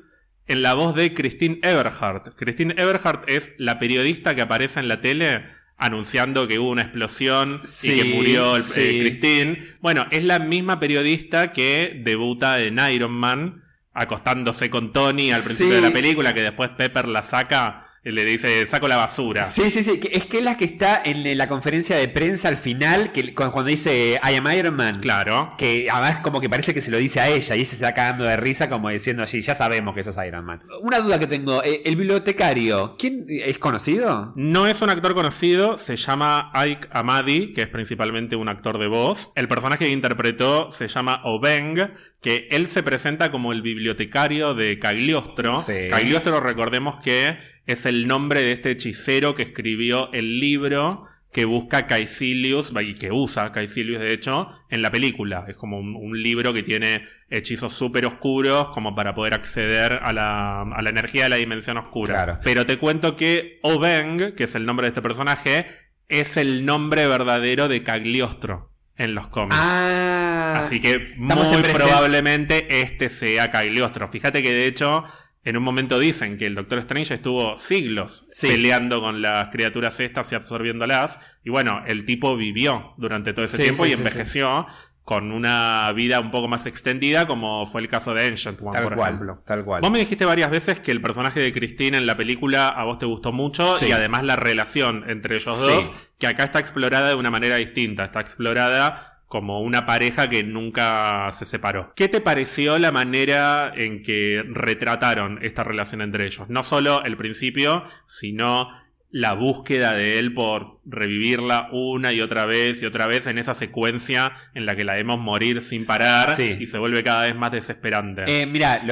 en 0.47 0.63
la 0.63 0.75
voz 0.75 0.95
de 0.95 1.15
Christine 1.15 1.59
Everhart. 1.63 2.35
Christine 2.37 2.75
Everhart 2.77 3.25
es 3.29 3.53
la 3.57 3.79
periodista 3.79 4.35
que 4.35 4.43
aparece 4.43 4.81
en 4.81 4.89
la 4.89 5.01
tele 5.01 5.45
anunciando 5.79 6.47
que 6.47 6.59
hubo 6.59 6.69
una 6.71 6.83
explosión 6.83 7.61
Sí, 7.65 7.93
y 7.93 7.97
que 8.03 8.15
murió 8.17 8.57
el, 8.57 8.63
sí. 8.63 8.81
eh, 8.83 8.99
Christine. 9.01 9.59
Bueno, 9.81 10.07
es 10.11 10.25
la 10.25 10.39
misma 10.39 10.79
periodista 10.79 11.53
que 11.53 11.99
debuta 12.05 12.61
en 12.61 12.79
Iron 12.93 13.13
Man, 13.13 13.63
acostándose 13.93 14.71
con 14.71 14.93
Tony 14.93 15.33
al 15.33 15.43
principio 15.43 15.75
Sí. 15.77 15.83
de 15.83 15.89
la 15.89 15.93
película, 15.93 16.33
que 16.35 16.43
después 16.43 16.71
Pepper 16.71 17.09
la 17.09 17.23
saca 17.23 17.87
Le 18.03 18.25
dice, 18.25 18.65
saco 18.65 18.89
la 18.89 18.97
basura. 18.97 19.45
Sí, 19.45 19.71
sí, 19.71 19.83
sí. 19.83 20.01
Es 20.11 20.25
que 20.25 20.39
es 20.39 20.45
la 20.45 20.57
que 20.57 20.65
está 20.65 21.03
en 21.05 21.37
la 21.37 21.49
conferencia 21.49 21.97
de 21.97 22.09
prensa 22.09 22.49
al 22.49 22.57
final, 22.57 23.13
que 23.13 23.35
cuando 23.35 23.65
dice 23.65 24.19
I 24.23 24.37
am 24.37 24.51
Iron 24.57 24.75
Man. 24.75 25.01
Claro. 25.01 25.55
Que 25.59 25.89
además 25.91 26.19
como 26.21 26.41
que 26.41 26.49
parece 26.49 26.73
que 26.73 26.81
se 26.81 26.91
lo 26.91 26.97
dice 26.97 27.21
a 27.21 27.29
ella 27.29 27.57
y 27.57 27.61
ella 27.61 27.69
se 27.69 27.75
está 27.75 27.95
cagando 27.95 28.25
de 28.25 28.39
risa 28.39 28.71
como 28.71 28.89
diciendo 28.89 29.23
así, 29.23 29.43
ya 29.43 29.55
sabemos 29.55 29.95
que 29.95 30.03
sos 30.03 30.17
Iron 30.27 30.47
Man. 30.47 30.63
Una 30.81 31.01
duda 31.01 31.19
que 31.19 31.27
tengo, 31.27 31.63
eh, 31.63 31.83
el 31.85 31.97
bibliotecario, 31.97 32.97
¿quién 32.99 33.27
es 33.29 33.59
conocido? 33.59 34.33
No 34.35 34.67
es 34.67 34.81
un 34.81 34.89
actor 34.89 35.13
conocido, 35.15 35.77
se 35.77 35.97
llama 35.97 36.51
Ike 36.55 36.89
Amadi, 36.93 37.53
que 37.53 37.63
es 37.63 37.69
principalmente 37.69 38.35
un 38.35 38.49
actor 38.49 38.79
de 38.79 38.87
voz. 38.87 39.31
El 39.35 39.47
personaje 39.47 39.85
que 39.85 39.91
interpretó 39.91 40.71
se 40.71 40.89
llama 40.89 41.21
Obeng, 41.25 41.93
que 42.23 42.49
él 42.51 42.67
se 42.67 42.83
presenta 42.83 43.31
como 43.31 43.53
el 43.53 43.61
bibliotecario 43.61 44.55
de 44.55 44.79
Cagliostro. 44.79 45.63
Cagliostro, 45.91 46.41
recordemos 46.41 46.97
que 47.01 47.37
es 47.67 47.87
el 47.87 48.07
nombre 48.07 48.43
de 48.43 48.53
este 48.53 48.71
hechicero 48.71 49.35
que 49.35 49.43
escribió 49.43 50.13
el 50.13 50.41
libro 50.41 51.07
que 51.33 51.45
busca 51.45 51.87
Caecilius, 51.87 52.73
y 52.83 52.95
que 52.95 53.13
usa 53.13 53.53
Caecilius 53.53 54.01
de 54.01 54.13
hecho, 54.13 54.49
en 54.69 54.83
la 54.83 54.91
película. 54.91 55.45
Es 55.47 55.57
como 55.57 55.79
un, 55.79 56.21
libro 56.21 56.53
que 56.53 56.63
tiene 56.63 57.07
hechizos 57.29 57.73
súper 57.73 58.05
oscuros 58.05 58.71
como 58.71 58.97
para 58.97 59.15
poder 59.15 59.35
acceder 59.35 60.01
a 60.03 60.13
la, 60.13 60.63
a 60.63 60.83
la 60.83 60.91
energía 60.91 61.25
de 61.25 61.29
la 61.29 61.37
dimensión 61.37 61.77
oscura. 61.77 62.41
Pero 62.43 62.67
te 62.67 62.79
cuento 62.79 63.17
que 63.17 63.61
Obeng, 63.63 64.35
que 64.35 64.45
es 64.45 64.55
el 64.57 64.67
nombre 64.67 64.87
de 64.87 64.89
este 64.89 65.03
personaje, 65.03 65.67
es 66.09 66.37
el 66.37 66.67
nombre 66.67 67.07
verdadero 67.07 67.69
de 67.69 67.85
Cagliostro 67.85 68.73
en 68.97 69.15
los 69.15 69.29
cómics. 69.29 69.57
Ah, 69.59 70.59
Así 70.59 70.81
que 70.81 71.15
muy 71.17 71.63
probablemente 71.73 72.81
este 72.81 73.09
sea 73.09 73.51
Cagliostro. 73.51 74.09
Fíjate 74.09 74.43
que 74.43 74.53
de 74.53 74.67
hecho 74.67 75.05
en 75.43 75.57
un 75.57 75.63
momento 75.63 75.99
dicen 75.99 76.37
que 76.37 76.47
el 76.47 76.55
Doctor 76.55 76.79
Strange 76.81 77.15
estuvo 77.15 77.57
siglos 77.57 78.29
peleando 78.43 79.01
con 79.01 79.23
las 79.23 79.49
criaturas 79.49 79.99
estas 80.01 80.31
y 80.33 80.35
absorbiéndolas. 80.35 81.21
Y 81.45 81.51
bueno, 81.51 81.83
el 81.87 82.05
tipo 82.05 82.37
vivió 82.37 82.93
durante 82.99 83.33
todo 83.33 83.45
ese 83.45 83.63
tiempo 83.63 83.87
y 83.87 83.93
envejeció 83.93 84.67
con 85.11 85.33
una 85.33 85.91
vida 85.93 86.21
un 86.21 86.31
poco 86.31 86.47
más 86.47 86.67
extendida, 86.67 87.27
como 87.27 87.67
fue 87.67 87.81
el 87.81 87.89
caso 87.89 88.15
de 88.15 88.27
Ancient 88.27 88.61
One, 88.63 88.81
por 88.81 88.99
ejemplo. 88.99 89.43
Tal 89.45 89.65
cual. 89.65 89.81
Vos 89.81 89.91
me 89.91 89.99
dijiste 89.99 90.25
varias 90.25 90.51
veces 90.51 90.79
que 90.79 90.93
el 90.93 91.01
personaje 91.01 91.41
de 91.41 91.53
Christine 91.53 91.97
en 91.97 92.07
la 92.07 92.17
película 92.17 92.69
a 92.69 92.85
vos 92.85 92.99
te 92.99 93.07
gustó 93.07 93.33
mucho 93.33 93.77
y 93.85 93.91
además 93.91 94.23
la 94.23 94.37
relación 94.37 95.05
entre 95.09 95.37
ellos 95.37 95.59
dos, 95.59 95.91
que 96.19 96.27
acá 96.27 96.45
está 96.45 96.61
explorada 96.61 97.09
de 97.09 97.15
una 97.17 97.31
manera 97.31 97.57
distinta. 97.57 98.05
Está 98.05 98.21
explorada 98.21 99.10
como 99.31 99.61
una 99.61 99.87
pareja 99.87 100.29
que 100.29 100.43
nunca 100.43 101.31
se 101.31 101.45
separó. 101.45 101.93
¿Qué 101.95 102.09
te 102.09 102.21
pareció 102.21 102.79
la 102.79 102.91
manera 102.91 103.73
en 103.77 104.03
que 104.03 104.43
retrataron 104.45 105.39
esta 105.43 105.63
relación 105.63 106.03
entre 106.03 106.27
ellos? 106.27 106.49
No 106.49 106.65
solo 106.65 107.05
el 107.05 107.17
principio, 107.17 107.85
sino 108.07 108.69
la 109.13 109.35
búsqueda 109.35 109.95
de 109.95 110.19
él 110.19 110.35
por 110.35 110.81
revivirla 110.85 111.69
una 111.71 112.13
y 112.13 112.21
otra 112.21 112.45
vez 112.45 112.83
y 112.83 112.87
otra 112.87 113.07
vez 113.07 113.29
en 113.29 113.39
esa 113.39 113.55
secuencia 113.55 114.33
en 114.55 114.67
la 114.67 114.75
que 114.75 114.83
la 114.83 114.95
vemos 114.95 115.21
morir 115.21 115.61
sin 115.63 115.87
parar 115.87 116.41
y 116.41 116.67
se 116.67 116.79
vuelve 116.79 117.05
cada 117.05 117.27
vez 117.27 117.37
más 117.37 117.53
desesperante. 117.53 118.25
Eh, 118.27 118.47
mira, 118.47 118.83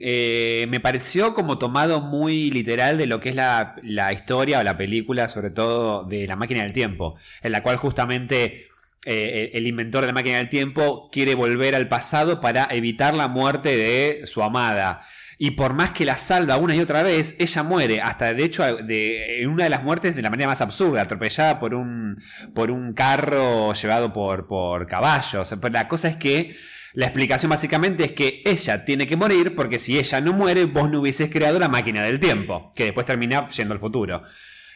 eh, 0.00 0.66
me 0.70 0.80
pareció 0.80 1.34
como 1.34 1.58
tomado 1.58 2.00
muy 2.00 2.50
literal 2.50 2.96
de 2.96 3.06
lo 3.06 3.20
que 3.20 3.28
es 3.28 3.34
la, 3.34 3.76
la 3.82 4.14
historia 4.14 4.60
o 4.60 4.62
la 4.62 4.78
película, 4.78 5.28
sobre 5.28 5.50
todo 5.50 6.04
de 6.04 6.26
la 6.26 6.36
máquina 6.36 6.62
del 6.62 6.72
tiempo, 6.72 7.14
en 7.42 7.52
la 7.52 7.62
cual 7.62 7.76
justamente 7.76 8.71
eh, 9.04 9.50
el 9.54 9.66
inventor 9.66 10.02
de 10.02 10.08
la 10.08 10.12
máquina 10.12 10.36
del 10.38 10.48
tiempo 10.48 11.08
quiere 11.10 11.34
volver 11.34 11.74
al 11.74 11.88
pasado 11.88 12.40
para 12.40 12.68
evitar 12.70 13.14
la 13.14 13.28
muerte 13.28 13.76
de 13.76 14.26
su 14.26 14.42
amada. 14.42 15.00
Y 15.38 15.52
por 15.52 15.74
más 15.74 15.90
que 15.90 16.04
la 16.04 16.18
salva 16.18 16.56
una 16.56 16.76
y 16.76 16.80
otra 16.80 17.02
vez, 17.02 17.34
ella 17.40 17.62
muere. 17.64 18.00
Hasta 18.00 18.32
de 18.32 18.44
hecho, 18.44 18.76
de, 18.76 19.42
en 19.42 19.48
una 19.48 19.64
de 19.64 19.70
las 19.70 19.82
muertes 19.82 20.14
de 20.14 20.22
la 20.22 20.30
manera 20.30 20.48
más 20.48 20.60
absurda, 20.60 21.02
atropellada 21.02 21.58
por 21.58 21.74
un, 21.74 22.16
por 22.54 22.70
un 22.70 22.92
carro 22.92 23.72
llevado 23.74 24.12
por, 24.12 24.46
por 24.46 24.86
caballos. 24.86 25.52
Pero 25.60 25.72
la 25.72 25.88
cosa 25.88 26.08
es 26.08 26.16
que 26.16 26.54
la 26.94 27.06
explicación 27.06 27.50
básicamente 27.50 28.04
es 28.04 28.12
que 28.12 28.42
ella 28.44 28.84
tiene 28.84 29.06
que 29.06 29.16
morir 29.16 29.56
porque 29.56 29.78
si 29.78 29.98
ella 29.98 30.20
no 30.20 30.32
muere, 30.32 30.66
vos 30.66 30.90
no 30.90 31.00
hubieses 31.00 31.30
creado 31.30 31.58
la 31.58 31.68
máquina 31.68 32.02
del 32.02 32.20
tiempo, 32.20 32.70
que 32.76 32.84
después 32.84 33.06
termina 33.06 33.48
yendo 33.48 33.74
al 33.74 33.80
futuro. 33.80 34.22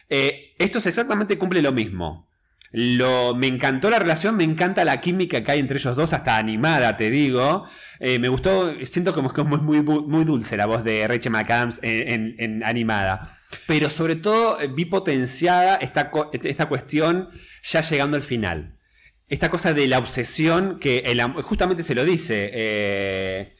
Eh, 0.09 0.55
esto 0.57 0.79
es 0.79 0.85
exactamente 0.87 1.37
cumple 1.37 1.61
lo 1.61 1.71
mismo. 1.71 2.26
Lo, 2.71 3.33
me 3.33 3.47
encantó 3.47 3.89
la 3.89 3.99
relación, 3.99 4.35
me 4.35 4.43
encanta 4.43 4.83
la 4.83 4.99
química 4.99 5.43
que 5.43 5.51
hay 5.51 5.59
entre 5.59 5.77
ellos 5.77 5.95
dos, 5.95 6.13
hasta 6.13 6.37
animada, 6.37 6.97
te 6.97 7.09
digo. 7.09 7.65
Eh, 7.99 8.19
me 8.19 8.27
gustó, 8.27 8.73
siento 8.85 9.13
como 9.13 9.33
que 9.33 9.41
es 9.41 9.47
muy, 9.47 9.81
muy 9.81 10.23
dulce 10.25 10.57
la 10.57 10.65
voz 10.65 10.83
de 10.83 11.07
Rachel 11.07 11.31
McAdams 11.31 11.79
en, 11.83 12.63
animada. 12.63 13.29
Pero 13.65 13.89
sobre 13.89 14.15
todo 14.15 14.59
eh, 14.59 14.67
vi 14.67 14.85
potenciada 14.85 15.75
esta, 15.77 16.11
esta 16.43 16.65
cuestión 16.67 17.29
ya 17.63 17.81
llegando 17.81 18.17
al 18.17 18.23
final. 18.23 18.77
Esta 19.29 19.49
cosa 19.49 19.73
de 19.73 19.87
la 19.87 19.97
obsesión 19.97 20.79
que 20.79 21.03
justamente 21.43 21.83
se 21.83 21.95
lo 21.95 22.05
dice. 22.05 22.49
Eh, 22.53 23.53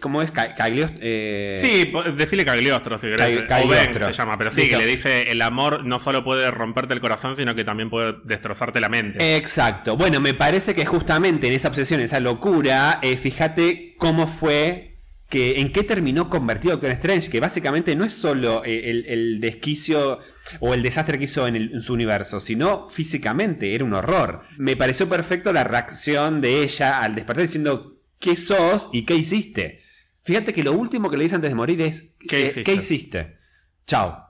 ¿Cómo 0.00 0.20
es? 0.20 0.30
Cagliostro. 0.30 0.98
Eh... 1.00 1.56
Sí, 1.58 1.92
decirle 2.14 2.44
Cagliostro, 2.44 2.98
si 2.98 3.06
querés. 3.06 3.46
Cagliostro. 3.48 4.06
se 4.06 4.12
llama, 4.12 4.36
pero 4.36 4.50
sí, 4.50 4.68
que 4.68 4.76
le 4.76 4.86
dice 4.86 5.30
el 5.30 5.40
amor 5.40 5.84
no 5.84 5.98
solo 5.98 6.24
puede 6.24 6.50
romperte 6.50 6.94
el 6.94 7.00
corazón, 7.00 7.36
sino 7.36 7.54
que 7.54 7.64
también 7.64 7.88
puede 7.88 8.16
destrozarte 8.24 8.80
la 8.80 8.88
mente. 8.88 9.36
Exacto. 9.36 9.96
Bueno, 9.96 10.20
me 10.20 10.34
parece 10.34 10.74
que 10.74 10.84
justamente 10.84 11.48
en 11.48 11.54
esa 11.54 11.68
obsesión, 11.68 12.00
esa 12.00 12.20
locura, 12.20 12.98
eh, 13.02 13.16
fíjate 13.16 13.94
cómo 13.98 14.26
fue. 14.26 14.84
Que, 15.30 15.60
¿En 15.60 15.72
qué 15.72 15.82
terminó 15.82 16.30
convertido 16.30 16.72
Doctor 16.72 16.90
Strange? 16.92 17.28
Que 17.28 17.38
básicamente 17.38 17.94
no 17.94 18.06
es 18.06 18.14
solo 18.14 18.62
eh, 18.64 19.04
el, 19.06 19.40
desquicio 19.42 20.20
o 20.60 20.72
el 20.72 20.82
desastre 20.82 21.18
que 21.18 21.24
hizo 21.24 21.46
en, 21.46 21.54
en, 21.54 21.80
su 21.82 21.92
universo, 21.92 22.40
sino 22.40 22.88
físicamente, 22.88 23.74
era 23.74 23.84
un 23.84 23.92
horror. 23.92 24.40
Me 24.56 24.74
pareció 24.74 25.06
perfecto 25.06 25.52
la 25.52 25.64
reacción 25.64 26.40
de 26.40 26.62
ella 26.62 27.02
al 27.02 27.14
despertar 27.14 27.42
diciendo, 27.42 27.97
qué 28.18 28.36
sos 28.36 28.90
y 28.92 29.04
qué 29.04 29.16
hiciste. 29.16 29.82
Fíjate 30.22 30.52
que 30.52 30.62
lo 30.62 30.72
último 30.72 31.10
que 31.10 31.16
le 31.16 31.24
dice 31.24 31.36
antes 31.36 31.50
de 31.50 31.54
morir 31.54 31.80
es 31.80 32.10
¿qué, 32.28 32.52
eh, 32.54 32.74
hiciste? 32.74 33.38
Chao. 33.86 34.28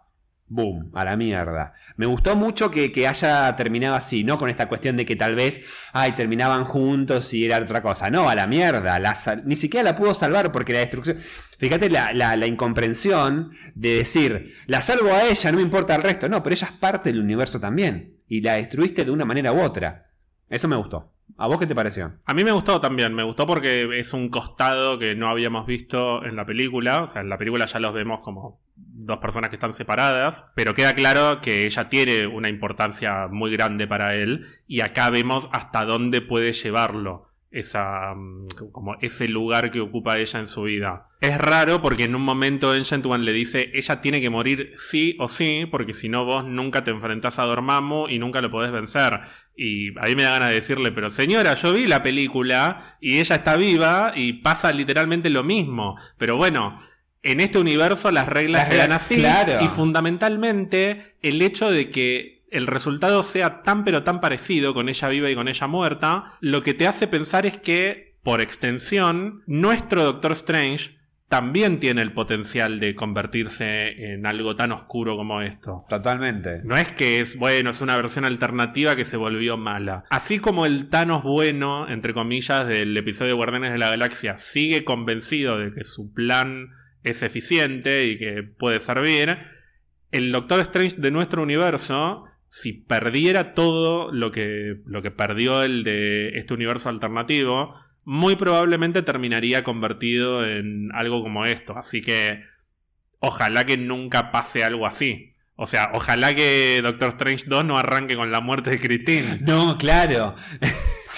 Boom, 0.51 0.91
a 0.95 1.05
la 1.05 1.17
mierda. 1.17 1.75
Me 1.97 2.07
gustó 2.07 2.35
mucho 2.35 2.71
que, 2.71 3.07
haya 3.07 3.55
terminado 3.57 3.97
así, 3.97 4.25
¿no? 4.25 4.39
Con 4.39 4.49
esta 4.49 4.67
cuestión 4.67 4.97
de 4.97 5.05
que 5.05 5.15
tal 5.15 5.35
vez, 5.35 5.67
ay, 5.93 6.13
terminaban 6.13 6.65
juntos 6.65 7.35
y 7.35 7.45
era 7.45 7.59
otra 7.59 7.83
cosa. 7.83 8.09
No, 8.09 8.31
a 8.31 8.35
la 8.35 8.47
mierda. 8.47 8.99
ni 9.45 9.57
siquiera 9.57 9.91
la 9.91 9.97
pudo 9.97 10.15
salvar 10.15 10.51
porque 10.51 10.73
la 10.73 10.79
destrucción. 10.79 11.19
Fíjate 11.59 11.91
la, 11.91 12.15
la, 12.15 12.47
incomprensión 12.47 13.51
de 13.75 13.97
decir, 13.97 14.55
la 14.67 14.81
salvo 14.81 15.13
a 15.13 15.25
ella, 15.25 15.51
no 15.51 15.59
me 15.59 15.65
importa 15.65 15.97
el 15.97 16.03
resto. 16.03 16.29
No, 16.31 16.43
pero 16.43 16.55
ella 16.55 16.69
es 16.69 16.75
parte 16.75 17.11
del 17.11 17.21
universo 17.21 17.61
también. 17.61 18.23
Y 18.27 18.41
la 18.41 18.55
destruiste 18.55 19.05
de 19.05 19.11
una 19.11 19.27
manera 19.27 19.53
u 19.53 19.61
otra. 19.61 20.13
Eso 20.49 20.67
me 20.67 20.77
gustó. 20.77 21.18
¿A 21.37 21.47
vos 21.47 21.59
qué 21.59 21.67
te 21.67 21.75
pareció? 21.75 22.15
A 22.25 22.35
mí 22.35 22.45
me 22.45 22.53
gustó 22.53 22.81
también, 22.81 23.15
me 23.15 23.23
gustó 23.23 23.47
porque 23.47 23.99
es 23.99 24.13
un 24.13 24.29
costado 24.29 24.99
que 24.99 25.15
no 25.15 25.29
habíamos 25.29 25.67
visto 25.67 26.25
en 26.25 26.37
la 26.37 26.47
película, 26.47 27.03
o 27.03 27.07
sea, 27.07 27.23
en 27.23 27.29
la 27.29 27.39
película 27.39 27.67
ya 27.67 27.79
los 27.79 27.95
vemos 27.95 28.21
como 28.21 28.61
dos 28.75 29.19
personas 29.19 29.49
que 29.49 29.57
están 29.57 29.73
separadas, 29.73 30.51
pero 30.55 30.75
queda 30.75 30.95
claro 30.95 31.41
que 31.41 31.67
ella 31.67 31.89
tiene 31.89 32.27
una 32.27 32.49
importancia 32.49 33.29
muy 33.31 33.53
grande 33.53 33.87
para 33.87 34.15
él 34.15 34.45
y 34.67 34.81
acá 34.81 35.11
vemos 35.11 35.49
hasta 35.53 35.85
dónde 35.85 36.21
puede 36.21 36.53
llevarlo 36.53 37.29
esa 37.51 38.15
mm, 38.15 38.49
como 38.73 38.97
ese 39.01 39.29
lugar 39.29 39.71
que 39.71 39.81
ocupa 39.81 40.19
ella 40.19 40.39
en 40.39 40.47
su 40.47 40.63
vida. 40.63 41.09
Es 41.21 41.39
raro 41.39 41.83
porque 41.83 42.05
en 42.05 42.15
un 42.15 42.23
momento 42.23 42.71
Ancient 42.71 43.05
One 43.05 43.25
le 43.25 43.33
dice 43.33 43.71
ella 43.75 44.01
tiene 44.01 44.21
que 44.21 44.31
morir 44.31 44.73
sí 44.77 45.17
o 45.19 45.29
sí, 45.29 45.67
porque 45.71 45.93
si 45.93 46.09
no 46.09 46.25
vos 46.25 46.45
nunca 46.45 46.85
te 46.85 46.91
enfrentás 46.91 47.39
a 47.39 47.45
Dormammu 47.45 48.09
y 48.09 48.19
nunca 48.19 48.41
lo 48.41 48.51
podés 48.51 48.71
vencer. 48.71 49.21
Y 49.57 49.99
a 49.99 50.05
mí 50.05 50.15
me 50.15 50.23
da 50.23 50.31
ganas 50.31 50.51
de 50.51 50.55
decirle, 50.57 50.93
pero 50.93 51.11
señora, 51.11 51.55
yo 51.55 51.73
vi 51.73 51.87
la 51.87 52.03
película 52.03 52.97
y 53.01 53.19
ella 53.19 53.37
está 53.37 53.57
viva 53.57 54.13
y 54.15 54.35
pasa 54.35 54.71
literalmente 54.71 55.31
lo 55.31 55.43
mismo. 55.43 55.97
Pero 56.17 56.37
bueno, 56.37 56.77
en 57.23 57.41
este 57.41 57.59
universo 57.59 58.11
las 58.11 58.29
reglas 58.29 58.69
se 58.69 58.77
dan 58.77 58.93
así 58.93 59.23
y 59.61 59.69
fundamentalmente 59.69 61.17
el 61.23 61.43
hecho 61.43 61.71
de 61.71 61.91
que 61.91 62.38
el 62.51 62.67
resultado 62.67 63.23
sea 63.23 63.63
tan 63.63 63.85
pero 63.85 64.03
tan 64.03 64.21
parecido 64.21 64.75
con 64.75 64.89
ella 64.89 65.09
viva 65.09 65.31
y 65.31 65.35
con 65.35 65.49
ella 65.49 65.67
muerta, 65.67 66.33
lo 66.41 66.63
que 66.63 66.75
te 66.75 66.87
hace 66.87 67.07
pensar 67.07 67.47
es 67.47 67.57
que, 67.57 68.17
por 68.23 68.41
extensión, 68.41 69.43
nuestro 69.47 70.05
Doctor 70.05 70.33
Strange 70.33 70.99
también 71.29 71.79
tiene 71.79 72.01
el 72.01 72.13
potencial 72.13 72.81
de 72.81 72.95
convertirse 72.95 74.13
en 74.15 74.25
algo 74.25 74.57
tan 74.57 74.73
oscuro 74.73 75.17
como 75.17 75.43
esto. 75.43 75.85
Totalmente. 75.89 76.63
No 76.65 76.75
es 76.77 76.93
que 76.93 77.21
es, 77.21 77.37
bueno, 77.37 77.71
es 77.71 77.83
una 77.83 77.97
versión 77.97 78.25
alternativa 78.25 78.97
que 78.97 79.05
se 79.05 79.19
volvió 79.19 79.59
mala. 79.59 80.05
Así 80.09 80.39
como 80.39 80.65
el 80.65 80.89
Thanos 80.89 81.23
bueno, 81.23 81.87
entre 81.89 82.15
comillas, 82.15 82.67
del 82.67 82.97
episodio 82.97 83.37
Guardianes 83.37 83.73
de 83.73 83.79
la 83.79 83.91
Galaxia 83.91 84.39
sigue 84.39 84.85
convencido 84.85 85.59
de 85.59 85.73
que 85.73 85.85
su 85.85 86.15
plan 86.15 86.71
es 87.03 87.23
eficiente 87.23 88.07
y 88.07 88.19
que 88.19 88.43
puede 88.43 88.81
servir, 88.81 89.39
el 90.11 90.33
Doctor 90.33 90.61
Strange 90.61 90.97
de 90.99 91.11
nuestro 91.11 91.43
universo 91.43 92.25
si 92.49 92.73
perdiera 92.73 93.55
todo 93.55 94.13
lo 94.13 94.31
que, 94.31 94.77
lo 94.87 95.03
que 95.03 95.11
perdió 95.11 95.63
el 95.63 95.85
de 95.85 96.39
este 96.39 96.55
universo 96.55 96.89
alternativo, 96.89 97.75
muy 98.05 98.37
probablemente 98.37 99.03
terminaría 99.03 99.65
convertido 99.65 100.47
en 100.47 100.91
algo 100.95 101.23
como 101.23 101.45
esto. 101.45 101.77
Así 101.77 102.01
que 102.01 102.43
ojalá 103.21 103.67
que 103.67 103.77
nunca 103.77 104.31
pase 104.31 104.65
algo 104.65 104.87
así. 104.87 105.35
O 105.57 105.67
sea, 105.67 105.91
ojalá 105.93 106.35
que 106.35 106.81
Doctor 106.83 107.09
Strange 107.11 107.45
2 107.49 107.65
no 107.65 107.79
arranque 107.79 108.17
con 108.17 108.31
la 108.31 108.41
muerte 108.41 108.71
de 108.71 108.79
Christine. 108.79 109.41
No, 109.43 109.77
claro. 109.77 110.37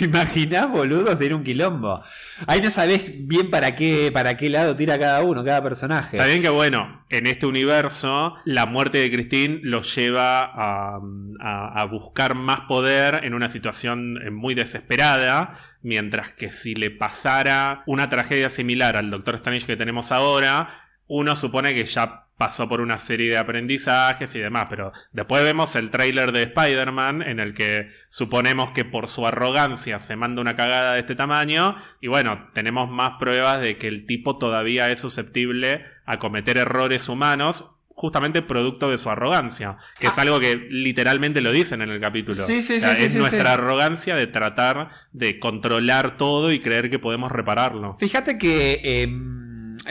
¿Te 0.00 0.06
imaginas, 0.06 0.70
boludo? 0.70 1.14
Sería 1.14 1.36
un 1.36 1.44
quilombo. 1.44 2.02
Ahí 2.46 2.62
no 2.62 2.70
sabés 2.70 3.28
bien 3.28 3.50
para 3.50 3.76
qué, 3.76 4.10
para 4.10 4.38
qué 4.38 4.48
lado 4.48 4.74
tira 4.74 4.98
cada 4.98 5.20
uno, 5.20 5.44
cada 5.44 5.62
personaje. 5.62 6.16
Está 6.16 6.26
bien 6.26 6.40
que, 6.40 6.48
bueno, 6.48 7.04
en 7.10 7.26
este 7.26 7.44
universo, 7.44 8.34
la 8.46 8.64
muerte 8.64 8.96
de 8.96 9.10
Christine 9.10 9.60
los 9.62 9.94
lleva 9.94 10.44
a, 10.44 10.98
a, 11.38 11.80
a 11.82 11.84
buscar 11.84 12.34
más 12.34 12.60
poder 12.62 13.20
en 13.24 13.34
una 13.34 13.50
situación 13.50 14.18
eh, 14.22 14.30
muy 14.30 14.54
desesperada. 14.54 15.52
Mientras 15.82 16.32
que 16.32 16.48
si 16.48 16.74
le 16.74 16.90
pasara 16.90 17.82
una 17.84 18.08
tragedia 18.08 18.48
similar 18.48 18.96
al 18.96 19.10
Doctor 19.10 19.34
Strange 19.34 19.66
que 19.66 19.76
tenemos 19.76 20.12
ahora, 20.12 20.68
uno 21.08 21.36
supone 21.36 21.74
que 21.74 21.84
ya 21.84 22.29
pasó 22.40 22.70
por 22.70 22.80
una 22.80 22.96
serie 22.96 23.28
de 23.28 23.36
aprendizajes 23.36 24.34
y 24.34 24.38
demás, 24.40 24.66
pero 24.70 24.92
después 25.12 25.44
vemos 25.44 25.76
el 25.76 25.90
tráiler 25.90 26.32
de 26.32 26.44
Spider-Man 26.44 27.20
en 27.20 27.38
el 27.38 27.52
que 27.52 27.90
suponemos 28.08 28.70
que 28.70 28.86
por 28.86 29.08
su 29.08 29.26
arrogancia 29.26 29.98
se 29.98 30.16
manda 30.16 30.40
una 30.40 30.56
cagada 30.56 30.94
de 30.94 31.00
este 31.00 31.14
tamaño 31.14 31.76
y 32.00 32.08
bueno, 32.08 32.48
tenemos 32.54 32.88
más 32.90 33.18
pruebas 33.18 33.60
de 33.60 33.76
que 33.76 33.88
el 33.88 34.06
tipo 34.06 34.38
todavía 34.38 34.90
es 34.90 34.98
susceptible 35.00 35.84
a 36.06 36.18
cometer 36.18 36.56
errores 36.56 37.10
humanos 37.10 37.66
justamente 37.90 38.40
producto 38.40 38.90
de 38.90 38.96
su 38.96 39.10
arrogancia, 39.10 39.76
que 39.98 40.06
es 40.06 40.16
Ah. 40.16 40.22
algo 40.22 40.40
que 40.40 40.56
literalmente 40.70 41.42
lo 41.42 41.52
dicen 41.52 41.82
en 41.82 41.90
el 41.90 42.00
capítulo. 42.00 42.38
Sí, 42.42 42.62
sí, 42.62 42.76
O 42.76 42.80
sea, 42.80 42.94
sí, 42.94 43.02
es 43.04 43.14
nuestra 43.16 43.52
arrogancia 43.52 44.16
de 44.16 44.26
tratar 44.26 44.88
de 45.12 45.38
controlar 45.38 46.16
todo 46.16 46.50
y 46.50 46.60
creer 46.60 46.88
que 46.88 46.98
podemos 46.98 47.30
repararlo. 47.30 47.98
Fíjate 48.00 48.38
que 48.38 48.80
eh, 48.82 49.08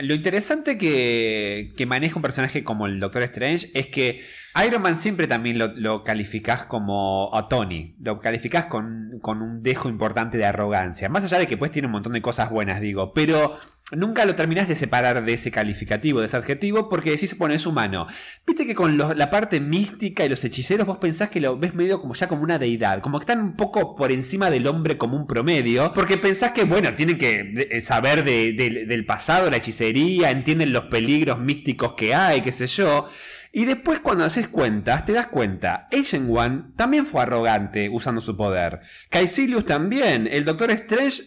lo 0.02 0.14
interesante 0.14 0.78
que, 0.78 1.72
que 1.76 1.86
maneja 1.86 2.16
un 2.16 2.22
personaje 2.22 2.64
como 2.64 2.86
el 2.86 3.00
Doctor 3.00 3.22
Strange 3.22 3.70
es 3.74 3.88
que 3.88 4.20
Iron 4.66 4.82
Man 4.82 4.96
siempre 4.96 5.26
también 5.26 5.58
lo, 5.58 5.68
lo 5.68 6.04
calificás 6.04 6.64
como 6.64 7.30
a 7.34 7.48
Tony. 7.48 7.94
Lo 8.00 8.20
calificás 8.20 8.66
con, 8.66 9.18
con 9.20 9.42
un 9.42 9.62
dejo 9.62 9.88
importante 9.88 10.38
de 10.38 10.44
arrogancia. 10.44 11.08
Más 11.08 11.24
allá 11.24 11.38
de 11.38 11.46
que 11.46 11.56
pues 11.56 11.70
tiene 11.70 11.86
un 11.86 11.92
montón 11.92 12.12
de 12.12 12.22
cosas 12.22 12.50
buenas, 12.50 12.80
digo. 12.80 13.12
Pero 13.12 13.58
nunca 13.92 14.24
lo 14.24 14.34
terminás 14.34 14.68
de 14.68 14.76
separar 14.76 15.24
de 15.24 15.32
ese 15.32 15.50
calificativo, 15.50 16.20
de 16.20 16.26
ese 16.26 16.36
adjetivo, 16.36 16.88
porque 16.88 17.10
decís, 17.10 17.36
bueno, 17.38 17.54
es 17.54 17.66
humano. 17.66 18.06
Viste 18.46 18.66
que 18.66 18.74
con 18.74 18.96
la 18.98 19.30
parte 19.30 19.60
mística 19.60 20.24
y 20.24 20.28
los 20.28 20.44
hechiceros 20.44 20.86
vos 20.86 20.98
pensás 20.98 21.30
que 21.30 21.40
lo 21.40 21.58
ves 21.58 21.74
medio 21.74 22.00
como 22.00 22.14
ya 22.14 22.28
como 22.28 22.42
una 22.42 22.58
deidad, 22.58 23.00
como 23.00 23.18
que 23.18 23.24
están 23.24 23.40
un 23.40 23.56
poco 23.56 23.94
por 23.96 24.12
encima 24.12 24.50
del 24.50 24.66
hombre 24.66 24.96
como 24.98 25.16
un 25.16 25.26
promedio, 25.26 25.92
porque 25.94 26.16
pensás 26.18 26.52
que, 26.52 26.64
bueno, 26.64 26.94
tienen 26.94 27.18
que 27.18 27.68
eh, 27.70 27.80
saber 27.80 28.24
de- 28.24 28.52
de- 28.52 28.86
del 28.86 29.04
pasado, 29.06 29.50
la 29.50 29.56
hechicería, 29.56 30.30
entienden 30.30 30.72
los 30.72 30.84
peligros 30.84 31.38
místicos 31.40 31.94
que 31.94 32.14
hay, 32.14 32.40
qué 32.42 32.52
sé 32.52 32.66
yo. 32.66 33.06
Y 33.52 33.64
después 33.64 33.98
cuando 33.98 34.24
haces 34.24 34.46
cuentas, 34.46 35.04
te 35.04 35.12
das 35.12 35.26
cuenta, 35.26 35.88
Agent 35.92 36.30
One 36.30 36.62
también 36.76 37.04
fue 37.04 37.22
arrogante 37.22 37.88
usando 37.88 38.20
su 38.20 38.36
poder. 38.36 38.80
Caecilius 39.08 39.66
también. 39.66 40.28
El 40.30 40.44
Doctor 40.44 40.70
Strange 40.70 41.22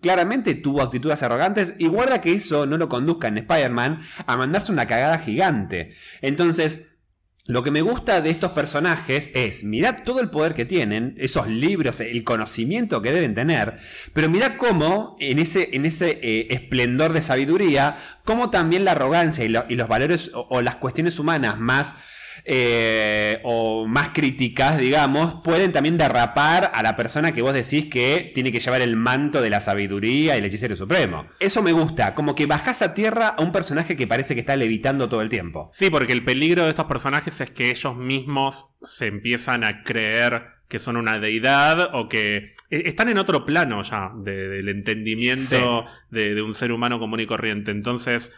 claramente 0.00 0.54
tuvo 0.54 0.82
actitudes 0.82 1.22
arrogantes 1.24 1.74
y 1.78 1.88
guarda 1.88 2.20
que 2.20 2.32
eso 2.32 2.66
no 2.66 2.78
lo 2.78 2.88
conduzca 2.88 3.26
en 3.26 3.38
Spider-Man 3.38 3.98
a 4.24 4.36
mandarse 4.36 4.70
una 4.70 4.86
cagada 4.86 5.18
gigante. 5.18 5.94
Entonces, 6.20 6.93
lo 7.46 7.62
que 7.62 7.70
me 7.70 7.82
gusta 7.82 8.22
de 8.22 8.30
estos 8.30 8.52
personajes 8.52 9.30
es, 9.34 9.64
mirad 9.64 10.02
todo 10.04 10.20
el 10.20 10.30
poder 10.30 10.54
que 10.54 10.64
tienen, 10.64 11.14
esos 11.18 11.46
libros, 11.48 12.00
el 12.00 12.24
conocimiento 12.24 13.02
que 13.02 13.12
deben 13.12 13.34
tener, 13.34 13.74
pero 14.14 14.30
mirad 14.30 14.52
cómo 14.56 15.14
en 15.20 15.38
ese, 15.38 15.70
en 15.76 15.84
ese 15.84 16.18
eh, 16.22 16.46
esplendor 16.50 17.12
de 17.12 17.20
sabiduría, 17.22 17.96
cómo 18.24 18.48
también 18.50 18.84
la 18.84 18.92
arrogancia 18.92 19.44
y, 19.44 19.48
lo- 19.48 19.66
y 19.68 19.74
los 19.76 19.88
valores 19.88 20.30
o 20.34 20.62
las 20.62 20.76
cuestiones 20.76 21.18
humanas 21.18 21.58
más... 21.60 21.96
eh, 22.44 23.40
o 23.44 23.86
más 23.86 24.10
críticas, 24.10 24.78
digamos, 24.78 25.36
pueden 25.42 25.72
también 25.72 25.96
derrapar 25.98 26.70
a 26.74 26.82
la 26.82 26.96
persona 26.96 27.32
que 27.32 27.42
vos 27.42 27.54
decís 27.54 27.86
que 27.86 28.30
tiene 28.34 28.52
que 28.52 28.60
llevar 28.60 28.82
el 28.82 28.96
manto 28.96 29.40
de 29.42 29.50
la 29.50 29.60
sabiduría 29.60 30.34
y 30.34 30.38
el 30.38 30.44
hechicero 30.44 30.76
supremo. 30.76 31.26
Eso 31.40 31.62
me 31.62 31.72
gusta, 31.72 32.14
como 32.14 32.34
que 32.34 32.46
bajás 32.46 32.82
a 32.82 32.94
tierra 32.94 33.28
a 33.28 33.42
un 33.42 33.52
personaje 33.52 33.96
que 33.96 34.06
parece 34.06 34.34
que 34.34 34.40
está 34.40 34.56
levitando 34.56 35.08
todo 35.08 35.22
el 35.22 35.28
tiempo. 35.28 35.68
Sí, 35.70 35.90
porque 35.90 36.12
el 36.12 36.24
peligro 36.24 36.64
de 36.64 36.70
estos 36.70 36.86
personajes 36.86 37.40
es 37.40 37.50
que 37.50 37.70
ellos 37.70 37.96
mismos 37.96 38.66
se 38.82 39.06
empiezan 39.06 39.64
a 39.64 39.82
creer 39.82 40.42
que 40.68 40.78
son 40.78 40.96
una 40.96 41.18
deidad 41.20 41.94
o 41.94 42.08
que 42.08 42.36
eh, 42.70 42.82
están 42.86 43.08
en 43.08 43.18
otro 43.18 43.44
plano 43.44 43.82
ya 43.82 44.10
de- 44.16 44.48
del 44.48 44.68
entendimiento 44.68 45.84
de, 46.10 46.34
de 46.34 46.42
un 46.42 46.54
ser 46.54 46.72
humano 46.72 46.98
común 46.98 47.20
y 47.20 47.26
corriente. 47.26 47.70
Entonces 47.70 48.32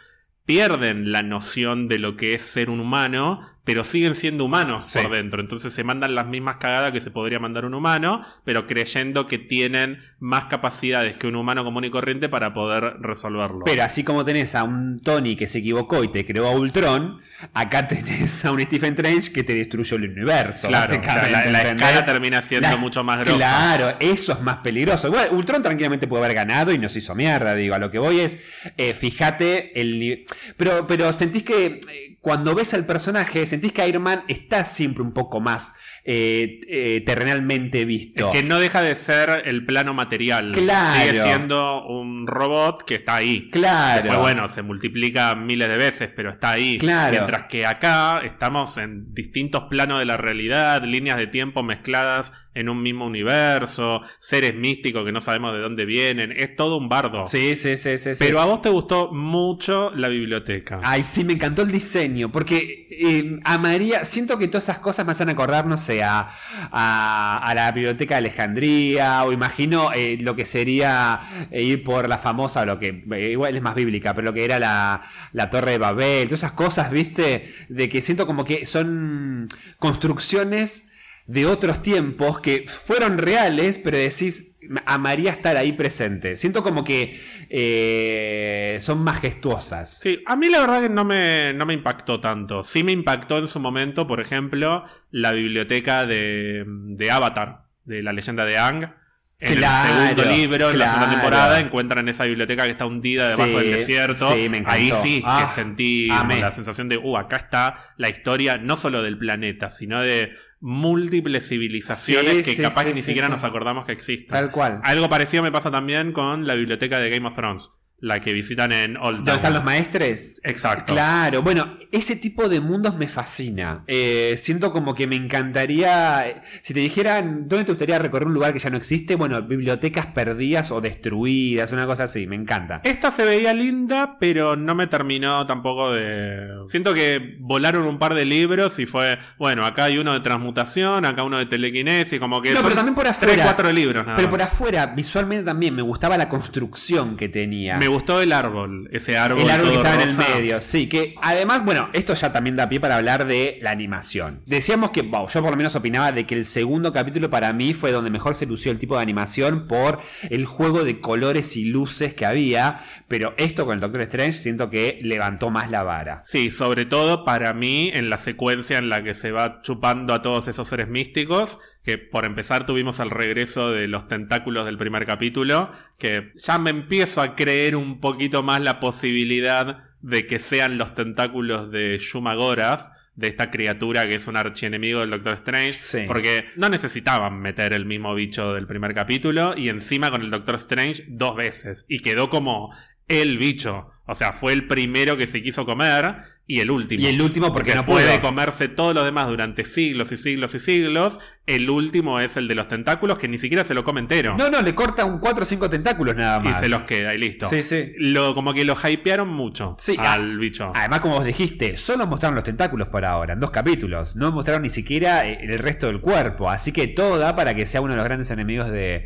pierden 0.45 1.11
la 1.11 1.23
noción 1.23 1.87
de 1.87 1.99
lo 1.99 2.15
que 2.15 2.33
es 2.33 2.41
ser 2.41 2.69
un 2.69 2.79
humano, 2.79 3.39
pero 3.67 3.83
siguen 3.83 4.15
siendo 4.15 4.45
humanos 4.45 4.85
Sí. 4.87 4.97
por 4.99 5.11
dentro. 5.11 5.41
Entonces 5.41 5.71
se 5.73 5.83
mandan 5.83 6.15
las 6.15 6.25
mismas 6.25 6.55
cagadas 6.55 6.91
que 6.91 7.01
se 7.01 7.11
podría 7.11 7.37
mandar 7.37 7.65
un 7.65 7.73
humano, 7.75 8.25
pero 8.45 8.65
creyendo 8.65 9.27
que 9.27 9.37
tienen 9.37 9.99
más 10.19 10.45
capacidades 10.45 11.17
que 11.17 11.27
un 11.27 11.35
humano 11.35 11.63
común 11.63 11.83
y 11.83 11.89
corriente 11.91 12.29
para 12.29 12.53
poder 12.53 12.95
resolverlo. 13.01 13.65
Pero 13.65 13.83
así 13.83 14.03
como 14.03 14.23
tenés 14.25 14.55
a 14.55 14.63
un 14.63 14.99
Tony 15.01 15.35
que 15.35 15.45
se 15.47 15.59
equivocó 15.59 16.03
y 16.03 16.07
te 16.11 16.25
creó 16.25 16.47
a 16.47 16.51
Ultron, 16.51 17.19
acá 17.53 17.87
tenés 17.87 18.43
a 18.45 18.51
un 18.51 18.61
Stephen 18.61 18.93
Strange 18.93 19.31
que 19.33 19.43
te 19.43 19.53
destruyó 19.53 19.97
el 19.97 20.09
universo. 20.11 20.69
Claro, 20.69 20.99
la- 21.29 21.45
la 21.47 21.61
escala 21.61 22.05
termina 22.05 22.41
siendo 22.41 22.77
mucho 22.77 23.03
más 23.03 23.19
grosa. 23.19 23.35
Claro, 23.35 23.97
eso 23.99 24.31
es 24.31 24.41
más 24.41 24.57
peligroso. 24.59 25.07
Igual, 25.09 25.27
Ultron 25.31 25.61
tranquilamente 25.61 26.07
puede 26.07 26.23
haber 26.23 26.35
ganado 26.35 26.71
y 26.71 26.77
nos 26.79 26.95
hizo 26.95 27.13
mierda, 27.15 27.53
digo. 27.53 27.75
A 27.75 27.79
lo 27.79 27.91
que 27.91 27.99
voy 27.99 28.21
es, 28.21 28.37
eh, 28.77 28.93
fíjate 28.93 29.79
el 29.81 30.25
Pero, 30.55 30.87
pero 30.87 31.11
sentís 31.11 31.43
que 31.43 31.65
eh, 31.65 32.16
cuando 32.27 32.53
ves 32.53 32.73
al 32.73 32.85
personaje, 32.85 33.47
sentís 33.47 33.71
que 33.71 33.87
Iron 33.87 34.03
Man 34.03 34.25
está 34.27 34.65
siempre 34.65 35.01
un 35.01 35.13
poco 35.13 35.39
más 35.39 35.75
eh, 36.09 36.61
eh, 36.69 37.03
terrenalmente 37.05 37.83
visto. 37.83 38.29
Es 38.29 38.33
que 38.37 38.41
no 38.41 38.59
deja 38.59 38.81
de 38.81 38.95
ser 38.95 39.43
el 39.43 39.65
plano 39.65 39.93
material. 39.93 40.53
Claro. 40.53 41.01
Sigue 41.01 41.21
siendo 41.21 41.85
un 41.85 42.27
robot 42.27 42.85
que 42.85 42.95
está 42.95 43.15
ahí. 43.15 43.49
Claro. 43.51 44.03
Después, 44.03 44.21
bueno, 44.21 44.47
se 44.47 44.61
multiplica 44.61 45.35
miles 45.35 45.67
de 45.67 45.75
veces, 45.75 46.09
pero 46.15 46.29
está 46.29 46.51
ahí. 46.51 46.77
Claro. 46.77 47.11
Mientras 47.11 47.43
que 47.47 47.65
acá 47.65 48.21
estamos 48.23 48.77
en 48.77 49.13
distintos 49.13 49.63
planos 49.69 49.99
de 49.99 50.05
la 50.05 50.15
realidad, 50.15 50.81
líneas 50.85 51.17
de 51.17 51.27
tiempo 51.27 51.61
mezcladas 51.61 52.31
en 52.53 52.69
un 52.69 52.81
mismo 52.81 53.05
universo, 53.05 54.01
seres 54.17 54.55
místicos 54.55 55.03
que 55.03 55.11
no 55.11 55.19
sabemos 55.19 55.53
de 55.53 55.59
dónde 55.59 55.83
vienen. 55.83 56.31
Es 56.31 56.55
todo 56.55 56.77
un 56.77 56.87
bardo. 56.87 57.27
Sí, 57.27 57.57
sí, 57.57 57.75
sí, 57.75 57.97
sí. 57.97 58.15
sí. 58.15 58.17
Pero 58.17 58.39
a 58.39 58.45
vos 58.45 58.61
te 58.61 58.69
gustó 58.69 59.11
mucho 59.11 59.91
la 59.93 60.07
biblioteca. 60.07 60.79
Ay, 60.83 61.03
sí, 61.03 61.25
me 61.25 61.33
encantó 61.33 61.63
el 61.63 61.71
diseño, 61.71 62.31
porque 62.31 62.87
eh, 62.91 63.39
a 63.43 63.57
María, 63.57 64.05
siento 64.05 64.37
que 64.37 64.47
todas 64.47 64.63
esas 64.63 64.79
cosas 64.79 65.05
me 65.05 65.11
hacen 65.11 65.27
acordar, 65.27 65.65
no 65.65 65.75
sé, 65.75 65.96
a, 66.03 67.53
la 67.55 67.71
biblioteca 67.71 68.15
de 68.15 68.19
Alejandría, 68.19 69.23
o 69.23 69.31
imagino 69.31 69.91
eh, 69.93 70.17
lo 70.21 70.35
que 70.35 70.45
sería 70.45 71.19
eh, 71.51 71.63
ir 71.63 71.83
por 71.83 72.07
la 72.07 72.17
famosa, 72.17 72.65
lo 72.65 72.79
que 72.79 73.03
eh, 73.11 73.29
igual 73.31 73.55
es 73.55 73.61
más 73.61 73.75
bíblica, 73.75 74.13
pero 74.13 74.25
lo 74.25 74.33
que 74.33 74.45
era 74.45 74.59
la, 74.59 75.01
la 75.33 75.49
Torre 75.49 75.71
de 75.71 75.77
Babel, 75.77 76.27
todas 76.27 76.41
esas 76.41 76.53
cosas, 76.53 76.91
viste, 76.91 77.53
de 77.69 77.89
que 77.89 78.01
siento 78.01 78.27
como 78.27 78.43
que 78.45 78.65
son 78.65 79.47
construcciones 79.79 80.89
de 81.27 81.45
otros 81.45 81.81
tiempos 81.81 82.39
que 82.39 82.65
fueron 82.67 83.17
reales, 83.17 83.79
pero 83.83 83.97
decís, 83.97 84.57
amaría 84.85 85.29
estar 85.31 85.57
ahí 85.57 85.73
presente. 85.73 86.37
Siento 86.37 86.63
como 86.63 86.83
que 86.85 87.19
eh, 87.49 88.77
son 88.79 89.03
majestuosas. 89.03 89.99
Sí, 89.99 90.21
a 90.25 90.35
mí 90.35 90.49
la 90.49 90.61
verdad 90.61 90.81
que 90.81 90.89
no 90.89 91.03
me, 91.03 91.53
no 91.53 91.65
me 91.65 91.73
impactó 91.73 92.19
tanto. 92.19 92.63
Sí 92.63 92.83
me 92.83 92.91
impactó 92.91 93.37
en 93.39 93.47
su 93.47 93.59
momento, 93.59 94.07
por 94.07 94.21
ejemplo, 94.21 94.83
la 95.11 95.31
biblioteca 95.33 96.05
de, 96.05 96.63
de 96.65 97.11
Avatar, 97.11 97.63
de 97.83 98.01
la 98.03 98.13
leyenda 98.13 98.45
de 98.45 98.57
Ang. 98.57 98.93
En 99.39 99.55
Claro, 99.55 99.87
el 99.89 100.15
segundo 100.15 100.35
libro, 100.35 100.71
en 100.71 100.79
la 100.79 100.87
segunda 100.93 101.11
temporada, 101.11 101.59
encuentran 101.59 102.09
esa 102.09 102.23
biblioteca 102.25 102.63
que 102.63 102.71
está 102.71 102.87
hundida 102.87 103.29
debajo 103.29 103.59
Sí, 103.59 103.67
del 103.67 103.71
desierto. 103.77 104.33
sí, 104.33 104.49
me. 104.49 104.63
Ahí 104.65 104.91
sí 105.03 105.21
Ah, 105.23 105.45
que 105.47 105.53
sentí 105.61 106.07
amé. 106.11 106.39
la 106.41 106.49
sensación 106.51 106.89
de, 106.89 106.97
uh, 106.97 107.17
acá 107.17 107.35
está 107.35 107.75
la 107.97 108.09
historia 108.09 108.57
no 108.57 108.75
solo 108.77 109.03
del 109.03 109.15
planeta, 109.19 109.69
sino 109.69 110.01
de 110.01 110.31
múltiples 110.59 111.47
civilizaciones 111.47 112.37
Sí, 112.37 112.43
que 112.43 112.55
sí, 112.55 112.61
capaz 112.61 112.85
sí, 112.85 112.93
ni 112.93 113.01
siquiera 113.01 113.29
nos 113.29 113.43
acordamos 113.43 113.85
que 113.85 113.91
existen. 113.91 114.29
Tal 114.29 114.51
cual. 114.51 114.81
Algo 114.83 115.09
parecido 115.09 115.43
me 115.43 115.51
pasa 115.51 115.71
también 115.71 116.11
con 116.11 116.47
la 116.47 116.55
biblioteca 116.55 116.99
de 116.99 117.09
Game 117.09 117.27
of 117.27 117.35
Thrones, 117.35 117.71
la 117.99 118.19
que 118.19 118.31
visitan 118.31 118.71
en 118.71 118.95
Old 118.95 119.17
¿Dónde 119.17 119.31
Town. 119.31 119.35
están 119.37 119.53
los 119.53 119.63
maestres? 119.63 120.39
Exacto. 120.43 120.93
Claro, 120.93 121.41
bueno, 121.41 121.73
ese 121.91 122.15
tipo 122.15 122.47
de 122.47 122.59
mundos 122.59 122.95
me 122.95 123.07
fascina. 123.07 123.83
Eh, 123.87 124.35
siento 124.37 124.71
como 124.71 124.93
que 124.93 125.07
me 125.07 125.15
encantaría. 125.15 126.27
eh, 126.29 126.41
Si 126.61 126.73
te 126.73 126.79
dijeran, 126.79 127.47
¿dónde 127.47 127.65
te 127.65 127.71
gustaría 127.71 127.97
recorrer 127.97 128.27
un 128.27 128.33
lugar 128.35 128.53
que 128.53 128.59
ya 128.59 128.69
no 128.69 128.77
existe? 128.77 129.15
Bueno, 129.15 129.41
bibliotecas 129.41 130.05
perdidas 130.07 130.69
o 130.71 130.79
destruidas, 130.81 131.71
una 131.71 131.85
cosa 131.87 132.03
así, 132.03 132.27
me 132.27 132.35
encanta. 132.35 132.81
Esta 132.83 133.09
se 133.09 133.25
veía 133.25 133.53
linda, 133.53 134.17
pero 134.19 134.55
no 134.55 134.75
me 134.75 134.87
terminó 134.87 135.45
tampoco 135.47 135.91
de. 135.93 136.49
Siento 136.67 136.93
que 136.93 137.37
volaron 137.39 137.85
un 137.87 137.97
par 137.97 138.13
de 138.13 138.25
libros 138.25 138.77
y 138.79 138.85
fue, 138.85 139.17
bueno, 139.39 139.65
acá 139.65 139.85
hay 139.85 139.97
uno 139.97 140.13
de 140.13 140.19
transmutación, 140.19 141.05
acá 141.05 141.23
uno 141.23 141.37
de 141.39 141.45
telequinesis, 141.47 142.19
como 142.19 142.41
que 142.41 142.53
No, 142.53 142.61
pero 142.61 142.75
también 142.75 142.93
por 142.95 143.07
afuera. 143.07 143.33
tres, 143.33 143.43
cuatro 143.45 143.71
libros 143.71 144.05
nada 144.05 144.17
Pero 144.17 144.29
por 144.29 144.41
afuera, 144.41 144.85
visualmente 144.87 145.45
también 145.45 145.75
me 145.75 145.81
gustaba 145.81 146.15
la 146.17 146.29
construcción 146.29 147.17
que 147.17 147.29
tenía. 147.29 147.77
Me 147.77 147.86
Me 147.87 147.93
gustó 147.93 148.21
el 148.21 148.33
árbol, 148.33 148.89
ese 148.91 149.17
árbol. 149.17 149.43
El 149.43 149.49
árbol 149.49 149.69
que 149.69 149.77
estaba 149.77 150.03
en 150.03 150.09
el 150.09 150.17
medio, 150.17 150.59
sí, 150.59 150.89
que 150.89 151.15
además, 151.21 151.63
bueno, 151.63 151.89
esto 151.93 152.13
ya 152.15 152.33
también 152.33 152.57
da 152.57 152.67
pie 152.67 152.81
para 152.81 152.97
hablar 152.97 153.25
de 153.25 153.59
la 153.61 153.71
animación. 153.71 154.41
Decíamos 154.45 154.89
que, 154.89 155.03
wow, 155.03 155.29
yo 155.29 155.41
por 155.41 155.51
lo 155.51 155.55
menos 155.55 155.73
opinaba 155.73 156.11
de 156.11 156.25
que 156.25 156.35
el 156.35 156.45
segundo 156.45 156.91
capítulo 156.91 157.29
para 157.29 157.53
mí 157.53 157.73
fue 157.73 157.93
donde 157.93 158.09
mejor 158.09 158.35
se 158.35 158.45
lució 158.45 158.73
el 158.73 158.77
tipo 158.77 158.97
de 158.97 159.03
animación 159.03 159.67
por 159.69 160.01
el 160.29 160.45
juego 160.45 160.83
de 160.83 160.99
colores 160.99 161.55
y 161.55 161.63
luces 161.63 162.13
que 162.13 162.25
había, 162.25 162.81
pero 163.07 163.33
esto 163.37 163.65
con 163.65 163.75
el 163.75 163.79
Doctor 163.79 164.01
Strange 164.01 164.33
siento 164.33 164.69
que 164.69 164.99
levantó 165.01 165.49
más 165.49 165.71
la 165.71 165.83
vara. 165.83 166.19
Sí, 166.23 166.51
sobre 166.51 166.85
todo 166.85 167.23
para 167.23 167.53
mí 167.53 167.89
en 167.93 168.09
la 168.09 168.17
secuencia 168.17 168.79
en 168.79 168.89
la 168.89 169.01
que 169.01 169.13
se 169.13 169.31
va 169.31 169.61
chupando 169.61 170.13
a 170.13 170.21
todos 170.21 170.49
esos 170.49 170.67
seres 170.67 170.89
místicos, 170.89 171.59
que 171.87 171.97
por 171.97 172.25
empezar 172.25 172.65
tuvimos 172.65 172.99
el 172.99 173.09
regreso 173.09 173.71
de 173.71 173.87
los 173.87 174.09
tentáculos 174.09 174.65
del 174.65 174.77
primer 174.77 175.05
capítulo, 175.05 175.71
que 175.97 176.33
ya 176.35 176.59
me 176.59 176.69
empiezo 176.69 177.21
a 177.21 177.33
creer 177.33 177.77
un 177.77 178.01
poquito 178.01 178.43
más 178.43 178.59
la 178.59 178.81
posibilidad 178.81 179.77
de 180.01 180.27
que 180.27 180.37
sean 180.37 180.77
los 180.77 180.93
tentáculos 180.95 181.71
de 181.71 181.97
Shuma 181.97 182.35
Gorath, 182.35 182.91
de 183.15 183.29
esta 183.29 183.49
criatura 183.49 184.05
que 184.05 184.15
es 184.15 184.27
un 184.27 184.35
archienemigo 184.35 184.99
del 184.99 185.11
Doctor 185.11 185.35
Strange, 185.35 185.79
Sí. 185.79 185.99
porque 186.07 186.43
no 186.57 186.67
necesitaban 186.67 187.39
meter 187.39 187.71
el 187.71 187.85
mismo 187.85 188.13
bicho 188.13 188.53
del 188.53 188.67
primer 188.67 188.93
capítulo 188.93 189.57
y 189.57 189.69
encima 189.69 190.11
con 190.11 190.21
el 190.21 190.29
Doctor 190.29 190.55
Strange 190.55 191.05
dos 191.07 191.37
veces 191.37 191.85
y 191.87 192.01
quedó 192.01 192.29
como 192.29 192.75
el 193.07 193.37
bicho. 193.37 193.91
O 194.07 194.15
sea, 194.15 194.31
fue 194.31 194.53
el 194.53 194.67
primero 194.67 195.17
que 195.17 195.27
se 195.27 195.41
quiso 195.41 195.65
comer 195.65 196.15
y 196.47 196.61
el 196.61 196.71
último. 196.71 197.03
Y 197.03 197.07
el 197.07 197.21
último 197.21 197.51
porque 197.51 197.75
no 197.75 197.85
puede 197.85 198.17
pudo. 198.17 198.29
comerse 198.29 198.69
todos 198.69 198.95
los 198.95 199.03
demás 199.03 199.27
durante 199.27 199.65
siglos 199.65 200.13
y 200.13 200.17
siglos 200.17 200.55
y 200.55 200.59
siglos. 200.59 201.19
El 201.45 201.69
último 201.69 202.21
es 202.21 202.37
el 202.37 202.47
de 202.47 202.55
los 202.55 202.69
tentáculos 202.69 203.19
que 203.19 203.27
ni 203.27 203.37
siquiera 203.37 203.65
se 203.65 203.73
lo 203.73 203.83
come 203.83 203.99
entero. 203.99 204.37
No, 204.37 204.49
no, 204.49 204.61
le 204.61 204.73
corta 204.73 205.03
un 205.03 205.19
4 205.19 205.43
o 205.43 205.45
5 205.45 205.69
tentáculos 205.69 206.15
nada 206.15 206.39
y 206.39 206.45
más. 206.45 206.59
se 206.61 206.69
los 206.69 206.83
queda 206.83 207.13
y 207.13 207.17
listo. 207.17 207.47
Sí, 207.49 207.63
sí. 207.63 207.93
Lo, 207.97 208.33
como 208.33 208.53
que 208.53 208.63
lo 208.63 208.77
hypearon 208.81 209.27
mucho 209.27 209.75
Sí, 209.77 209.97
al 209.99 210.31
ah, 210.31 210.37
bicho. 210.39 210.71
Además, 210.73 211.01
como 211.01 211.15
vos 211.15 211.25
dijiste, 211.25 211.75
solo 211.75 212.07
mostraron 212.07 212.35
los 212.35 212.45
tentáculos 212.45 212.87
por 212.87 213.03
ahora, 213.03 213.33
en 213.33 213.41
dos 213.41 213.51
capítulos. 213.51 214.15
No 214.15 214.31
mostraron 214.31 214.61
ni 214.61 214.69
siquiera 214.69 215.27
eh, 215.27 215.39
el 215.41 215.59
resto 215.59 215.87
del 215.87 215.99
cuerpo. 215.99 216.49
Así 216.49 216.71
que 216.71 216.87
todo 216.87 217.17
da 217.17 217.35
para 217.35 217.55
que 217.55 217.65
sea 217.65 217.81
uno 217.81 217.91
de 217.91 217.97
los 217.97 218.05
grandes 218.05 218.31
enemigos 218.31 218.71
de, 218.71 219.05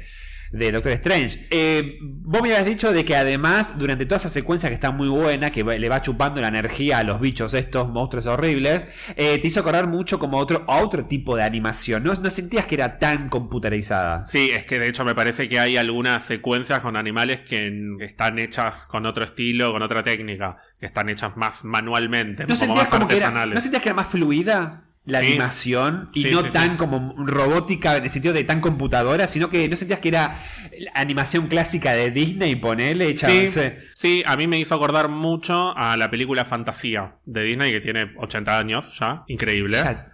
de 0.52 0.72
Doctor 0.72 0.92
Strange. 0.94 1.48
Eh, 1.50 1.98
vos 2.02 2.42
me 2.42 2.50
habías 2.50 2.66
dicho 2.66 2.92
de 2.92 3.06
que 3.06 3.16
además, 3.16 3.80
durante 3.80 4.06
toda 4.06 4.18
esa 4.18 4.30
secuencia 4.30 4.70
que 4.70 4.76
está 4.76 4.92
muy 4.92 5.08
buena, 5.08 5.52
que 5.52 5.64
le 5.64 5.90
va 5.90 6.02
chupando 6.02 6.42
la 6.42 6.50
energía 6.50 7.00
a 7.00 7.04
los 7.04 7.20
bichos 7.20 7.54
estos, 7.54 7.90
monstruos 7.90 8.26
horribles, 8.26 8.88
eh, 9.16 9.40
te 9.40 9.48
hizo 9.48 9.62
acordar 9.62 9.88
mucho 9.88 10.20
como 10.20 10.38
a 10.38 10.42
otro, 10.42 10.66
a 10.68 10.82
otro 10.82 11.06
tipo 11.06 11.36
de 11.36 11.44
animación. 11.44 12.04
¿No, 12.04 12.14
no 12.14 12.30
sentías 12.30 12.66
que 12.66 12.76
era 12.76 13.00
tan 13.00 13.30
computarizada? 13.30 14.24
Sí, 14.24 14.52
es 14.52 14.66
que 14.66 14.80
de 14.80 14.90
hecho 14.90 15.06
me 15.06 15.16
parece 15.16 15.48
que 15.48 15.60
hay 15.60 15.78
algunas 15.78 16.24
secuencias 16.24 16.82
con 16.82 16.96
animales 16.96 17.42
que 17.42 17.96
están 18.02 18.40
hechas 18.40 18.86
con 18.86 19.06
otro 19.06 19.24
estilo, 19.24 19.72
con 19.72 19.82
otra 19.82 20.04
técnica, 20.04 20.58
que 20.80 20.86
están 20.86 21.10
hechas 21.10 21.38
más 21.38 21.64
manualmente, 21.64 22.46
¿No 22.46 22.58
como 22.58 22.76
más 22.76 22.90
como 22.90 23.08
que 23.08 23.18
era, 23.18 23.28
artesanales. 23.28 23.56
¿No 23.56 23.62
sentías 23.62 23.82
que 23.82 23.90
era 23.90 23.96
más 23.96 24.08
fluida? 24.08 24.91
La 25.04 25.20
Sí. 25.20 25.28
animación 25.30 26.10
y 26.14 26.22
Sí, 26.24 26.30
no 26.32 26.44
sí, 26.44 26.50
tan 26.52 26.78
como 26.78 27.16
robótica 27.26 27.98
en 27.98 28.04
el 28.04 28.12
sentido 28.12 28.36
de 28.36 28.44
tan 28.44 28.62
computadora, 28.62 29.28
sino 29.28 29.50
que 29.50 29.68
no 29.68 29.76
sentías 29.76 30.00
que 30.00 30.10
era 30.10 30.38
animación 30.94 31.48
clásica 31.48 31.94
de 31.94 32.12
Disney, 32.12 32.56
ponele, 32.56 33.10
hecha, 33.10 33.28
Sí, 33.28 33.42
no 33.46 33.52
sé. 33.52 33.80
sí, 33.96 34.24
a 34.28 34.38
mí 34.38 34.46
me 34.46 34.60
hizo 34.60 34.76
acordar 34.76 35.10
mucho 35.10 35.76
a 35.76 35.98
la 35.98 36.12
película 36.12 36.46
Fantasía 36.46 37.16
de 37.26 37.44
Disney, 37.44 37.72
que 37.72 37.82
tiene 37.82 38.12
80 38.18 38.60
años 38.60 38.94
ya, 39.00 39.24
increíble. 39.28 39.78
Ya, 39.78 40.11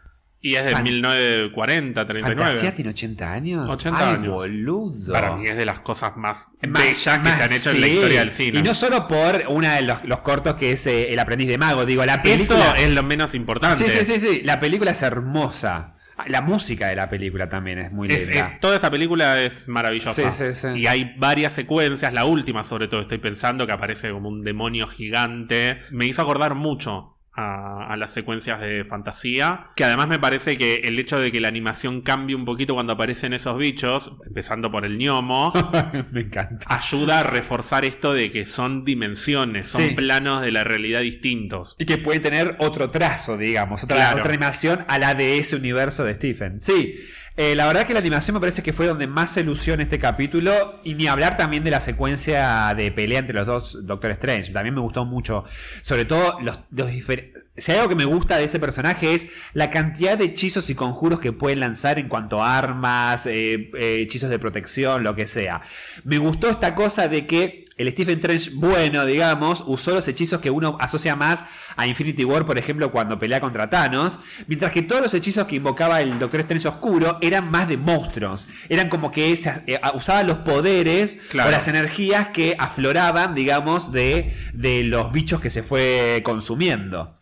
y 0.50 0.56
es 0.56 0.66
de 0.66 0.72
Fan- 0.72 0.84
1940, 0.84 2.06
39. 2.06 2.42
¿Fantasía 2.46 2.76
tiene 2.76 2.92
80 2.92 3.32
años? 3.34 3.68
80 3.70 4.00
Ay, 4.10 4.16
años. 4.16 4.34
boludo. 4.34 5.12
Para 5.14 5.36
mí 5.36 5.46
es 5.48 5.58
de 5.58 5.66
las 5.66 5.80
cosas 5.82 6.16
más 6.18 6.48
bellas 6.62 7.20
que 7.20 7.30
se 7.30 7.44
han 7.44 7.54
hecho 7.54 7.72
en 7.72 7.82
la 7.82 7.88
historia 7.88 8.20
del 8.22 8.32
cine. 8.32 8.60
Y 8.60 8.64
no 8.64 8.74
solo 8.76 9.08
por 9.08 9.44
una 9.50 9.76
de 9.76 9.82
los, 9.84 10.04
los 10.06 10.20
cortos 10.22 10.56
que 10.56 10.72
es 10.72 10.88
eh, 10.88 11.12
El 11.12 11.20
aprendiz 11.20 11.48
de 11.48 11.58
mago, 11.58 11.86
digo, 11.86 12.06
la 12.06 12.16
Eso 12.16 12.24
película... 12.24 12.74
es 12.80 12.90
lo 12.90 13.04
menos 13.04 13.34
importante. 13.36 13.84
Sí, 13.90 14.04
sí, 14.04 14.04
sí, 14.06 14.20
sí, 14.20 14.42
la 14.44 14.60
película 14.60 14.92
es 14.92 15.02
hermosa. 15.02 15.94
La 16.28 16.42
música 16.42 16.88
de 16.88 16.96
la 16.96 17.10
película 17.10 17.48
también 17.48 17.78
es 17.78 17.92
muy 17.92 18.08
Es- 18.12 18.28
es- 18.30 18.60
toda 18.60 18.76
esa 18.76 18.90
película 18.90 19.40
es 19.44 19.68
maravillosa. 19.68 20.32
Sí, 20.32 20.46
sí, 20.46 20.54
sí. 20.54 20.68
Y 20.80 20.88
hay 20.88 21.14
varias 21.20 21.54
secuencias, 21.54 22.12
la 22.12 22.26
última 22.26 22.64
sobre 22.64 22.88
todo 22.88 23.02
estoy 23.02 23.20
pensando 23.20 23.68
que 23.68 23.74
aparece 23.74 24.10
como 24.12 24.28
un 24.30 24.44
demonio 24.44 24.88
gigante. 24.88 25.78
Me 25.92 26.06
hizo 26.08 26.24
acordar 26.24 26.56
mucho 26.56 27.17
a, 27.38 27.88
a 27.94 27.96
las 27.98 28.12
secuencias 28.12 28.60
de 28.60 28.84
fantasía. 28.84 29.68
Que 29.76 29.84
además 29.86 30.08
me 30.10 30.20
parece 30.20 30.58
que 30.58 30.76
el 30.84 30.98
hecho 31.00 31.20
de 31.20 31.32
que 31.32 31.40
la 31.40 31.48
animación 31.48 32.02
cambie 32.02 32.36
un 32.36 32.44
poquito 32.46 32.74
cuando 32.74 32.94
aparecen 32.94 33.32
esos 33.34 33.58
bichos, 33.58 34.12
empezando 34.26 34.70
por 34.72 34.84
el 34.86 34.98
gnomo, 34.98 35.54
Me 36.12 36.22
encanta. 36.22 36.66
ayuda 36.68 37.20
a 37.20 37.24
reforzar 37.24 37.86
esto 37.86 38.14
de 38.14 38.32
que 38.32 38.46
son 38.46 38.84
dimensiones, 38.84 39.68
son 39.70 39.84
Sí. 39.90 39.96
planos 39.96 40.42
de 40.42 40.52
la 40.52 40.64
realidad 40.64 41.02
distintos. 41.02 41.76
Y 41.80 41.86
que 41.86 41.98
puede 41.98 42.20
tener 42.20 42.56
otro 42.60 42.90
trazo, 42.90 43.38
digamos, 43.38 43.84
otra, 43.84 43.98
Claro. 43.98 44.18
otra 44.20 44.30
animación 44.32 44.84
a 44.88 44.98
la 45.00 45.14
de 45.16 45.38
ese 45.38 45.56
universo 45.56 46.04
de 46.04 46.16
Stephen. 46.16 46.60
Sí, 46.60 46.96
eh, 47.38 47.56
la 47.56 47.68
verdad 47.68 47.86
que 47.86 47.94
la 47.94 48.00
animación 48.00 48.34
me 48.34 48.40
parece 48.40 48.64
que 48.64 48.74
fue 48.74 48.88
donde 48.88 49.08
más 49.08 49.32
se 49.32 49.44
lució 49.44 49.74
en 49.76 49.82
este 49.82 50.00
capítulo. 50.00 50.82
Y 50.84 50.96
ni 50.96 51.08
hablar 51.08 51.38
también 51.38 51.64
de 51.64 51.72
la 51.72 51.80
secuencia 51.80 52.74
de 52.76 52.92
pelea 52.92 53.20
entre 53.20 53.36
los 53.36 53.46
dos 53.46 53.86
Doctor 53.86 54.12
Strange. 54.12 54.52
También 54.52 54.74
me 54.76 54.82
gustó 54.82 55.06
mucho. 55.06 55.44
Sobre 55.84 56.06
todo 56.06 56.40
los, 56.42 56.60
los 56.72 56.90
difer- 56.90 57.32
Si 57.56 57.72
hay 57.72 57.78
algo 57.78 57.90
que 57.90 57.96
me 57.96 58.06
gusta 58.06 58.38
de 58.38 58.46
ese 58.46 58.60
personaje 58.60 59.14
es 59.14 59.30
la 59.54 59.70
cantidad 59.70 60.18
de 60.18 60.26
hechizos 60.26 60.70
y 60.72 60.76
conjuros 60.76 61.20
que 61.20 61.32
pueden 61.32 61.60
lanzar 61.60 62.00
en 62.00 62.10
cuanto 62.10 62.44
a 62.44 62.58
armas, 62.58 63.26
eh, 63.28 63.70
eh, 63.76 64.00
hechizos 64.02 64.30
de 64.32 64.40
protección, 64.40 65.04
lo 65.04 65.14
que 65.16 65.28
sea. 65.28 65.62
Me 66.04 66.18
gustó 66.18 66.50
esta 66.50 66.74
cosa 66.74 67.08
de 67.08 67.28
que 67.28 67.67
el 67.78 67.90
Stephen 67.92 68.16
Strange 68.20 68.52
bueno, 68.56 69.06
digamos, 69.06 69.64
usó 69.68 69.92
los 69.94 70.08
hechizos 70.08 70.42
que 70.42 70.50
uno 70.50 70.78
asocia 70.80 71.16
más 71.16 71.46
a 71.76 71.86
Infinity 71.86 72.26
War, 72.26 72.46
por 72.46 72.58
ejemplo, 72.58 72.92
cuando 72.92 73.20
pelea 73.20 73.40
contra 73.40 73.70
Thanos, 73.70 74.20
mientras 74.48 74.72
que 74.72 74.82
todos 74.82 75.02
los 75.02 75.14
hechizos 75.14 75.46
que 75.46 75.58
invocaba 75.58 76.02
el 76.02 76.18
Doctor 76.18 76.40
Strange 76.42 76.68
oscuro 76.68 77.18
eran 77.22 77.52
más 77.52 77.68
de 77.68 77.78
monstruos. 77.78 78.48
Eran 78.70 78.90
como 78.90 79.12
que 79.12 79.32
eh, 79.34 79.80
usaba 79.94 80.24
los 80.24 80.38
poderes 80.40 81.18
Claro. 81.30 81.50
o 81.50 81.52
las 81.52 81.68
energías 81.68 82.30
que 82.30 82.56
afloraban, 82.58 83.36
digamos, 83.36 83.92
de, 83.92 84.34
de 84.54 84.84
los 84.84 85.12
bichos 85.12 85.40
que 85.40 85.50
se 85.50 85.62
fue 85.64 86.22
consumiendo. 86.26 87.14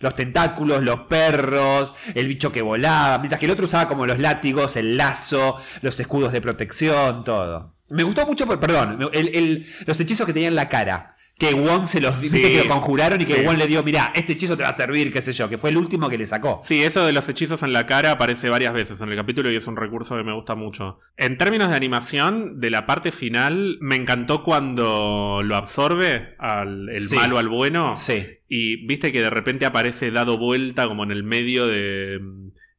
Los 0.00 0.14
tentáculos, 0.14 0.82
los 0.82 1.00
perros, 1.00 1.92
el 2.14 2.26
bicho 2.26 2.50
que 2.50 2.62
volaba, 2.62 3.18
mientras 3.18 3.38
que 3.38 3.44
el 3.46 3.52
otro 3.52 3.66
usaba 3.66 3.86
como 3.86 4.06
los 4.06 4.18
látigos, 4.18 4.76
el 4.76 4.96
lazo, 4.96 5.56
los 5.82 6.00
escudos 6.00 6.32
de 6.32 6.40
protección, 6.40 7.22
todo. 7.22 7.74
Me 7.90 8.02
gustó 8.02 8.26
mucho, 8.26 8.46
por- 8.46 8.60
perdón, 8.60 8.98
el- 9.12 9.28
el- 9.34 9.66
los 9.86 10.00
hechizos 10.00 10.26
que 10.26 10.32
tenía 10.32 10.48
en 10.48 10.54
la 10.54 10.68
cara. 10.68 11.16
Que 11.38 11.54
Wong 11.54 11.86
se 11.86 12.02
los 12.02 12.16
Sí, 12.20 12.38
que 12.42 12.64
lo 12.64 12.68
conjuraron 12.68 13.18
y 13.18 13.24
que 13.24 13.36
sí. 13.36 13.40
Wong 13.46 13.56
le 13.56 13.66
dio, 13.66 13.82
mirá, 13.82 14.12
este 14.14 14.34
hechizo 14.34 14.58
te 14.58 14.62
va 14.62 14.68
a 14.68 14.72
servir, 14.74 15.10
qué 15.10 15.22
sé 15.22 15.32
yo, 15.32 15.48
que 15.48 15.56
fue 15.56 15.70
el 15.70 15.78
último 15.78 16.10
que 16.10 16.18
le 16.18 16.26
sacó. 16.26 16.58
Sí, 16.60 16.82
eso 16.82 17.06
de 17.06 17.12
los 17.12 17.26
hechizos 17.30 17.62
en 17.62 17.72
la 17.72 17.86
cara 17.86 18.10
aparece 18.10 18.50
varias 18.50 18.74
veces 18.74 19.00
en 19.00 19.08
el 19.08 19.16
capítulo 19.16 19.50
y 19.50 19.56
es 19.56 19.66
un 19.66 19.78
recurso 19.78 20.18
que 20.18 20.22
me 20.22 20.34
gusta 20.34 20.54
mucho. 20.54 20.98
En 21.16 21.38
términos 21.38 21.70
de 21.70 21.76
animación, 21.76 22.60
de 22.60 22.68
la 22.68 22.84
parte 22.84 23.10
final, 23.10 23.78
me 23.80 23.96
encantó 23.96 24.42
cuando 24.42 25.40
lo 25.42 25.56
absorbe 25.56 26.34
al 26.38 26.90
el 26.90 27.08
Sí. 27.08 27.14
malo 27.14 27.38
al 27.38 27.48
bueno. 27.48 27.96
Sí. 27.96 28.22
Y 28.46 28.86
viste 28.86 29.10
que 29.10 29.22
de 29.22 29.30
repente 29.30 29.64
aparece 29.64 30.10
dado 30.10 30.36
vuelta 30.36 30.86
como 30.88 31.04
en 31.04 31.10
el 31.10 31.22
medio 31.22 31.66
de. 31.66 32.20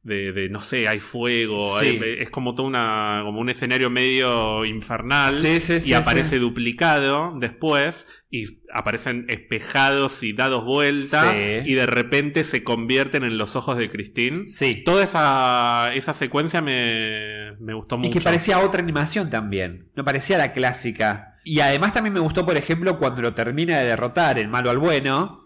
De, 0.04 0.32
de, 0.32 0.48
no 0.48 0.58
sé, 0.58 0.88
hay 0.88 0.98
fuego, 0.98 1.78
Sí. 1.78 1.86
hay- 2.02 2.16
es 2.18 2.28
como 2.28 2.56
todo 2.56 2.66
una, 2.66 3.20
como 3.24 3.38
un 3.40 3.48
escenario 3.48 3.88
medio 3.88 4.64
infernal 4.64 5.32
Sí, 5.32 5.60
sí, 5.60 5.78
y 5.88 5.92
aparece 5.92 6.40
duplicado 6.40 7.34
después 7.38 8.08
y 8.28 8.58
aparecen 8.74 9.26
espejados 9.28 10.24
y 10.24 10.32
dados 10.32 10.64
vuelta 10.64 11.32
Sí. 11.32 11.60
y 11.70 11.74
de 11.74 11.86
repente 11.86 12.42
se 12.42 12.64
convierten 12.64 13.22
en 13.22 13.38
los 13.38 13.54
ojos 13.54 13.78
de 13.78 13.88
Christine. 13.90 14.48
Sí. 14.48 14.82
Toda 14.84 15.04
esa, 15.04 15.94
esa 15.94 16.14
secuencia 16.14 16.60
me, 16.60 17.52
me 17.60 17.72
gustó 17.74 17.94
Y 17.94 17.98
mucho. 17.98 18.10
que 18.10 18.20
parecía 18.20 18.58
otra 18.58 18.82
animación 18.82 19.30
también. 19.30 19.88
No 19.94 20.04
parecía 20.04 20.36
la 20.36 20.52
clásica. 20.52 21.34
Y 21.44 21.60
además 21.60 21.92
también 21.92 22.14
me 22.14 22.20
gustó, 22.20 22.44
por 22.44 22.56
ejemplo, 22.56 22.98
cuando 22.98 23.22
lo 23.22 23.34
termina 23.34 23.78
de 23.78 23.84
derrotar 23.86 24.38
el 24.38 24.48
malo 24.48 24.70
al 24.70 24.78
bueno. 24.78 25.41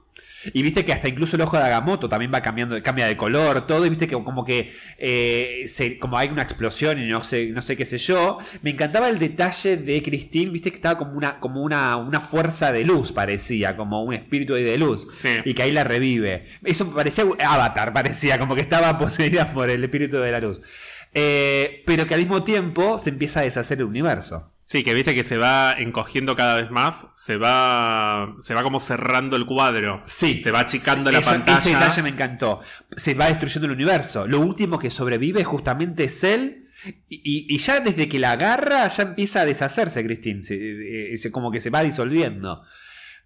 Y 0.52 0.62
viste 0.62 0.84
que 0.84 0.92
hasta 0.92 1.08
incluso 1.08 1.36
el 1.36 1.42
ojo 1.42 1.56
de 1.56 1.64
Agamotto 1.64 2.08
también 2.08 2.30
va 2.32 2.40
cambiando, 2.40 2.80
cambia 2.82 3.06
de 3.06 3.16
color, 3.16 3.66
todo, 3.66 3.84
y 3.84 3.88
viste 3.88 4.06
que 4.06 4.14
como 4.14 4.44
que 4.44 4.70
eh, 4.98 5.64
se- 5.68 5.98
como 5.98 6.18
hay 6.18 6.28
una 6.28 6.42
explosión 6.42 7.00
y 7.00 7.06
no 7.08 7.22
sé, 7.22 7.46
no 7.52 7.62
sé 7.62 7.76
qué 7.76 7.84
sé 7.84 7.98
yo. 7.98 8.38
Me 8.62 8.70
encantaba 8.70 9.08
el 9.08 9.18
detalle 9.18 9.76
de 9.76 10.02
Christine, 10.02 10.50
viste 10.52 10.70
que 10.70 10.76
estaba 10.76 10.96
como 10.98 11.12
una, 11.12 11.40
como 11.40 11.62
una, 11.62 11.96
una 11.96 12.20
fuerza 12.20 12.70
de 12.72 12.84
luz, 12.84 13.12
parecía, 13.12 13.76
como 13.76 14.02
un 14.04 14.14
espíritu 14.14 14.54
de 14.54 14.78
luz. 14.78 15.08
Sí. 15.12 15.28
Y 15.44 15.54
que 15.54 15.62
ahí 15.62 15.72
la 15.72 15.84
revive. 15.84 16.44
Eso 16.64 16.92
parecía 16.94 17.24
Avatar, 17.44 17.92
parecía, 17.92 18.38
como 18.38 18.54
que 18.54 18.60
estaba 18.60 18.98
poseída 18.98 19.52
por 19.52 19.68
el 19.70 19.82
espíritu 19.82 20.18
de 20.18 20.30
la 20.32 20.40
luz. 20.40 20.60
Eh, 21.14 21.82
pero 21.86 22.06
que 22.06 22.14
al 22.14 22.20
mismo 22.20 22.44
tiempo 22.44 22.98
se 22.98 23.10
empieza 23.10 23.40
a 23.40 23.44
deshacer 23.44 23.78
el 23.78 23.84
universo. 23.84 24.52
Sí, 24.68 24.82
que 24.82 24.94
viste 24.94 25.14
que 25.14 25.22
se 25.22 25.36
va 25.36 25.74
encogiendo 25.78 26.34
cada 26.34 26.56
vez 26.60 26.72
más, 26.72 27.06
se 27.14 27.36
va, 27.36 28.34
se 28.40 28.52
va 28.52 28.64
como 28.64 28.80
cerrando 28.80 29.36
el 29.36 29.46
cuadro. 29.46 30.02
Sí. 30.06 30.42
Se 30.42 30.50
va 30.50 30.58
achicando 30.60 31.08
Sí, 31.10 31.14
la 31.14 31.20
eso- 31.20 31.30
pantalla. 31.30 31.58
Ese 31.58 31.68
detalle 31.70 32.02
me 32.02 32.08
encantó. 32.08 32.60
Se 32.96 33.14
va 33.14 33.28
destruyendo 33.28 33.66
el 33.66 33.72
universo. 33.74 34.26
Lo 34.26 34.40
último 34.40 34.80
que 34.80 34.90
sobrevive 34.90 35.44
justamente 35.44 36.04
es 36.04 36.24
él 36.24 36.64
Y, 37.08 37.46
y 37.48 37.58
ya 37.58 37.78
desde 37.80 38.08
que 38.08 38.18
la 38.18 38.32
agarra, 38.32 38.86
ya 38.88 39.02
empieza 39.04 39.40
a 39.40 39.44
deshacerse 39.44 40.04
Christine. 40.04 40.42
Se, 40.42 41.14
eh, 41.14 41.16
se- 41.18 41.30
como 41.32 41.50
que 41.52 41.60
se 41.60 41.70
va 41.70 41.82
disolviendo. 41.82 42.62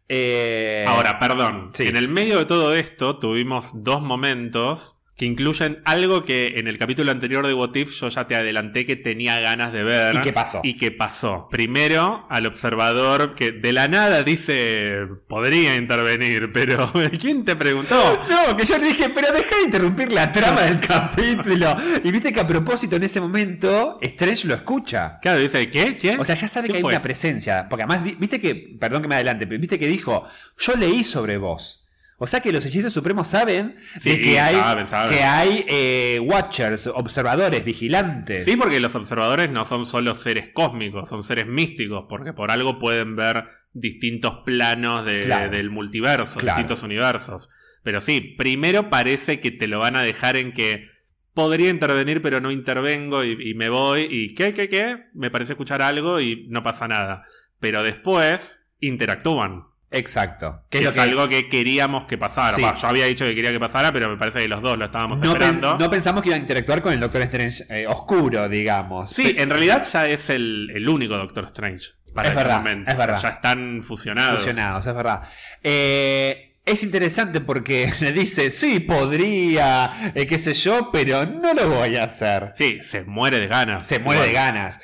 Eh, 0.09 0.85
Ahora, 0.89 1.19
perdón. 1.19 1.71
sí. 1.75 1.87
En 1.87 1.97
el 1.97 2.09
medio 2.09 2.39
de 2.39 2.45
todo 2.45 2.75
esto 2.75 3.19
tuvimos 3.19 3.83
dos 3.85 4.03
momentos 4.03 5.00
que 5.21 5.27
incluyen 5.27 5.83
algo 5.85 6.25
que 6.25 6.55
en 6.57 6.67
el 6.67 6.79
capítulo 6.79 7.11
anterior 7.11 7.47
de 7.47 7.53
What 7.53 7.75
If 7.75 7.91
yo 7.91 8.09
ya 8.09 8.27
te 8.27 8.37
adelanté 8.37 8.87
que 8.87 8.97
tenía 8.97 9.39
ganas 9.39 9.71
de 9.71 9.83
ver. 9.83 10.15
¿Y 10.15 10.21
qué 10.23 10.33
pasó? 10.33 10.61
Y 10.65 10.79
qué 10.79 10.91
pasó. 10.93 11.47
Primero, 11.51 12.25
al 12.31 12.47
observador 12.47 13.35
que 13.35 13.53
de 13.53 13.75
la 13.75 13.87
nada 13.87 14.23
dice 14.23 15.07
podría 15.29 15.77
intervenir, 15.77 16.51
pero 16.55 16.91
¿quién 17.21 17.45
te 17.45 17.55
preguntó? 17.55 18.19
No, 18.31 18.57
que 18.57 18.65
yo 18.65 18.79
le 18.79 18.87
dije, 18.87 19.11
pero 19.11 19.31
deja 19.31 19.57
de 19.57 19.65
interrumpir 19.65 20.11
la 20.11 20.33
trama 20.33 20.63
del 20.63 20.81
capítulo. 20.81 21.77
Y 22.03 22.11
viste 22.11 22.33
que 22.33 22.41
a 22.41 22.47
propósito 22.47 22.97
en 22.97 23.03
ese 23.03 23.21
momento, 23.21 23.99
Strange 24.01 24.49
lo 24.49 24.55
escucha. 24.55 25.19
Claro, 25.21 25.39
dice, 25.39 25.69
¿qué? 25.69 25.99
¿Qué? 25.99 26.17
O 26.17 26.25
sea, 26.25 26.35
ya 26.35 26.49
sabe 26.49 26.69
¿Qué 26.69 26.73
que 26.73 26.79
hay 26.79 26.85
una 26.85 27.03
presencia. 27.03 27.67
Porque 27.69 27.83
además, 27.83 28.03
viste 28.19 28.41
que, 28.41 28.55
perdón 28.55 29.03
que 29.03 29.09
me 29.09 29.17
adelante, 29.17 29.47
pero 29.47 29.61
viste 29.61 29.79
que 29.79 29.87
dijo, 29.87 30.27
yo 30.57 30.77
leí 30.77 31.05
sobre 31.05 31.37
vos. 31.37 31.80
O 32.23 32.27
sea 32.27 32.41
que 32.41 32.53
los 32.53 32.65
hechiceros 32.67 32.93
supremos 32.93 33.29
saben 33.29 33.77
Sí, 33.99 34.11
de 34.11 34.21
que 34.21 34.39
hay, 34.41 34.55
saben, 34.55 34.87
saben. 34.87 35.17
Que 35.17 35.25
hay 35.25 35.65
eh, 35.69 36.21
watchers, 36.23 36.87
observadores, 36.87 37.65
vigilantes. 37.65 38.45
Sí, 38.45 38.57
porque 38.57 38.79
los 38.79 38.95
observadores 38.95 39.51
no 39.51 39.65
son 39.65 39.87
solo 39.87 40.15
seres 40.15 40.51
cósmicos, 40.53 41.09
son 41.09 41.23
seres 41.23 41.47
místicos, 41.47 42.05
porque 42.11 42.35
por 42.35 42.51
algo 42.51 42.79
pueden 42.79 43.17
ver 43.17 43.45
distintos 43.73 44.41
planos 44.45 45.07
de- 45.07 45.23
Claro. 45.23 45.51
del 45.51 45.71
multiverso, 45.71 46.39
Claro. 46.39 46.59
distintos 46.59 46.83
universos. 46.83 47.49
Pero 47.83 48.03
sí, 48.03 48.21
primero 48.37 48.91
parece 48.91 49.41
que 49.41 49.51
te 49.51 49.67
lo 49.67 49.79
van 49.79 49.97
a 49.97 50.03
dejar 50.03 50.37
en 50.37 50.53
que 50.53 50.89
podría 51.33 51.71
intervenir, 51.71 52.21
pero 52.21 52.39
no 52.43 52.51
intervengo 52.51 53.25
y, 53.25 53.31
y 53.51 53.55
me 53.55 53.71
voy. 53.71 54.07
¿Y 54.11 54.35
qué, 54.35 54.53
qué, 54.53 54.69
qué? 54.69 55.07
Me 55.15 55.31
parece 55.31 55.55
escuchar 55.55 55.81
algo 55.81 56.21
y 56.21 56.45
no 56.51 56.63
pasa 56.63 56.87
nada. 56.87 57.23
Pero 57.61 57.83
después 57.83 58.69
interactúan. 58.79 59.70
Exacto. 59.93 60.65
Que 60.71 60.81
Que 60.81 60.89
es, 60.89 60.99
algo 60.99 61.29
que 61.29 61.49
queríamos 61.49 62.05
que 62.07 62.17
pasara. 62.17 62.55
Sí. 62.55 62.63
Yo 62.81 62.87
había 62.89 63.07
dicho 63.07 63.25
que 63.25 63.35
quería 63.35 63.51
que 63.51 63.59
pasara, 63.59 63.93
pero 63.93 64.09
me 64.09 64.17
parece 64.17 64.39
que 64.41 64.49
los 64.49 64.63
dos 64.63 64.79
lo 64.79 64.85
estábamos 64.85 65.21
no, 65.21 65.33
pen- 65.33 65.43
esperando. 65.43 65.79
no 65.79 65.91
pensamos 65.91 66.23
que 66.23 66.29
iba 66.29 66.37
a 66.37 66.41
interactuar 66.41 66.81
con 66.81 66.93
el 66.93 67.01
Doctor 67.01 67.23
Strange 67.23 67.65
eh, 67.71 67.87
oscuro, 67.89 68.49
digamos. 68.49 69.11
Sí, 69.11 69.35
en 69.37 69.51
realidad 69.51 69.85
ya 69.93 70.07
es 70.09 70.31
el, 70.31 70.71
el 70.75 70.89
único 70.89 71.17
Doctor 71.17 71.45
Strange 71.47 71.87
para 72.15 72.29
Es 72.29 72.35
ese 72.35 72.43
verdad, 72.45 72.59
momento. 72.59 72.91
es 72.91 72.95
O 72.95 72.97
sea, 72.99 73.07
verdad. 73.07 73.23
ya 73.23 73.29
están 73.31 73.83
fusionados. 73.83 74.39
Fusionados, 74.41 74.87
es 74.87 74.95
verdad. 74.95 75.23
Eh, 75.63 76.57
es 76.67 76.83
interesante 76.85 77.41
porque 77.41 77.93
le 78.01 78.13
dice, 78.13 78.51
sí, 78.53 78.79
podría, 78.81 80.13
eh, 80.15 80.27
qué 80.27 80.39
sé 80.39 80.55
yo, 80.55 80.91
pero 80.93 81.27
no 81.27 81.53
lo 81.55 81.69
voy 81.69 81.97
a 81.97 82.05
hacer. 82.05 82.51
Sí, 82.55 82.79
se 82.83 83.03
muere 83.05 83.41
de 83.41 83.49
ganas. 83.49 83.87
Se 83.87 83.99
muere 83.99 84.23
de 84.29 84.33
ganas. 84.33 84.81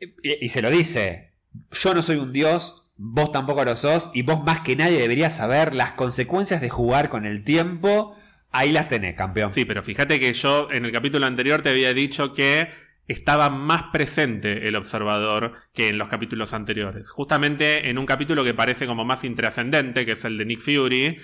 Y, 0.00 0.46
y 0.46 0.48
se 0.48 0.62
lo 0.62 0.70
dice, 0.70 1.34
yo 1.70 1.94
no 1.94 2.02
soy 2.02 2.16
un 2.16 2.32
dios, 2.32 2.81
vos 3.04 3.32
tampoco 3.32 3.64
lo 3.64 3.74
sos, 3.74 4.10
y 4.14 4.22
vos 4.22 4.44
más 4.44 4.60
que 4.60 4.76
nadie 4.76 4.98
deberías 5.00 5.36
saber 5.36 5.74
las 5.74 5.92
consecuencias 5.92 6.60
de 6.60 6.70
jugar 6.70 7.08
con 7.08 7.26
el 7.26 7.42
tiempo. 7.42 8.16
Ahí 8.52 8.70
las 8.70 8.88
tenés, 8.88 9.14
campeón. 9.14 9.50
Sí, 9.50 9.64
pero 9.64 9.82
fíjate 9.82 10.20
que 10.20 10.32
yo 10.32 10.68
en 10.70 10.84
el 10.84 10.92
capítulo 10.92 11.26
anterior 11.26 11.62
te 11.62 11.70
había 11.70 11.92
dicho 11.94 12.32
que 12.32 12.68
estaba 13.08 13.50
más 13.50 13.84
presente 13.92 14.68
el 14.68 14.76
observador 14.76 15.52
que 15.74 15.88
en 15.88 15.98
los 15.98 16.06
capítulos 16.08 16.54
anteriores. 16.54 17.10
Justamente 17.10 17.90
en 17.90 17.98
un 17.98 18.06
capítulo 18.06 18.44
que 18.44 18.54
parece 18.54 18.86
como 18.86 19.04
más 19.04 19.24
intrascendente, 19.24 20.06
que 20.06 20.12
es 20.12 20.24
el 20.24 20.38
de 20.38 20.44
Nick 20.44 20.60
Fury, 20.60 21.18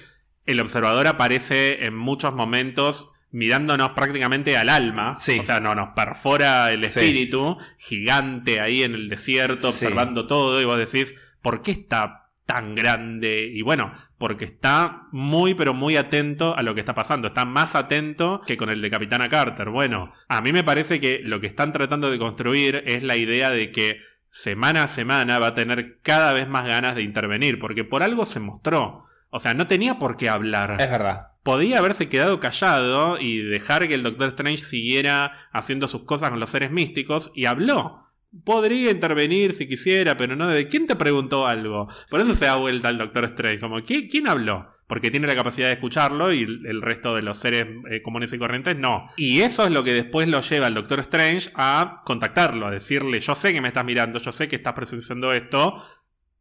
el 0.46 0.60
observador 0.60 1.06
aparece 1.06 1.84
en 1.84 1.94
muchos 1.94 2.34
momentos 2.34 3.10
mirándonos 3.30 3.92
prácticamente 3.92 4.56
al 4.56 4.68
alma. 4.70 5.14
Sí. 5.14 5.38
O 5.38 5.44
sea, 5.44 5.60
no, 5.60 5.74
nos 5.76 5.90
perfora 5.90 6.72
el 6.72 6.80
Sí. 6.86 6.98
espíritu, 6.98 7.56
gigante 7.76 8.60
ahí 8.60 8.82
en 8.82 8.94
el 8.94 9.08
desierto, 9.08 9.70
Sí. 9.70 9.84
observando 9.84 10.26
todo, 10.26 10.60
y 10.60 10.64
vos 10.64 10.78
decís, 10.78 11.14
¿por 11.42 11.62
qué 11.62 11.70
está 11.72 12.26
tan 12.46 12.74
grande? 12.74 13.50
Y 13.52 13.62
bueno, 13.62 13.92
porque 14.16 14.46
está 14.46 15.02
muy, 15.12 15.54
pero 15.54 15.74
muy 15.74 15.96
atento 15.96 16.56
a 16.56 16.62
lo 16.62 16.74
que 16.74 16.80
está 16.80 16.94
pasando. 16.94 17.28
Está 17.28 17.44
más 17.44 17.74
atento 17.74 18.40
que 18.46 18.56
con 18.56 18.70
el 18.70 18.80
de 18.80 18.90
Capitana 18.90 19.28
Carter. 19.28 19.68
Bueno, 19.70 20.12
a 20.28 20.40
mí 20.40 20.52
me 20.52 20.64
parece 20.64 20.98
que 20.98 21.20
lo 21.22 21.40
que 21.40 21.46
están 21.46 21.72
tratando 21.72 22.10
de 22.10 22.18
construir 22.18 22.82
es 22.86 23.02
la 23.02 23.16
idea 23.16 23.50
de 23.50 23.70
que 23.70 23.98
semana 24.30 24.84
a 24.84 24.88
semana 24.88 25.38
va 25.38 25.48
a 25.48 25.54
tener 25.54 26.00
cada 26.02 26.32
vez 26.32 26.48
más 26.48 26.66
ganas 26.66 26.94
de 26.94 27.02
intervenir, 27.02 27.58
porque 27.58 27.84
por 27.84 28.02
algo 28.02 28.24
se 28.24 28.40
mostró. 28.40 29.04
O 29.30 29.38
sea, 29.40 29.52
no 29.52 29.66
tenía 29.66 29.98
por 29.98 30.16
qué 30.16 30.30
hablar 30.30 30.76
Es 30.80 30.90
verdad. 30.90 31.32
podía 31.42 31.78
haberse 31.78 32.08
quedado 32.08 32.40
callado 32.40 33.18
y 33.20 33.42
dejar 33.42 33.86
que 33.88 33.94
el 33.94 34.02
Doctor 34.02 34.28
Strange 34.28 34.62
siguiera 34.62 35.32
haciendo 35.52 35.86
sus 35.86 36.04
cosas 36.04 36.30
con 36.30 36.40
los 36.40 36.48
seres 36.48 36.70
místicos 36.70 37.30
y 37.34 37.44
habló. 37.44 38.07
Podría 38.44 38.90
intervenir 38.90 39.54
si 39.54 39.66
quisiera, 39.66 40.16
pero 40.18 40.36
no 40.36 40.48
de 40.48 40.68
quién 40.68 40.86
te 40.86 40.96
preguntó 40.96 41.46
algo. 41.46 41.88
Por 42.10 42.20
eso 42.20 42.34
se 42.34 42.44
da 42.44 42.56
vuelta 42.56 42.88
al 42.88 42.98
Doctor 42.98 43.24
Strange, 43.24 43.58
como 43.58 43.78
¿qui- 43.80 44.08
¿quién 44.10 44.28
habló? 44.28 44.68
Porque 44.86 45.10
tiene 45.10 45.26
la 45.26 45.34
capacidad 45.34 45.68
de 45.68 45.72
escucharlo 45.74 46.32
y 46.32 46.42
el 46.42 46.66
el 46.66 46.82
resto 46.82 47.14
de 47.14 47.22
los 47.22 47.38
seres 47.38 47.66
eh, 47.90 48.02
comunes 48.02 48.30
y 48.34 48.38
corrientes 48.38 48.76
no. 48.76 49.06
Y 49.16 49.40
eso 49.40 49.64
es 49.64 49.70
lo 49.70 49.82
que 49.82 49.94
después 49.94 50.28
lo 50.28 50.40
lleva 50.40 50.66
al 50.66 50.74
Doctor 50.74 51.00
Strange 51.00 51.50
a 51.54 52.02
contactarlo, 52.04 52.66
a 52.66 52.70
decirle, 52.70 53.20
yo 53.20 53.34
sé 53.34 53.52
que 53.54 53.62
me 53.62 53.68
estás 53.68 53.84
mirando, 53.86 54.18
yo 54.18 54.30
sé 54.30 54.46
que 54.46 54.56
estás 54.56 54.74
presenciando 54.74 55.32
esto, 55.32 55.82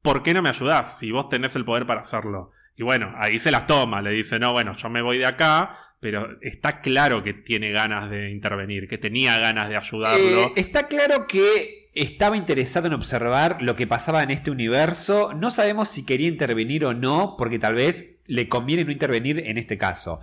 ¿por 0.01 0.23
qué 0.23 0.33
no 0.33 0.41
me 0.41 0.49
ayudás 0.49 0.99
si 0.99 1.11
vos 1.11 1.29
tenés 1.29 1.55
el 1.55 1.63
poder 1.65 1.85
para 1.85 2.01
hacerlo? 2.01 2.51
Y 2.77 2.83
bueno, 2.83 3.11
ahí 3.17 3.39
se 3.39 3.49
las 3.49 3.65
toma, 3.65 4.03
le 4.03 4.11
dice, 4.11 4.37
no, 4.37 4.53
bueno, 4.53 4.77
yo 4.77 4.87
me 4.89 5.01
voy 5.01 5.17
de 5.17 5.25
acá, 5.25 5.71
pero 5.99 6.37
está 6.41 6.79
claro 6.79 7.23
que 7.23 7.33
tiene 7.33 7.71
ganas 7.71 8.07
de 8.11 8.29
intervenir, 8.29 8.87
que 8.87 8.99
tenía 8.99 9.39
ganas 9.39 9.67
de 9.67 9.77
ayudarlo. 9.77 10.45
Eh, 10.45 10.53
está 10.57 10.87
claro 10.87 11.25
que 11.27 11.89
estaba 11.95 12.37
interesado 12.37 12.85
en 12.85 12.93
observar 12.93 13.63
lo 13.63 13.75
que 13.75 13.87
pasaba 13.87 14.21
en 14.21 14.29
este 14.29 14.51
universo. 14.51 15.33
No 15.35 15.49
sabemos 15.49 15.89
si 15.89 16.05
quería 16.05 16.27
intervenir 16.27 16.85
o 16.85 16.93
no, 16.93 17.33
porque 17.35 17.57
tal 17.57 17.73
vez 17.73 18.21
le 18.27 18.47
conviene 18.47 18.85
no 18.85 18.91
intervenir 18.91 19.39
en 19.39 19.57
este 19.57 19.79
caso. 19.79 20.19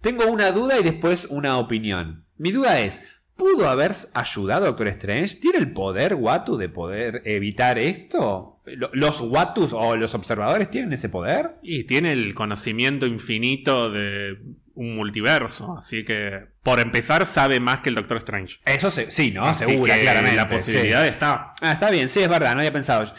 Tengo 0.00 0.26
una 0.28 0.50
duda 0.50 0.80
y 0.80 0.82
después 0.82 1.26
una 1.26 1.58
opinión. 1.58 2.24
Mi 2.38 2.52
duda 2.52 2.80
es, 2.80 3.20
¿pudo 3.36 3.68
haber 3.68 3.94
ayudado 4.14 4.64
a 4.64 4.68
Doctor 4.68 4.88
Strange? 4.88 5.36
¿Tiene 5.36 5.58
el 5.58 5.72
poder 5.74 6.14
Watu 6.14 6.56
de 6.56 6.70
poder 6.70 7.20
evitar 7.26 7.78
esto? 7.78 8.57
¿Lo- 8.76 8.90
¿Los 8.92 9.20
Watus 9.20 9.72
o 9.72 9.96
los 9.96 10.14
observadores 10.14 10.70
tienen 10.70 10.92
ese 10.92 11.08
poder? 11.08 11.56
Y 11.62 11.84
tiene 11.84 12.12
el 12.12 12.34
conocimiento 12.34 13.06
infinito 13.06 13.90
de 13.90 14.36
un 14.74 14.94
multiverso, 14.94 15.74
así 15.76 16.04
que 16.04 16.46
por 16.62 16.78
empezar 16.78 17.26
sabe 17.26 17.58
más 17.58 17.80
que 17.80 17.88
el 17.88 17.96
Doctor 17.96 18.18
Strange. 18.18 18.58
Eso 18.64 18.92
se- 18.92 19.10
sí, 19.10 19.32
¿no? 19.32 19.44
Así 19.44 19.64
Segura, 19.64 19.96
que 19.96 20.02
claramente. 20.02 20.36
La 20.36 20.46
posibilidad 20.46 21.02
sí. 21.02 21.08
está. 21.08 21.54
Ah, 21.60 21.72
está 21.72 21.90
bien, 21.90 22.08
sí, 22.08 22.20
es 22.20 22.28
verdad, 22.28 22.52
no 22.54 22.60
había 22.60 22.72
pensado. 22.72 23.12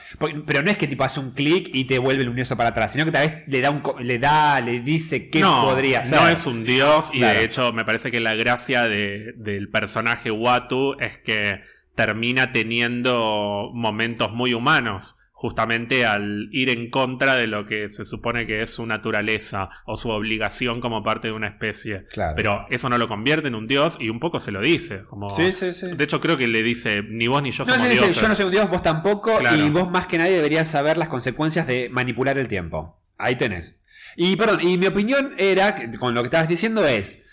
Pero 0.46 0.64
no 0.64 0.72
es 0.72 0.78
que 0.78 0.88
tipo 0.88 1.04
hace 1.04 1.20
un 1.20 1.32
clic 1.32 1.70
y 1.74 1.84
te 1.84 2.00
vuelve 2.00 2.24
el 2.24 2.30
universo 2.30 2.56
para 2.56 2.70
atrás, 2.70 2.94
sino 2.94 3.04
que 3.04 3.12
tal 3.12 3.28
vez 3.28 3.44
le 3.48 3.60
da 3.60 3.72
un 3.72 3.84
le 4.02 4.20
da, 4.20 4.62
le 4.62 4.80
dice 4.80 5.30
qué 5.30 5.42
no, 5.42 5.66
podría 5.66 6.02
ser. 6.02 6.22
No 6.22 6.30
es 6.30 6.46
un 6.46 6.64
dios 6.64 7.10
y 7.14 7.18
Claro. 7.18 7.40
de 7.40 7.46
hecho 7.46 7.74
me 7.74 7.84
parece 7.84 8.10
que 8.10 8.22
la 8.22 8.36
gracia 8.36 8.88
de- 8.88 9.34
del 9.36 9.68
personaje 9.70 10.32
Watu 10.32 10.96
es 11.02 11.18
que 11.18 11.60
termina 11.94 12.54
teniendo 12.54 13.72
momentos 13.74 14.32
muy 14.32 14.54
humanos. 14.54 15.18
Justamente 15.42 16.06
al 16.06 16.50
ir 16.52 16.68
en 16.70 16.90
contra 16.90 17.38
de 17.38 17.48
lo 17.48 17.66
que 17.66 17.88
se 17.88 18.04
supone 18.04 18.46
que 18.46 18.62
es 18.62 18.72
su 18.72 18.86
naturaleza 18.86 19.70
o 19.86 19.96
su 19.96 20.10
obligación 20.10 20.82
como 20.82 21.02
parte 21.02 21.30
de 21.30 21.34
una 21.34 21.48
especie. 21.48 22.08
Claro. 22.12 22.34
Pero 22.36 22.66
eso 22.70 22.90
no 22.90 22.98
lo 22.98 23.08
convierte 23.08 23.48
en 23.48 23.56
un 23.56 23.66
dios 23.66 23.96
y 24.02 24.10
un 24.10 24.20
poco 24.20 24.42
se 24.42 24.52
lo 24.52 24.60
dice. 24.60 25.04
Como... 25.06 25.30
Sí, 25.30 25.54
sí, 25.54 25.72
sí. 25.72 25.94
De 25.96 26.04
hecho, 26.04 26.20
creo 26.20 26.36
que 26.36 26.46
le 26.50 26.62
dice: 26.62 27.04
ni 27.08 27.28
vos 27.28 27.42
ni 27.42 27.52
yo 27.52 27.64
No, 27.64 27.72
somos 27.74 27.88
dice, 27.88 28.02
dioses. 28.04 28.22
yo 28.22 28.28
no 28.28 28.36
soy 28.36 28.46
un 28.48 28.52
dios, 28.52 28.70
vos 28.70 28.84
tampoco, 28.84 29.38
Claro. 29.38 29.56
y 29.66 29.70
vos 29.70 29.90
más 29.90 30.08
que 30.08 30.18
nadie 30.18 30.34
deberías 30.34 30.68
saber 30.68 30.98
las 30.98 31.08
consecuencias 31.08 31.66
de 31.68 31.88
manipular 31.90 32.38
el 32.38 32.50
tiempo. 32.50 33.02
Ahí 33.18 33.38
tenés. 33.38 33.76
Y 34.18 34.36
perdón, 34.36 34.60
y 34.62 34.78
mi 34.78 34.88
opinión 34.88 35.32
era, 35.38 35.90
con 36.00 36.14
lo 36.16 36.22
que 36.22 36.26
estabas 36.28 36.50
diciendo 36.50 36.86
es, 36.86 37.24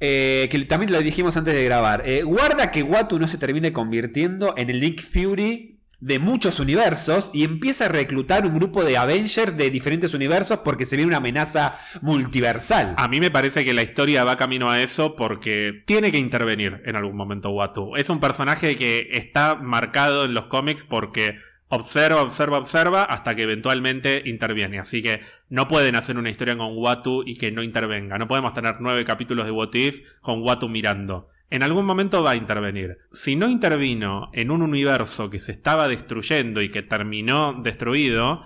eh, 0.00 0.48
que 0.50 0.58
también 0.64 0.92
lo 0.92 0.98
dijimos 1.00 1.36
antes 1.36 1.54
de 1.54 1.62
grabar, 1.64 2.04
eh, 2.06 2.22
guarda 2.22 2.70
que 2.70 2.82
Watu 2.82 3.18
no 3.18 3.28
se 3.28 3.36
termine 3.36 3.74
convirtiendo 3.74 4.54
en 4.56 4.70
el 4.70 4.80
Nick 4.80 5.02
Fury 5.02 5.73
de 6.04 6.18
muchos 6.18 6.60
universos 6.60 7.30
y 7.32 7.44
empieza 7.44 7.86
a 7.86 7.88
reclutar 7.88 8.44
un 8.46 8.54
grupo 8.54 8.84
de 8.84 8.98
Avengers 8.98 9.56
de 9.56 9.70
diferentes 9.70 10.12
universos 10.12 10.58
porque 10.58 10.84
se 10.84 10.96
viene 10.96 11.08
una 11.08 11.16
amenaza 11.16 11.78
multiversal. 12.02 12.94
A 12.98 13.08
mí 13.08 13.20
me 13.20 13.30
parece 13.30 13.64
que 13.64 13.72
la 13.72 13.82
historia 13.82 14.22
va 14.22 14.36
camino 14.36 14.70
a 14.70 14.82
eso 14.82 15.16
porque 15.16 15.82
tiene 15.86 16.12
que 16.12 16.18
intervenir 16.18 16.82
en 16.84 16.96
algún 16.96 17.16
momento 17.16 17.48
Watu. 17.52 17.96
Es 17.96 18.10
un 18.10 18.20
personaje 18.20 18.76
que 18.76 19.08
está 19.12 19.54
marcado 19.54 20.26
en 20.26 20.34
los 20.34 20.44
cómics 20.44 20.84
porque 20.84 21.38
observa, 21.68 22.20
observa, 22.20 22.58
observa 22.58 23.04
hasta 23.04 23.34
que 23.34 23.44
eventualmente 23.44 24.24
interviene. 24.26 24.80
Así 24.80 25.02
que 25.02 25.22
no 25.48 25.68
pueden 25.68 25.96
hacer 25.96 26.18
una 26.18 26.28
historia 26.28 26.58
con 26.58 26.76
Watu 26.76 27.22
y 27.24 27.38
que 27.38 27.50
no 27.50 27.62
intervenga. 27.62 28.18
No 28.18 28.28
podemos 28.28 28.52
tener 28.52 28.76
nueve 28.78 29.06
capítulos 29.06 29.46
de 29.46 29.52
What 29.52 29.72
If 29.72 30.02
con 30.20 30.42
Watu 30.42 30.68
mirando. 30.68 31.30
En 31.50 31.62
algún 31.62 31.84
momento 31.84 32.22
va 32.22 32.32
a 32.32 32.36
intervenir. 32.36 32.98
Si 33.12 33.36
no 33.36 33.48
intervino 33.48 34.30
en 34.32 34.50
un 34.50 34.62
universo 34.62 35.30
que 35.30 35.38
se 35.38 35.52
estaba 35.52 35.88
destruyendo 35.88 36.62
y 36.62 36.70
que 36.70 36.82
terminó 36.82 37.52
destruido, 37.62 38.42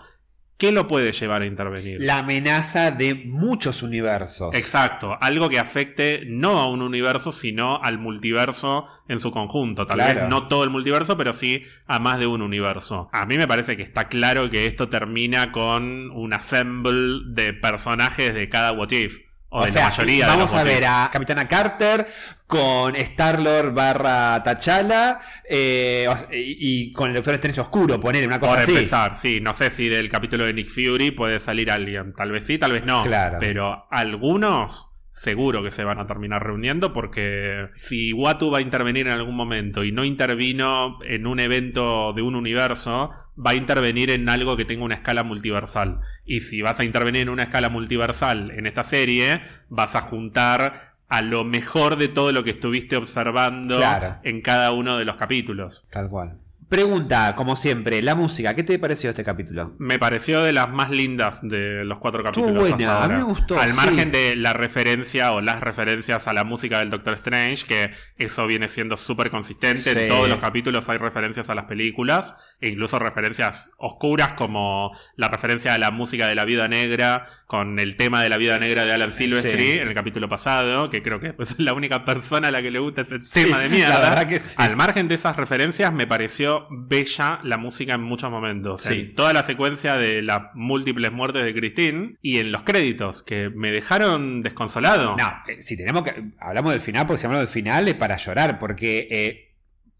¿Qué 0.58 0.72
lo 0.72 0.88
puede 0.88 1.12
llevar 1.12 1.42
a 1.42 1.46
intervenir? 1.46 1.98
La 2.00 2.18
amenaza 2.18 2.90
de 2.90 3.14
muchos 3.14 3.84
universos. 3.84 4.52
Exacto, 4.56 5.16
algo 5.20 5.48
que 5.48 5.60
afecte 5.60 6.22
no 6.26 6.58
a 6.58 6.68
un 6.68 6.82
universo, 6.82 7.30
sino 7.30 7.80
al 7.80 7.98
multiverso 7.98 8.86
en 9.06 9.20
su 9.20 9.30
conjunto. 9.30 9.86
Tal 9.86 9.98
Claro. 9.98 10.20
vez 10.22 10.28
no 10.28 10.48
todo 10.48 10.64
el 10.64 10.70
multiverso, 10.70 11.16
pero 11.16 11.32
sí 11.32 11.62
a 11.86 12.00
más 12.00 12.18
de 12.18 12.26
un 12.26 12.42
universo. 12.42 13.08
A 13.12 13.24
mí 13.24 13.38
me 13.38 13.46
parece 13.46 13.76
que 13.76 13.84
está 13.84 14.08
claro 14.08 14.50
que 14.50 14.66
esto 14.66 14.88
termina 14.88 15.52
con 15.52 16.10
un 16.10 16.32
assemble 16.32 17.20
de 17.26 17.52
personajes 17.52 18.34
de 18.34 18.48
cada 18.48 18.72
What 18.72 18.90
If. 18.90 19.27
O, 19.50 19.60
O 19.60 19.64
de 19.64 19.70
sea, 19.70 19.84
la 19.84 19.88
mayoría 19.90 20.26
de 20.26 20.30
vamos 20.30 20.52
a 20.52 20.62
ver 20.62 20.84
a 20.84 21.08
Capitana 21.10 21.48
Carter 21.48 22.06
con 22.46 22.94
Star-Lord 22.96 23.72
barra 23.72 24.42
T'Challa 24.44 25.20
eh, 25.48 26.06
y 26.32 26.92
con 26.92 27.08
el 27.08 27.14
Doctor 27.14 27.34
Strange 27.34 27.60
Oscuro, 27.62 27.98
poner 27.98 28.26
una 28.26 28.38
cosa 28.38 28.54
Por 28.54 28.62
así. 28.62 28.72
empezar, 28.72 29.16
sí, 29.16 29.40
no 29.40 29.54
sé 29.54 29.70
si 29.70 29.88
del 29.88 30.08
capítulo 30.10 30.44
de 30.44 30.52
Nick 30.52 30.68
Fury 30.68 31.12
puede 31.12 31.40
salir 31.40 31.70
alguien. 31.70 32.12
Tal 32.12 32.30
vez 32.30 32.44
sí, 32.44 32.58
tal 32.58 32.72
vez 32.72 32.84
no. 32.84 33.04
Claro. 33.04 33.38
Pero 33.40 33.86
algunos 33.90 34.87
seguro 35.18 35.64
que 35.64 35.72
se 35.72 35.82
van 35.82 35.98
a 35.98 36.06
terminar 36.06 36.44
reuniendo 36.46 36.92
porque 36.92 37.70
si 37.74 38.12
Watu 38.12 38.50
va 38.52 38.58
a 38.58 38.60
intervenir 38.60 39.08
en 39.08 39.12
algún 39.14 39.34
momento 39.34 39.82
y 39.82 39.90
no 39.90 40.04
intervino 40.04 40.98
en 41.04 41.26
un 41.26 41.40
evento 41.40 42.12
de 42.12 42.22
un 42.22 42.36
universo, 42.36 43.10
va 43.36 43.50
a 43.50 43.54
intervenir 43.56 44.10
en 44.10 44.28
algo 44.28 44.56
que 44.56 44.64
tenga 44.64 44.84
una 44.84 44.94
escala 44.94 45.24
multiversal. 45.24 46.00
Y 46.24 46.40
si 46.40 46.62
vas 46.62 46.78
a 46.78 46.84
intervenir 46.84 47.22
en 47.22 47.30
una 47.30 47.42
escala 47.44 47.68
multiversal 47.68 48.52
en 48.52 48.66
esta 48.66 48.84
serie, 48.84 49.40
vas 49.68 49.96
a 49.96 50.02
juntar 50.02 50.94
a 51.08 51.20
lo 51.22 51.42
mejor 51.42 51.96
de 51.96 52.06
todo 52.06 52.30
lo 52.30 52.44
que 52.44 52.50
estuviste 52.50 52.96
observando 52.96 53.78
Claro. 53.78 54.16
en 54.22 54.40
cada 54.40 54.70
uno 54.72 54.98
de 54.98 55.04
los 55.04 55.16
capítulos. 55.16 55.88
Tal 55.90 56.08
cual. 56.08 56.38
Pregunta, 56.68 57.34
como 57.34 57.56
siempre, 57.56 58.02
la 58.02 58.14
música, 58.14 58.54
¿qué 58.54 58.62
te 58.62 58.78
pareció 58.78 59.08
este 59.08 59.24
capítulo? 59.24 59.74
Me 59.78 59.98
pareció 59.98 60.42
de 60.42 60.52
las 60.52 60.68
más 60.68 60.90
lindas 60.90 61.40
de 61.42 61.82
los 61.86 61.98
cuatro 61.98 62.22
capítulos. 62.22 62.58
buena, 62.68 62.92
hasta 62.92 63.04
a 63.04 63.08
mí 63.08 63.14
me 63.14 63.22
gustó, 63.22 63.58
Al 63.58 63.70
sí. 63.70 63.76
margen 63.76 64.12
de 64.12 64.36
la 64.36 64.52
referencia 64.52 65.32
o 65.32 65.40
las 65.40 65.60
referencias 65.60 66.28
a 66.28 66.34
la 66.34 66.44
música 66.44 66.80
del 66.80 66.90
Doctor 66.90 67.14
Strange, 67.14 67.64
que 67.66 67.90
eso 68.18 68.46
viene 68.46 68.68
siendo 68.68 68.98
súper 68.98 69.30
consistente. 69.30 69.94
Sí. 69.94 69.98
En 69.98 70.08
todos 70.10 70.28
los 70.28 70.40
capítulos 70.40 70.90
hay 70.90 70.98
referencias 70.98 71.48
a 71.48 71.54
las 71.54 71.64
películas, 71.64 72.36
e 72.60 72.68
incluso 72.68 72.98
referencias 72.98 73.70
oscuras, 73.78 74.32
como 74.34 74.90
la 75.16 75.28
referencia 75.28 75.72
a 75.72 75.78
la 75.78 75.90
música 75.90 76.26
de 76.26 76.34
la 76.34 76.44
vida 76.44 76.68
negra, 76.68 77.24
con 77.46 77.78
el 77.78 77.96
tema 77.96 78.22
de 78.22 78.28
la 78.28 78.36
vida 78.36 78.58
negra 78.58 78.84
de 78.84 78.92
Alan 78.92 79.12
Silvestri 79.12 79.48
Sí. 79.72 79.78
en 79.78 79.88
el 79.88 79.94
capítulo 79.94 80.28
pasado, 80.28 80.90
que 80.90 81.00
creo 81.02 81.18
que 81.18 81.34
es 81.38 81.58
la 81.58 81.72
única 81.72 82.04
persona 82.04 82.48
a 82.48 82.50
la 82.50 82.60
que 82.60 82.70
le 82.70 82.78
gusta 82.78 83.00
ese 83.00 83.16
tema 83.32 83.58
de 83.58 83.70
mierda. 83.70 84.00
la 84.00 84.10
verdad 84.10 84.28
que. 84.28 84.38
Al 84.58 84.76
margen 84.76 85.08
de 85.08 85.14
esas 85.14 85.34
referencias, 85.36 85.90
me 85.94 86.06
pareció 86.06 86.57
bella 86.70 87.40
la 87.44 87.56
música 87.56 87.94
en 87.94 88.02
muchos 88.02 88.30
momentos. 88.30 88.82
Sí. 88.82 89.12
Toda 89.16 89.32
la 89.32 89.42
secuencia 89.42 89.96
de 89.96 90.22
las 90.22 90.54
múltiples 90.54 91.12
muertes 91.12 91.44
de 91.44 91.54
Christine 91.54 92.16
y 92.22 92.38
en 92.38 92.52
los 92.52 92.62
créditos, 92.62 93.22
que 93.22 93.50
me 93.50 93.70
dejaron 93.70 94.42
desconsolado. 94.42 95.16
No, 95.16 95.32
eh, 95.46 95.60
si 95.62 95.76
tenemos 95.76 96.02
que. 96.02 96.32
Hablamos 96.38 96.72
del 96.72 96.80
final, 96.80 97.06
porque 97.06 97.20
si 97.20 97.26
hablamos 97.26 97.46
del 97.46 97.52
final 97.52 97.88
es 97.88 97.94
para 97.94 98.16
llorar, 98.16 98.58
porque 98.58 99.08
eh, 99.10 99.54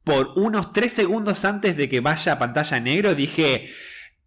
por 0.05 0.33
unos 0.37 0.73
tres 0.73 0.93
segundos 0.93 1.45
antes 1.45 1.77
de 1.77 1.89
que 1.89 2.01
vaya 2.01 2.33
a 2.33 2.39
pantalla 2.39 2.81
negro 2.81 3.15
dije. 3.15 3.69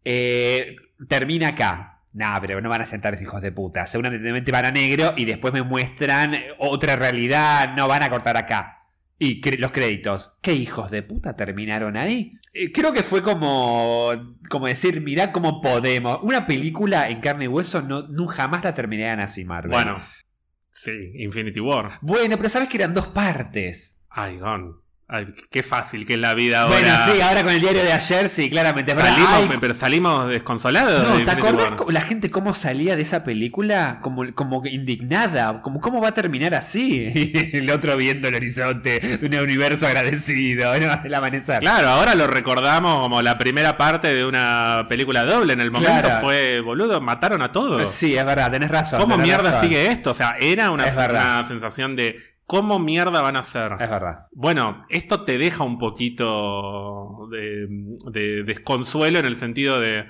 eh, 0.03 0.75
termina 1.07 1.49
acá. 1.49 1.99
Nah, 2.13 2.39
pero 2.41 2.59
no 2.59 2.69
van 2.69 2.81
a 2.81 2.85
sentar 2.85 3.13
esos 3.13 3.23
hijos 3.23 3.41
de 3.41 3.51
puta. 3.51 3.87
Seguramente 3.87 4.51
van 4.51 4.65
a 4.65 4.71
negro 4.71 5.13
y 5.15 5.25
después 5.25 5.53
me 5.53 5.63
muestran 5.63 6.35
otra 6.57 6.95
realidad. 6.95 7.73
No 7.75 7.87
van 7.87 8.03
a 8.03 8.09
cortar 8.09 8.35
acá. 8.35 8.80
Y 9.23 9.39
cre- 9.39 9.59
los 9.59 9.71
créditos. 9.71 10.33
¿Qué 10.41 10.53
hijos 10.53 10.89
de 10.89 11.03
puta 11.03 11.35
terminaron 11.35 11.95
ahí? 11.95 12.31
Eh, 12.53 12.71
creo 12.71 12.91
que 12.91 13.03
fue 13.03 13.21
como, 13.21 14.09
como 14.49 14.65
decir, 14.65 14.99
mirá 15.01 15.31
cómo 15.31 15.61
podemos. 15.61 16.17
Una 16.23 16.47
película 16.47 17.07
en 17.07 17.21
carne 17.21 17.45
y 17.45 17.47
hueso 17.47 17.83
no, 17.83 18.07
no 18.07 18.25
jamás 18.25 18.63
la 18.63 18.73
terminarían 18.73 19.19
así, 19.19 19.45
Marvel. 19.45 19.69
Bueno, 19.73 20.01
sí, 20.71 21.11
Infinity 21.19 21.59
War. 21.59 21.99
Bueno, 22.01 22.35
pero 22.37 22.49
sabes 22.49 22.67
que 22.67 22.77
eran 22.77 22.95
dos 22.95 23.09
partes. 23.09 24.03
Ay, 24.09 24.39
Gon. 24.39 24.80
Ay, 25.13 25.27
qué 25.49 25.61
fácil 25.61 26.05
que 26.05 26.13
es 26.13 26.19
la 26.19 26.33
vida 26.33 26.61
ahora. 26.61 26.75
Bueno, 26.79 26.95
sí, 27.05 27.19
ahora 27.21 27.43
con 27.43 27.51
el 27.51 27.59
diario 27.59 27.83
de 27.83 27.91
ayer, 27.91 28.29
sí, 28.29 28.49
claramente. 28.49 28.93
Pero, 28.95 29.05
Salimos, 29.05 29.29
ay, 29.33 29.57
pero 29.59 29.73
salimos 29.73 30.29
desconsolados. 30.29 31.05
no, 31.05 31.17
de 31.17 31.25
¿te 31.25 31.31
acordás 31.31 31.73
la 31.89 32.01
gente 32.01 32.31
cómo 32.31 32.55
salía 32.55 32.95
de 32.95 33.01
esa 33.01 33.23
película? 33.25 33.99
Como, 34.01 34.33
como 34.33 34.65
indignada. 34.65 35.61
Como, 35.61 35.81
¿Cómo 35.81 35.99
va 36.01 36.09
a 36.09 36.13
terminar 36.13 36.53
así? 36.55 37.11
El 37.53 37.69
otro 37.71 37.97
viendo 37.97 38.29
el 38.29 38.35
horizonte 38.35 38.99
de 38.99 39.37
un 39.37 39.43
universo 39.43 39.85
agradecido. 39.85 40.79
¿no? 40.79 40.99
El 41.03 41.13
amanecer. 41.13 41.59
Claro, 41.59 41.89
ahora 41.89 42.15
lo 42.15 42.27
recordamos 42.27 43.01
como 43.01 43.21
la 43.21 43.37
primera 43.37 43.75
parte 43.75 44.13
de 44.13 44.25
una 44.25 44.85
película 44.87 45.25
doble. 45.25 45.53
En 45.53 45.59
el 45.61 45.71
momento 45.71 45.91
Claro. 46.01 46.21
fue, 46.21 46.61
boludo, 46.61 47.01
mataron 47.01 47.41
a 47.41 47.51
todos. 47.51 47.89
Sí, 47.91 48.15
es 48.15 48.25
verdad, 48.25 48.49
tenés 48.49 48.71
razón. 48.71 48.99
¿Cómo 49.01 49.15
tenés 49.15 49.27
mierda 49.27 49.51
razón. 49.51 49.67
sigue 49.67 49.91
esto? 49.91 50.11
O 50.11 50.13
sea, 50.13 50.35
era 50.39 50.71
una, 50.71 50.85
una 50.85 51.43
sensación 51.43 51.97
de 51.97 52.17
cómo 52.45 52.79
mierda 52.79 53.21
van 53.21 53.35
a 53.35 53.43
ser. 53.43 53.73
Es 53.79 53.89
verdad. 53.89 54.27
Bueno, 54.31 54.83
esto 54.89 55.23
te 55.23 55.37
deja 55.37 55.63
un 55.63 55.77
poquito 55.77 57.27
de, 57.31 57.67
de 58.11 58.43
desconsuelo 58.43 59.19
en 59.19 59.25
el 59.25 59.37
sentido 59.37 59.79
de 59.79 60.05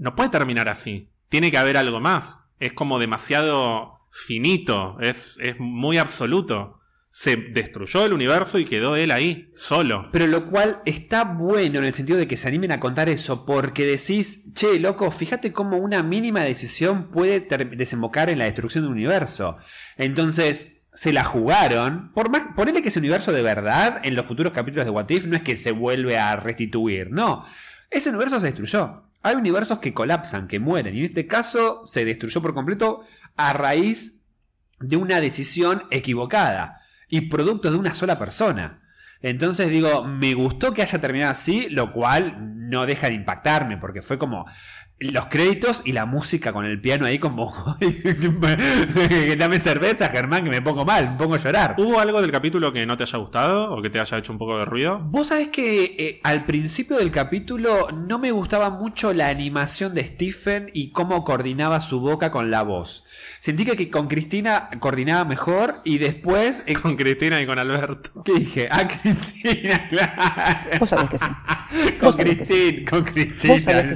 no 0.00 0.14
puede 0.14 0.30
terminar 0.30 0.68
así. 0.68 1.10
Tiene 1.28 1.50
que 1.50 1.58
haber 1.58 1.76
algo 1.76 2.00
más. 2.00 2.38
Es 2.58 2.72
como 2.72 2.98
demasiado 2.98 4.00
finito. 4.10 4.96
Es, 5.00 5.38
es 5.40 5.60
muy 5.60 5.98
absoluto. 5.98 6.80
Se 7.10 7.36
destruyó 7.36 8.06
el 8.06 8.12
universo 8.12 8.58
y 8.58 8.64
quedó 8.64 8.96
él 8.96 9.10
ahí, 9.10 9.50
solo. 9.54 10.08
Pero 10.12 10.26
lo 10.26 10.44
cual 10.44 10.80
está 10.86 11.24
bueno 11.24 11.80
en 11.80 11.84
el 11.84 11.94
sentido 11.94 12.18
de 12.18 12.28
que 12.28 12.36
se 12.36 12.48
animen 12.48 12.72
a 12.72 12.80
contar 12.80 13.08
eso, 13.08 13.44
porque 13.44 13.84
decís, 13.84 14.54
che, 14.54 14.78
loco, 14.78 15.10
fíjate 15.10 15.52
cómo 15.52 15.76
una 15.76 16.02
mínima 16.04 16.42
decisión 16.42 17.10
puede 17.10 17.40
desembocar 17.40 18.30
en 18.30 18.38
la 18.38 18.44
destrucción 18.44 18.84
de 18.84 18.88
un 18.88 18.94
universo. 18.94 19.56
Entonces, 19.96 20.79
se 20.94 21.12
la 21.12 21.24
jugaron. 21.24 22.12
Por 22.12 22.30
más, 22.30 22.54
ponele 22.54 22.82
que 22.82 22.88
ese 22.88 22.98
universo 22.98 23.32
de 23.32 23.42
verdad, 23.42 24.00
en 24.02 24.14
los 24.14 24.26
futuros 24.26 24.52
capítulos 24.52 24.84
de 24.86 24.90
What 24.90 25.10
If, 25.10 25.24
no 25.26 25.36
es 25.36 25.42
que 25.42 25.56
se 25.56 25.72
vuelve 25.72 26.18
a 26.18 26.36
restituir, 26.36 27.10
no. 27.10 27.44
Ese 27.90 28.10
universo 28.10 28.40
se 28.40 28.46
destruyó. 28.46 29.04
Hay 29.22 29.36
universos 29.36 29.78
que 29.80 29.92
colapsan, 29.92 30.48
que 30.48 30.60
mueren, 30.60 30.94
y 30.94 31.00
en 31.00 31.04
este 31.06 31.26
caso 31.26 31.82
se 31.84 32.04
destruyó 32.04 32.40
por 32.40 32.54
completo 32.54 33.02
a 33.36 33.52
raíz 33.52 34.24
de 34.78 34.96
una 34.96 35.20
decisión 35.20 35.84
equivocada 35.90 36.80
y 37.08 37.22
producto 37.22 37.70
de 37.70 37.76
una 37.76 37.92
sola 37.92 38.18
persona. 38.18 38.80
Entonces 39.20 39.68
digo, 39.68 40.04
me 40.04 40.32
gustó 40.32 40.72
que 40.72 40.80
haya 40.80 41.00
terminado 41.00 41.32
así, 41.32 41.68
lo 41.68 41.92
cual 41.92 42.70
no 42.70 42.86
deja 42.86 43.08
de 43.08 43.14
impactarme, 43.14 43.76
porque 43.76 44.00
fue 44.00 44.16
como 44.18 44.46
los 45.00 45.26
créditos 45.26 45.82
y 45.84 45.92
la 45.92 46.04
música 46.06 46.52
con 46.52 46.64
el 46.66 46.80
piano 46.80 47.06
ahí 47.06 47.18
como... 47.18 47.76
Dame 49.38 49.58
cerveza, 49.58 50.08
Germán, 50.10 50.44
que 50.44 50.50
me 50.50 50.60
pongo 50.62 50.84
mal, 50.84 51.12
me 51.12 51.16
pongo 51.16 51.34
a 51.34 51.38
llorar. 51.38 51.74
¿Hubo 51.78 51.98
algo 51.98 52.20
del 52.20 52.30
capítulo 52.30 52.72
que 52.72 52.84
no 52.86 52.96
te 52.96 53.04
haya 53.04 53.18
gustado 53.18 53.72
o 53.74 53.80
que 53.82 53.90
te 53.90 53.98
haya 53.98 54.18
hecho 54.18 54.32
un 54.32 54.38
poco 54.38 54.58
de 54.58 54.64
ruido? 54.66 55.00
Vos 55.04 55.28
sabés 55.28 55.48
que 55.48 55.84
eh, 55.98 56.20
al 56.22 56.44
principio 56.44 56.98
del 56.98 57.10
capítulo 57.10 57.88
no 57.92 58.18
me 58.18 58.30
gustaba 58.30 58.70
mucho 58.70 59.12
la 59.12 59.28
animación 59.28 59.94
de 59.94 60.04
Stephen 60.04 60.70
y 60.74 60.90
cómo 60.90 61.24
coordinaba 61.24 61.80
su 61.80 62.00
boca 62.00 62.30
con 62.30 62.50
la 62.50 62.62
voz. 62.62 63.04
Sentí 63.40 63.64
que, 63.64 63.76
que 63.76 63.90
con 63.90 64.06
Cristina 64.08 64.68
coordinaba 64.80 65.24
mejor 65.24 65.76
y 65.84 65.98
después... 65.98 66.62
eh, 66.66 66.74
Con 66.74 66.96
Cristina 66.96 67.40
y 67.40 67.46
con 67.46 67.58
Alberto. 67.58 68.22
¿Qué 68.22 68.34
dije? 68.34 68.68
Ah, 68.70 68.86
Cristina, 69.02 69.88
claro. 69.88 70.78
Vos 70.78 70.88
sabés 70.90 71.08
que 71.08 71.18
sí. 71.18 71.26
Con 71.98 72.12
sí. 72.12 72.18
Cristín, 72.18 72.84
con 72.84 73.04
Cristina. 73.04 73.94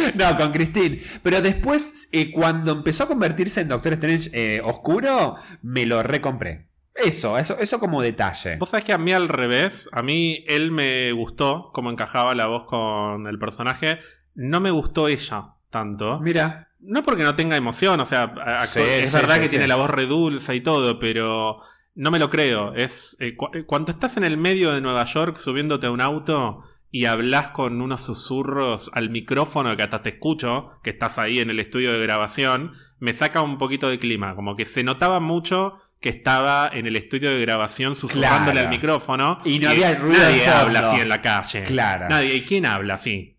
no, 0.14 0.36
con 0.36 0.52
Cristín. 0.52 1.00
Pero 1.22 1.40
después, 1.42 2.08
eh, 2.12 2.30
cuando 2.30 2.72
empezó 2.72 3.04
a 3.04 3.08
convertirse 3.08 3.60
en 3.60 3.68
Doctor 3.68 3.92
Strange 3.94 4.30
eh, 4.32 4.60
oscuro, 4.64 5.36
me 5.62 5.86
lo 5.86 6.02
recompré. 6.02 6.68
Eso, 6.94 7.38
eso, 7.38 7.56
eso 7.58 7.78
como 7.78 8.02
detalle. 8.02 8.56
Vos 8.56 8.70
sabés 8.70 8.84
que 8.84 8.92
a 8.92 8.98
mí 8.98 9.12
al 9.12 9.28
revés, 9.28 9.88
a 9.92 10.02
mí 10.02 10.44
él 10.48 10.70
me 10.70 11.12
gustó 11.12 11.70
cómo 11.72 11.90
encajaba 11.90 12.34
la 12.34 12.46
voz 12.46 12.64
con 12.64 13.26
el 13.26 13.38
personaje. 13.38 13.98
No 14.34 14.60
me 14.60 14.70
gustó 14.70 15.08
ella 15.08 15.54
tanto. 15.70 16.20
Mira. 16.20 16.66
No 16.82 17.02
porque 17.02 17.24
no 17.24 17.34
tenga 17.34 17.56
emoción, 17.56 18.00
o 18.00 18.04
sea, 18.06 18.32
Sí, 18.66 18.80
es 18.80 19.10
sí, 19.10 19.16
verdad 19.16 19.34
sí, 19.36 19.42
que 19.42 19.48
tiene 19.50 19.66
la 19.66 19.76
voz 19.76 19.90
redulce 19.90 20.54
y 20.54 20.62
todo, 20.62 20.98
pero 20.98 21.58
no 21.94 22.10
me 22.10 22.18
lo 22.18 22.30
creo. 22.30 22.72
Es 22.74 23.16
eh, 23.20 23.36
cu- 23.36 23.50
eh, 23.52 23.64
cuando 23.66 23.92
estás 23.92 24.16
en 24.16 24.24
el 24.24 24.38
medio 24.38 24.72
de 24.72 24.80
Nueva 24.80 25.04
York 25.04 25.36
subiéndote 25.36 25.86
a 25.88 25.90
un 25.90 26.00
auto 26.00 26.62
y 26.92 27.04
hablas 27.04 27.50
con 27.50 27.80
unos 27.80 28.00
susurros 28.02 28.90
al 28.94 29.10
micrófono 29.10 29.76
que 29.76 29.82
hasta 29.82 30.02
te 30.02 30.10
escucho, 30.10 30.70
que 30.82 30.90
estás 30.90 31.18
ahí 31.18 31.38
en 31.38 31.50
el 31.50 31.60
estudio 31.60 31.92
de 31.92 32.00
grabación, 32.02 32.72
me 32.98 33.12
saca 33.12 33.42
un 33.42 33.58
poquito 33.58 33.88
de 33.88 33.98
clima, 33.98 34.34
como 34.34 34.56
que 34.56 34.64
se 34.64 34.82
notaba 34.82 35.20
mucho 35.20 35.76
que 36.00 36.08
estaba 36.08 36.68
en 36.72 36.86
el 36.86 36.96
estudio 36.96 37.30
de 37.30 37.40
grabación 37.42 37.94
susurrándole 37.94 38.52
Claro. 38.52 38.68
al 38.68 38.74
micrófono 38.74 39.38
Y 39.44 39.58
no 39.58 39.68
había 39.68 39.94
ruido 39.96 40.18
nadie 40.22 40.46
habla 40.46 40.80
así 40.80 41.00
en 41.00 41.08
la 41.10 41.20
calle. 41.20 41.64
Claro. 41.64 42.08
Nadie, 42.08 42.34
¿y 42.36 42.44
quién 42.44 42.64
habla 42.66 42.94
así? 42.94 43.36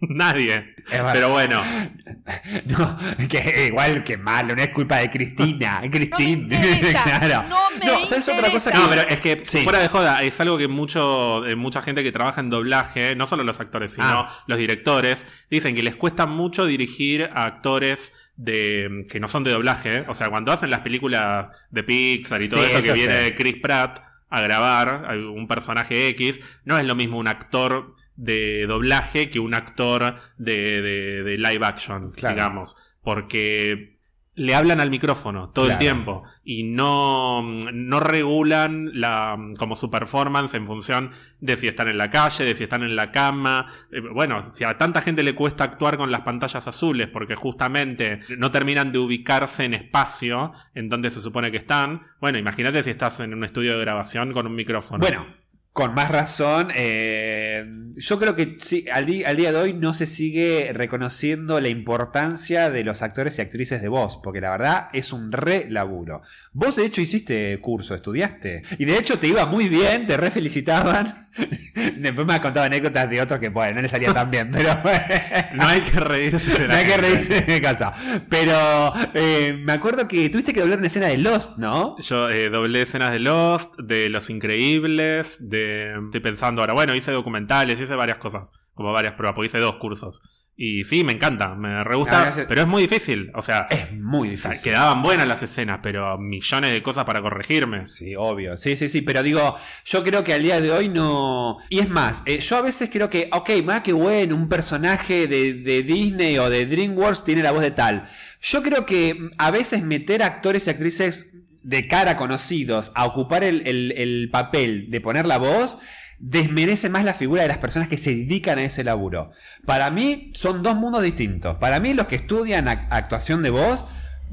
Nadie. 0.08 0.74
Es 0.78 0.90
verdad. 0.92 1.12
Pero 1.12 1.28
bueno, 1.30 1.62
No, 2.66 2.96
que 3.28 3.66
igual 3.66 4.02
que 4.04 4.16
malo, 4.16 4.54
no 4.56 4.62
es 4.62 4.70
culpa 4.70 4.98
de 4.98 5.10
Cristina. 5.10 5.80
Cristina, 5.90 6.32
interesa, 6.56 7.02
claro. 7.02 7.44
no 7.48 7.56
me 8.00 8.06
¿sabes 8.06 8.28
otra 8.28 8.50
cosa 8.50 8.72
que.? 8.72 8.78
No, 8.78 8.88
pero 8.88 9.02
es 9.02 9.20
que 9.20 9.40
Sí. 9.44 9.58
fuera 9.62 9.78
de 9.80 9.88
joda, 9.88 10.22
es 10.22 10.40
algo 10.40 10.56
que 10.58 10.68
mucho, 10.68 11.46
eh, 11.46 11.54
mucha 11.56 11.82
gente 11.82 12.02
que 12.02 12.12
trabaja 12.12 12.40
en 12.40 12.50
doblaje, 12.50 13.14
no 13.16 13.26
solo 13.26 13.44
los 13.44 13.60
actores, 13.60 13.92
sino 13.92 14.06
Ah. 14.06 14.44
los 14.46 14.58
directores, 14.58 15.26
dicen 15.50 15.74
que 15.74 15.82
les 15.82 15.96
cuesta 15.96 16.26
mucho 16.26 16.66
dirigir 16.66 17.30
a 17.34 17.44
actores 17.44 18.12
de 18.36 19.04
que 19.10 19.20
no 19.20 19.28
son 19.28 19.44
de 19.44 19.50
doblaje. 19.50 20.04
O 20.08 20.14
sea, 20.14 20.28
cuando 20.30 20.50
hacen 20.52 20.70
las 20.70 20.80
películas 20.80 21.48
de 21.70 21.82
Pixar 21.82 22.40
y 22.42 22.48
todo 22.48 22.60
Sí, 22.64 22.70
eso 22.72 22.82
que 22.82 22.92
viene 22.92 23.14
sé. 23.24 23.34
Chris 23.34 23.56
Pratt 23.60 24.00
a 24.30 24.40
grabar 24.40 25.04
a 25.08 25.12
un 25.14 25.46
personaje 25.48 26.08
X, 26.08 26.40
no 26.64 26.78
es 26.78 26.84
lo 26.84 26.94
mismo 26.94 27.18
un 27.18 27.26
actor 27.28 27.96
de 28.22 28.66
doblaje 28.66 29.30
que 29.30 29.40
un 29.40 29.54
actor 29.54 30.14
de, 30.36 30.82
de- 30.82 31.22
de 31.22 31.38
live 31.38 31.64
action, 31.66 32.10
Claro. 32.12 32.34
digamos. 32.36 32.76
Porque 33.02 33.94
le 34.36 34.54
hablan 34.54 34.80
al 34.80 34.88
micrófono 34.88 35.50
todo 35.50 35.70
el 35.70 35.76
tiempo 35.76 36.22
y 36.44 36.62
no, 36.62 37.42
no 37.42 38.00
regulan 38.00 38.90
la, 38.94 39.36
como 39.58 39.76
su 39.76 39.90
performance 39.90 40.54
en 40.54 40.66
función 40.66 41.10
de 41.40 41.56
si 41.56 41.68
están 41.68 41.88
en 41.88 41.98
la 41.98 42.08
calle, 42.08 42.44
de 42.44 42.54
si 42.54 42.62
están 42.62 42.82
en 42.82 42.96
la 42.96 43.10
cama. 43.10 43.66
Eh, 43.92 44.00
Bueno, 44.00 44.42
si 44.54 44.64
a 44.64 44.78
tanta 44.78 45.02
gente 45.02 45.22
le 45.22 45.34
cuesta 45.34 45.64
actuar 45.64 45.98
con 45.98 46.10
las 46.10 46.22
pantallas 46.22 46.66
azules 46.68 47.08
porque 47.08 47.34
justamente 47.34 48.20
no 48.38 48.50
terminan 48.50 48.92
de 48.92 48.98
ubicarse 48.98 49.64
en 49.64 49.74
espacio 49.74 50.52
en 50.74 50.88
donde 50.88 51.10
se 51.10 51.20
supone 51.20 51.50
que 51.50 51.58
están, 51.58 52.00
bueno, 52.20 52.38
imagínate 52.38 52.82
si 52.82 52.90
estás 52.90 53.20
en 53.20 53.34
un 53.34 53.44
estudio 53.44 53.74
de 53.74 53.80
grabación 53.80 54.32
con 54.32 54.46
un 54.46 54.54
micrófono. 54.54 55.00
Bueno, 55.00 55.26
con 55.72 55.94
más 55.94 56.10
razón, 56.10 56.68
eh, 56.74 57.64
yo 57.96 58.18
creo 58.18 58.34
que 58.34 58.58
sí, 58.60 58.86
al, 58.92 59.06
al 59.24 59.36
día 59.36 59.52
de 59.52 59.58
hoy 59.58 59.72
no 59.72 59.94
se 59.94 60.06
sigue 60.06 60.72
reconociendo 60.74 61.60
la 61.60 61.68
importancia 61.68 62.70
de 62.70 62.82
los 62.82 63.02
actores 63.02 63.38
y 63.38 63.42
actrices 63.42 63.80
de 63.80 63.88
voz, 63.88 64.18
porque 64.22 64.40
la 64.40 64.50
verdad 64.50 64.88
es 64.92 65.12
un 65.12 65.30
re 65.30 65.66
laburo. 65.70 66.22
Vos 66.52 66.76
de 66.76 66.86
hecho 66.86 67.00
hiciste 67.00 67.58
curso, 67.60 67.94
estudiaste, 67.94 68.62
y 68.78 68.84
de 68.84 68.98
hecho 68.98 69.18
te 69.18 69.28
iba 69.28 69.46
muy 69.46 69.68
bien, 69.68 70.06
te 70.06 70.16
re 70.16 70.30
felicitaban. 70.30 71.14
Después 71.96 72.26
me 72.26 72.34
has 72.34 72.40
contado 72.40 72.66
anécdotas 72.66 73.08
de 73.08 73.20
otros 73.20 73.38
que, 73.38 73.48
bueno, 73.48 73.76
no 73.76 73.82
les 73.82 73.90
salía 73.90 74.12
tan 74.12 74.30
bien, 74.30 74.48
pero... 74.50 74.76
no 75.54 75.66
hay 75.66 75.80
que 75.80 76.00
reírse 76.00 76.52
de 76.52 76.66
la 76.66 76.74
No 76.74 76.74
hay 76.74 76.86
que 76.86 76.96
reírse 76.96 77.40
de 77.42 77.60
casa. 77.60 77.92
Pero 78.28 78.92
eh, 79.14 79.60
me 79.64 79.72
acuerdo 79.72 80.08
que 80.08 80.28
tuviste 80.28 80.52
que 80.52 80.60
doblar 80.60 80.78
una 80.78 80.88
escena 80.88 81.06
de 81.06 81.18
Lost, 81.18 81.58
¿no? 81.58 81.96
Yo 81.98 82.28
eh, 82.28 82.50
doblé 82.50 82.82
escenas 82.82 83.12
de 83.12 83.20
Lost, 83.20 83.78
de 83.78 84.08
Los 84.08 84.30
Increíbles, 84.30 85.48
de... 85.48 85.59
Estoy 86.04 86.20
pensando 86.20 86.62
ahora, 86.62 86.74
bueno, 86.74 86.94
hice 86.94 87.12
documentales, 87.12 87.80
hice 87.80 87.94
varias 87.94 88.18
cosas, 88.18 88.52
como 88.74 88.92
varias 88.92 89.14
pruebas, 89.14 89.34
porque 89.34 89.46
hice 89.46 89.58
dos 89.58 89.76
cursos. 89.76 90.20
Y 90.62 90.84
sí, 90.84 91.04
me 91.04 91.12
encanta, 91.12 91.54
me 91.54 91.82
re 91.84 91.96
gusta, 91.96 92.28
Ah, 92.36 92.44
pero 92.46 92.60
es 92.60 92.66
muy 92.66 92.82
difícil. 92.82 93.30
O 93.34 93.40
sea, 93.40 93.66
Es 93.70 93.94
muy 93.98 94.28
o 94.34 94.36
sea, 94.36 94.50
difícil. 94.50 94.72
quedaban 94.72 95.02
buenas 95.02 95.26
las 95.26 95.42
escenas, 95.42 95.80
pero 95.82 96.18
millones 96.18 96.72
de 96.72 96.82
cosas 96.82 97.04
para 97.06 97.22
corregirme. 97.22 97.88
Sí, 97.88 98.12
obvio. 98.14 98.58
Sí, 98.58 98.76
sí, 98.76 98.90
sí. 98.90 99.00
Pero 99.00 99.22
digo, 99.22 99.56
yo 99.86 100.02
creo 100.04 100.22
que 100.22 100.34
al 100.34 100.42
día 100.42 100.60
de 100.60 100.70
hoy 100.70 100.90
no. 100.90 101.56
Y 101.70 101.78
es 101.78 101.88
más, 101.88 102.22
eh, 102.26 102.40
yo 102.40 102.58
a 102.58 102.60
veces 102.60 102.90
creo 102.92 103.08
que, 103.08 103.30
ok, 103.32 103.50
más 103.64 103.80
que 103.80 103.94
bueno, 103.94 104.36
un 104.36 104.50
personaje 104.50 105.26
de, 105.26 105.54
de 105.54 105.82
Disney 105.82 106.36
o 106.36 106.50
de 106.50 106.66
DreamWorks 106.66 107.24
tiene 107.24 107.42
la 107.42 107.52
voz 107.52 107.62
de 107.62 107.70
tal. 107.70 108.04
Yo 108.42 108.62
creo 108.62 108.84
que 108.84 109.30
a 109.38 109.50
veces 109.50 109.82
meter 109.82 110.22
actores 110.22 110.66
y 110.66 110.70
actrices 110.70 111.39
de 111.62 111.86
cara 111.88 112.16
conocidos 112.16 112.92
a 112.94 113.04
ocupar 113.06 113.44
el, 113.44 113.66
el- 113.66 113.92
el 113.96 114.28
papel 114.30 114.90
de 114.90 115.00
poner 115.00 115.26
la 115.26 115.38
voz. 115.38 115.78
Desmerece 116.22 116.90
más 116.90 117.04
la 117.04 117.14
figura 117.14 117.42
de 117.42 117.48
las 117.48 117.56
personas 117.58 117.88
que 117.88 117.96
se 117.96 118.14
dedican 118.14 118.58
a 118.58 118.62
ese 118.64 118.84
laburo. 118.84 119.32
Para 119.64 119.90
mí 119.90 120.32
son 120.34 120.62
dos 120.62 120.76
mundos 120.76 121.02
distintos. 121.02 121.56
Para 121.56 121.80
mí 121.80 121.94
los 121.94 122.06
que 122.08 122.16
estudian 122.16 122.66
ac- 122.66 122.88
actuación 122.90 123.42
de 123.42 123.48
voz 123.48 123.86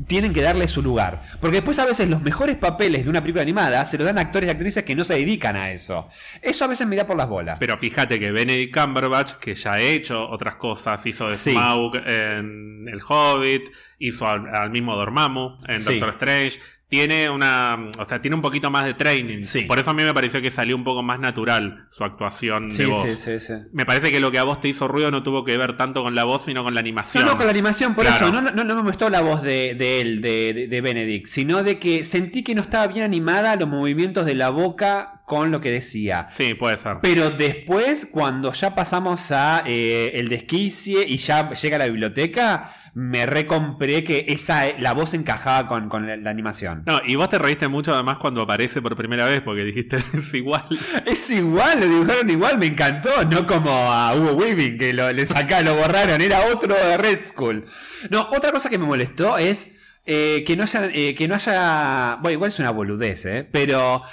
tienen 0.05 0.33
que 0.33 0.41
darle 0.41 0.67
su 0.67 0.83
lugar. 0.83 1.21
Porque 1.39 1.55
después 1.57 1.79
a 1.79 1.85
veces 1.85 2.09
los 2.09 2.21
mejores 2.21 2.57
papeles 2.57 3.05
de 3.05 3.09
una 3.09 3.21
película 3.21 3.41
animada 3.41 3.85
se 3.85 3.97
los 3.97 4.05
dan 4.05 4.17
a 4.17 4.21
actores 4.21 4.47
y 4.47 4.51
actrices 4.51 4.83
que 4.83 4.95
no 4.95 5.05
se 5.05 5.13
dedican 5.15 5.55
a 5.55 5.71
eso. 5.71 6.09
Eso 6.41 6.65
a 6.65 6.67
veces 6.67 6.85
me 6.85 6.97
da 6.97 7.07
por 7.07 7.15
las 7.17 7.29
bolas. 7.29 7.57
Pero 7.57 7.77
fíjate 7.77 8.19
que 8.19 8.33
Benedict 8.33 8.77
Cumberbatch, 8.77 9.33
que 9.35 9.55
ya 9.55 9.73
ha 9.73 9.79
hecho 9.79 10.29
otras 10.29 10.55
cosas, 10.57 11.03
hizo 11.05 11.29
de 11.29 11.37
Sí. 11.37 11.51
Smaug 11.51 11.95
en 11.95 12.87
El 12.91 12.99
Hobbit, 13.07 13.69
hizo 13.97 14.27
al, 14.27 14.53
al 14.53 14.71
mismo 14.71 14.93
Dormammu 14.97 15.59
en 15.67 15.79
Sí. 15.79 15.85
Doctor 15.93 16.09
Strange, 16.09 16.59
tiene 16.89 17.29
una, 17.29 17.77
o 17.99 18.05
sea, 18.05 18.21
tiene 18.21 18.35
un 18.35 18.41
poquito 18.41 18.69
más 18.71 18.85
de 18.85 18.93
training. 18.93 19.43
Sí. 19.43 19.61
Por 19.63 19.77
eso 19.77 19.91
a 19.91 19.93
mí 19.93 20.03
me 20.03 20.13
pareció 20.13 20.41
que 20.41 20.51
salió 20.51 20.75
un 20.75 20.83
poco 20.85 21.03
más 21.03 21.19
natural 21.19 21.85
su 21.89 22.03
actuación 22.05 22.71
Sí, 22.71 22.83
de 22.83 22.85
voz. 22.85 23.09
sí, 23.09 23.15
sí, 23.39 23.39
sí. 23.45 23.53
Me 23.73 23.85
parece 23.85 24.09
que 24.11 24.19
lo 24.21 24.31
que 24.31 24.39
a 24.39 24.43
vos 24.43 24.59
te 24.61 24.69
hizo 24.69 24.87
ruido 24.87 25.11
no 25.11 25.21
tuvo 25.21 25.43
que 25.43 25.57
ver 25.57 25.75
tanto 25.75 26.01
con 26.03 26.15
la 26.15 26.23
voz, 26.23 26.45
sino 26.45 26.63
con 26.63 26.73
la 26.73 26.79
animación. 26.79 27.25
No, 27.25 27.31
no, 27.31 27.37
con 27.37 27.45
la 27.45 27.51
animación, 27.51 27.93
por 27.93 28.05
Claro. 28.05 28.27
eso. 28.27 28.41
No, 28.41 28.51
no, 28.51 28.63
no 28.63 28.75
me 28.75 28.81
gustó 28.83 29.09
la 29.09 29.19
voz 29.21 29.41
de, 29.41 29.75
de 29.75 29.99
él, 30.01 30.21
de- 30.21 30.67
de 30.69 30.81
Benedict, 30.81 31.27
sino 31.27 31.63
de 31.63 31.77
que 31.77 32.03
sentí 32.05 32.41
que 32.43 32.55
no 32.55 32.61
estaba 32.61 32.87
bien 32.87 33.03
animada 33.03 33.55
los 33.57 33.67
movimientos 33.67 34.25
de 34.25 34.35
la 34.35 34.49
boca 34.49 35.16
con 35.27 35.51
lo 35.51 35.59
que 35.59 35.69
decía. 35.69 36.29
Sí, 36.31 36.53
puede 36.53 36.77
ser. 36.77 36.99
Pero 37.01 37.29
después, 37.31 38.07
cuando 38.09 38.53
ya 38.53 38.75
pasamos 38.75 39.33
a 39.33 39.61
eh, 39.65 40.11
el 40.13 40.29
desquicie 40.29 41.05
y 41.05 41.17
ya 41.17 41.51
llega 41.51 41.75
a 41.75 41.79
la 41.79 41.87
biblioteca, 41.87 42.71
me 42.93 43.25
recompré 43.25 44.05
que 44.05 44.23
esa 44.29 44.63
la 44.79 44.93
voz 44.93 45.13
encajaba 45.13 45.67
con, 45.67 45.89
con 45.89 46.07
la, 46.07 46.15
la 46.15 46.29
animación. 46.29 46.83
No, 46.85 47.01
y 47.05 47.15
vos 47.15 47.27
te 47.27 47.39
reíste 47.39 47.67
mucho 47.67 47.93
además 47.93 48.19
cuando 48.19 48.41
aparece 48.41 48.81
por 48.81 48.95
primera 48.95 49.25
vez, 49.25 49.41
porque 49.41 49.65
dijiste 49.65 49.97
es 50.17 50.33
igual. 50.33 50.63
Es 51.05 51.29
igual, 51.29 51.81
lo 51.81 51.87
dibujaron 51.87 52.29
igual, 52.29 52.57
me 52.57 52.67
encantó, 52.67 53.25
no 53.25 53.45
como 53.45 53.69
a 53.69 54.15
Hugo 54.15 54.31
Weaving, 54.31 54.77
que 54.77 54.93
lo, 54.93 55.11
le 55.11 55.25
sacaron, 55.25 55.65
lo 55.65 55.75
borraron, 55.75 56.21
era 56.21 56.45
otro 56.53 56.73
de 56.73 56.95
Red 56.95 57.19
Skull. 57.27 57.65
No, 58.09 58.29
otra 58.31 58.53
cosa 58.53 58.69
que 58.69 58.77
me 58.77 58.85
molestó 58.85 59.37
es 59.37 59.77
eh, 60.05 60.45
que 60.47 60.55
no 60.55 60.63
haya, 60.63 60.85
eh, 60.85 61.15
que 61.15 61.27
no 61.27 61.35
haya, 61.35 62.17
bueno, 62.21 62.31
igual 62.31 62.47
es 62.49 62.59
una 62.59 62.71
boludez, 62.71 63.25
eh, 63.25 63.45
pero 63.51 64.03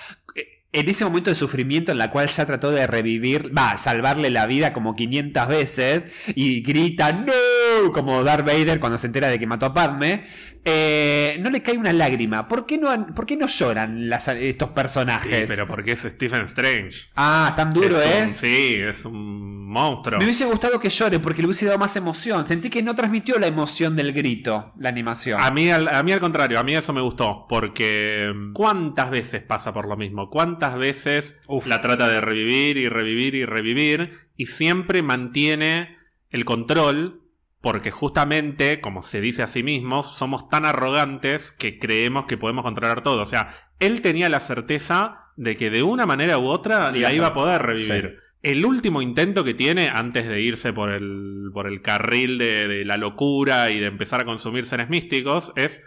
en 0.75 0.89
ese 0.89 1.05
momento 1.05 1.31
de 1.31 1.37
sufrimiento 1.37 1.93
en 1.93 1.99
la 1.99 2.11
cual 2.11 2.29
ya 2.29 2.47
trató 2.47 2.71
de 2.71 2.87
revivir, 2.87 3.57
va, 3.57 3.77
salvarle 3.77 4.29
la 4.31 4.47
vida 4.47 4.73
como 4.73 4.97
500 4.97 5.49
veces 5.49 6.03
y 6.35 6.63
grita 6.63 7.13
no, 7.13 7.93
como 7.93 8.25
Darth 8.25 8.45
Vader 8.45 8.81
cuando 8.81 8.99
se 8.99 9.07
entera 9.07 9.29
de 9.29 9.39
que 9.39 9.47
mató 9.47 9.67
a 9.67 9.75
Padme, 9.75 10.25
eh, 10.65 11.37
no 11.41 11.51
le 11.51 11.63
cae 11.63 11.77
una 11.77 11.93
lágrima. 11.93 12.49
¿Por 12.49 12.65
qué 12.67 12.79
no, 12.79 13.07
por 13.15 13.27
qué 13.27 13.37
no 13.37 13.47
lloran 13.47 14.09
las- 14.09 14.29
estos 14.29 14.69
Sí, 14.69 14.75
personajes? 14.75 15.45
pero 15.49 15.67
porque 15.67 15.93
es 15.93 16.01
Stephen 16.01 16.43
Strange. 16.43 17.09
Ah, 17.17 17.53
tan 17.57 17.73
duro 17.73 17.97
un- 17.97 18.03
es. 18.03 18.33
sí, 18.37 18.77
es 18.81 19.05
un 19.05 19.69
monstruo. 19.69 20.19
Me 20.19 20.25
hubiese 20.25 20.45
gustado 20.47 20.79
que 20.81 20.89
llore 20.91 21.19
porque 21.19 21.43
le 21.43 21.47
hubiese 21.49 21.67
dado 21.67 21.79
más 21.79 21.97
emoción. 21.97 22.47
Sentí 22.47 22.71
que 22.71 22.83
no 22.83 22.95
transmitió 22.95 23.39
la 23.39 23.47
emoción 23.47 23.95
del 23.97 24.13
grito, 24.13 24.73
la 24.79 24.89
animación. 24.89 25.41
A 25.41 25.51
mí, 25.51 25.71
al, 25.71 25.89
a 25.89 26.03
mí 26.03 26.13
al 26.13 26.21
contrario, 26.21 26.59
a 26.59 26.63
mí 26.65 26.75
eso 26.75 26.93
me 26.93 27.01
gustó, 27.01 27.45
porque 27.49 28.33
mm, 28.35 28.53
¿cuántas 28.53 29.11
veces 29.11 29.43
pasa 29.43 29.73
por 29.75 29.87
lo 29.89 29.97
mismo? 29.97 30.31
¿Cuántas 30.31 30.77
veces 30.77 31.41
Uf. 31.47 31.67
la 31.67 31.81
trata 31.83 32.09
de 32.09 32.21
revivir 32.21 32.77
y 32.79 32.89
revivir 32.89 33.35
y 33.35 33.45
revivir 33.45 34.29
y 34.37 34.47
siempre 34.47 35.03
mantiene 35.03 35.99
el 36.31 36.45
control? 36.45 37.21
Porque 37.65 37.91
justamente, 37.91 38.83
como 38.83 39.03
se 39.03 39.23
dice 39.23 39.43
a 39.43 39.47
sí 39.47 39.63
mismo, 39.63 40.03
somos 40.03 40.51
tan 40.51 40.67
arrogantes 40.67 41.51
que 41.51 41.79
creemos 41.79 42.27
que 42.27 42.37
podemos 42.37 42.63
controlar 42.63 43.03
todo. 43.03 43.23
O 43.23 43.27
sea, 43.27 43.49
él 43.81 44.03
tenía 44.03 44.29
la 44.29 44.41
certeza 44.41 45.31
de 45.37 45.57
que 45.57 45.71
de 45.71 45.83
una 45.83 46.05
manera 46.05 46.37
u 46.37 46.45
otra 46.45 46.93
la 46.93 47.11
iba 47.15 47.29
a 47.29 47.33
poder 47.33 47.63
revivir. 47.63 48.19
El 48.43 48.67
último 48.67 49.01
intento 49.01 49.45
que 49.45 49.55
tiene 49.55 49.89
antes 49.89 50.29
de 50.29 50.43
irse 50.43 50.75
por 50.75 50.91
el, 50.91 51.51
por 51.55 51.67
el 51.67 51.81
carril 51.81 52.37
de, 52.37 52.69
de 52.69 52.85
la 52.85 52.99
locura 52.99 53.71
y 53.71 53.81
de 53.81 53.87
empezar 53.87 54.21
a 54.21 54.25
consumir 54.27 54.67
seres 54.67 54.91
místicos 54.91 55.55
es, 55.57 55.83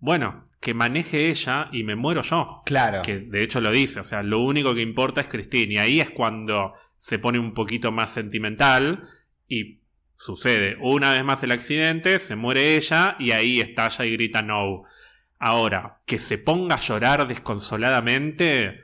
bueno, 0.00 0.44
que 0.60 0.74
maneje 0.74 1.30
ella 1.30 1.70
y 1.72 1.82
me 1.82 1.96
muero 1.96 2.20
yo. 2.20 2.60
claro. 2.66 3.00
Que 3.00 3.20
de 3.20 3.42
hecho 3.42 3.62
lo 3.62 3.70
dice, 3.70 4.00
o 4.00 4.04
sea, 4.04 4.22
lo 4.22 4.40
único 4.40 4.74
que 4.74 4.82
importa 4.82 5.22
es 5.22 5.28
Christine. 5.28 5.72
Y 5.72 5.78
ahí 5.78 6.00
es 6.00 6.10
cuando 6.10 6.74
se 6.98 7.18
pone 7.18 7.38
un 7.38 7.54
poquito 7.54 7.90
más 7.90 8.12
sentimental 8.12 9.04
y 9.48 9.81
sucede 10.24 10.76
una 10.80 11.12
vez 11.12 11.24
más 11.24 11.42
el 11.42 11.50
accidente, 11.52 12.18
se 12.18 12.36
muere 12.36 12.76
ella 12.76 13.16
y 13.18 13.32
ahí 13.32 13.60
estalla 13.60 14.04
y 14.04 14.12
grita 14.12 14.42
no. 14.42 14.82
Ahora, 15.38 16.00
que 16.06 16.18
se 16.18 16.38
ponga 16.38 16.76
a 16.76 16.80
llorar 16.80 17.26
desconsoladamente, 17.26 18.80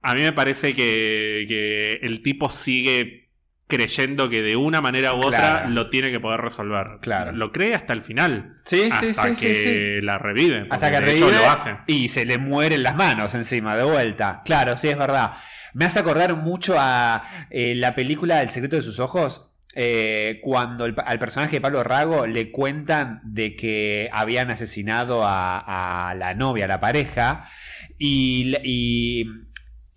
a 0.00 0.14
mí 0.14 0.22
me 0.22 0.32
parece 0.32 0.74
que, 0.74 1.44
que 1.46 1.92
el 2.02 2.22
tipo 2.22 2.48
sigue 2.48 3.28
creyendo 3.66 4.30
que 4.30 4.40
de 4.40 4.56
una 4.56 4.80
manera 4.80 5.12
u 5.12 5.18
otra 5.18 5.38
Claro. 5.38 5.68
lo 5.70 5.90
tiene 5.90 6.10
que 6.10 6.18
poder 6.20 6.40
resolver. 6.40 6.86
Claro. 7.02 7.32
Lo 7.32 7.52
cree 7.52 7.74
hasta 7.74 7.92
el 7.92 8.00
final. 8.00 8.60
Sí, 8.64 8.88
sí, 8.98 9.08
hasta 9.10 9.34
sí, 9.34 9.46
que 9.46 9.54
sí, 9.54 9.62
sí. 9.62 10.00
la 10.00 10.16
revive. 10.16 10.66
Hasta 10.70 10.90
que 10.90 11.00
de 11.00 11.14
hecho 11.16 11.26
revive 11.26 11.42
lo 11.44 11.50
hace. 11.50 11.76
y 11.86 12.08
se 12.08 12.24
le 12.24 12.38
mueren 12.38 12.82
las 12.82 12.96
manos 12.96 13.34
encima, 13.34 13.76
de 13.76 13.84
vuelta. 13.84 14.40
Claro, 14.46 14.76
sí, 14.78 14.88
es 14.88 14.96
verdad. 14.96 15.32
Me 15.74 15.84
hace 15.84 15.98
acordar 15.98 16.34
mucho 16.36 16.76
a 16.78 17.22
eh, 17.50 17.74
la 17.74 17.94
película 17.94 18.40
El 18.40 18.48
secreto 18.48 18.76
de 18.76 18.82
sus 18.82 18.98
ojos. 19.00 19.47
Eh, 19.80 20.40
cuando 20.42 20.84
al 20.84 21.18
personaje 21.20 21.52
de 21.56 21.60
Pablo 21.60 21.84
Rago 21.84 22.26
le 22.26 22.50
cuentan 22.50 23.20
de 23.22 23.54
que 23.54 24.10
habían 24.12 24.50
asesinado 24.50 25.24
a, 25.24 26.08
a 26.10 26.14
la 26.16 26.34
novia, 26.34 26.64
a 26.64 26.68
la 26.68 26.80
pareja, 26.80 27.48
y, 27.96 28.56
y 28.64 29.24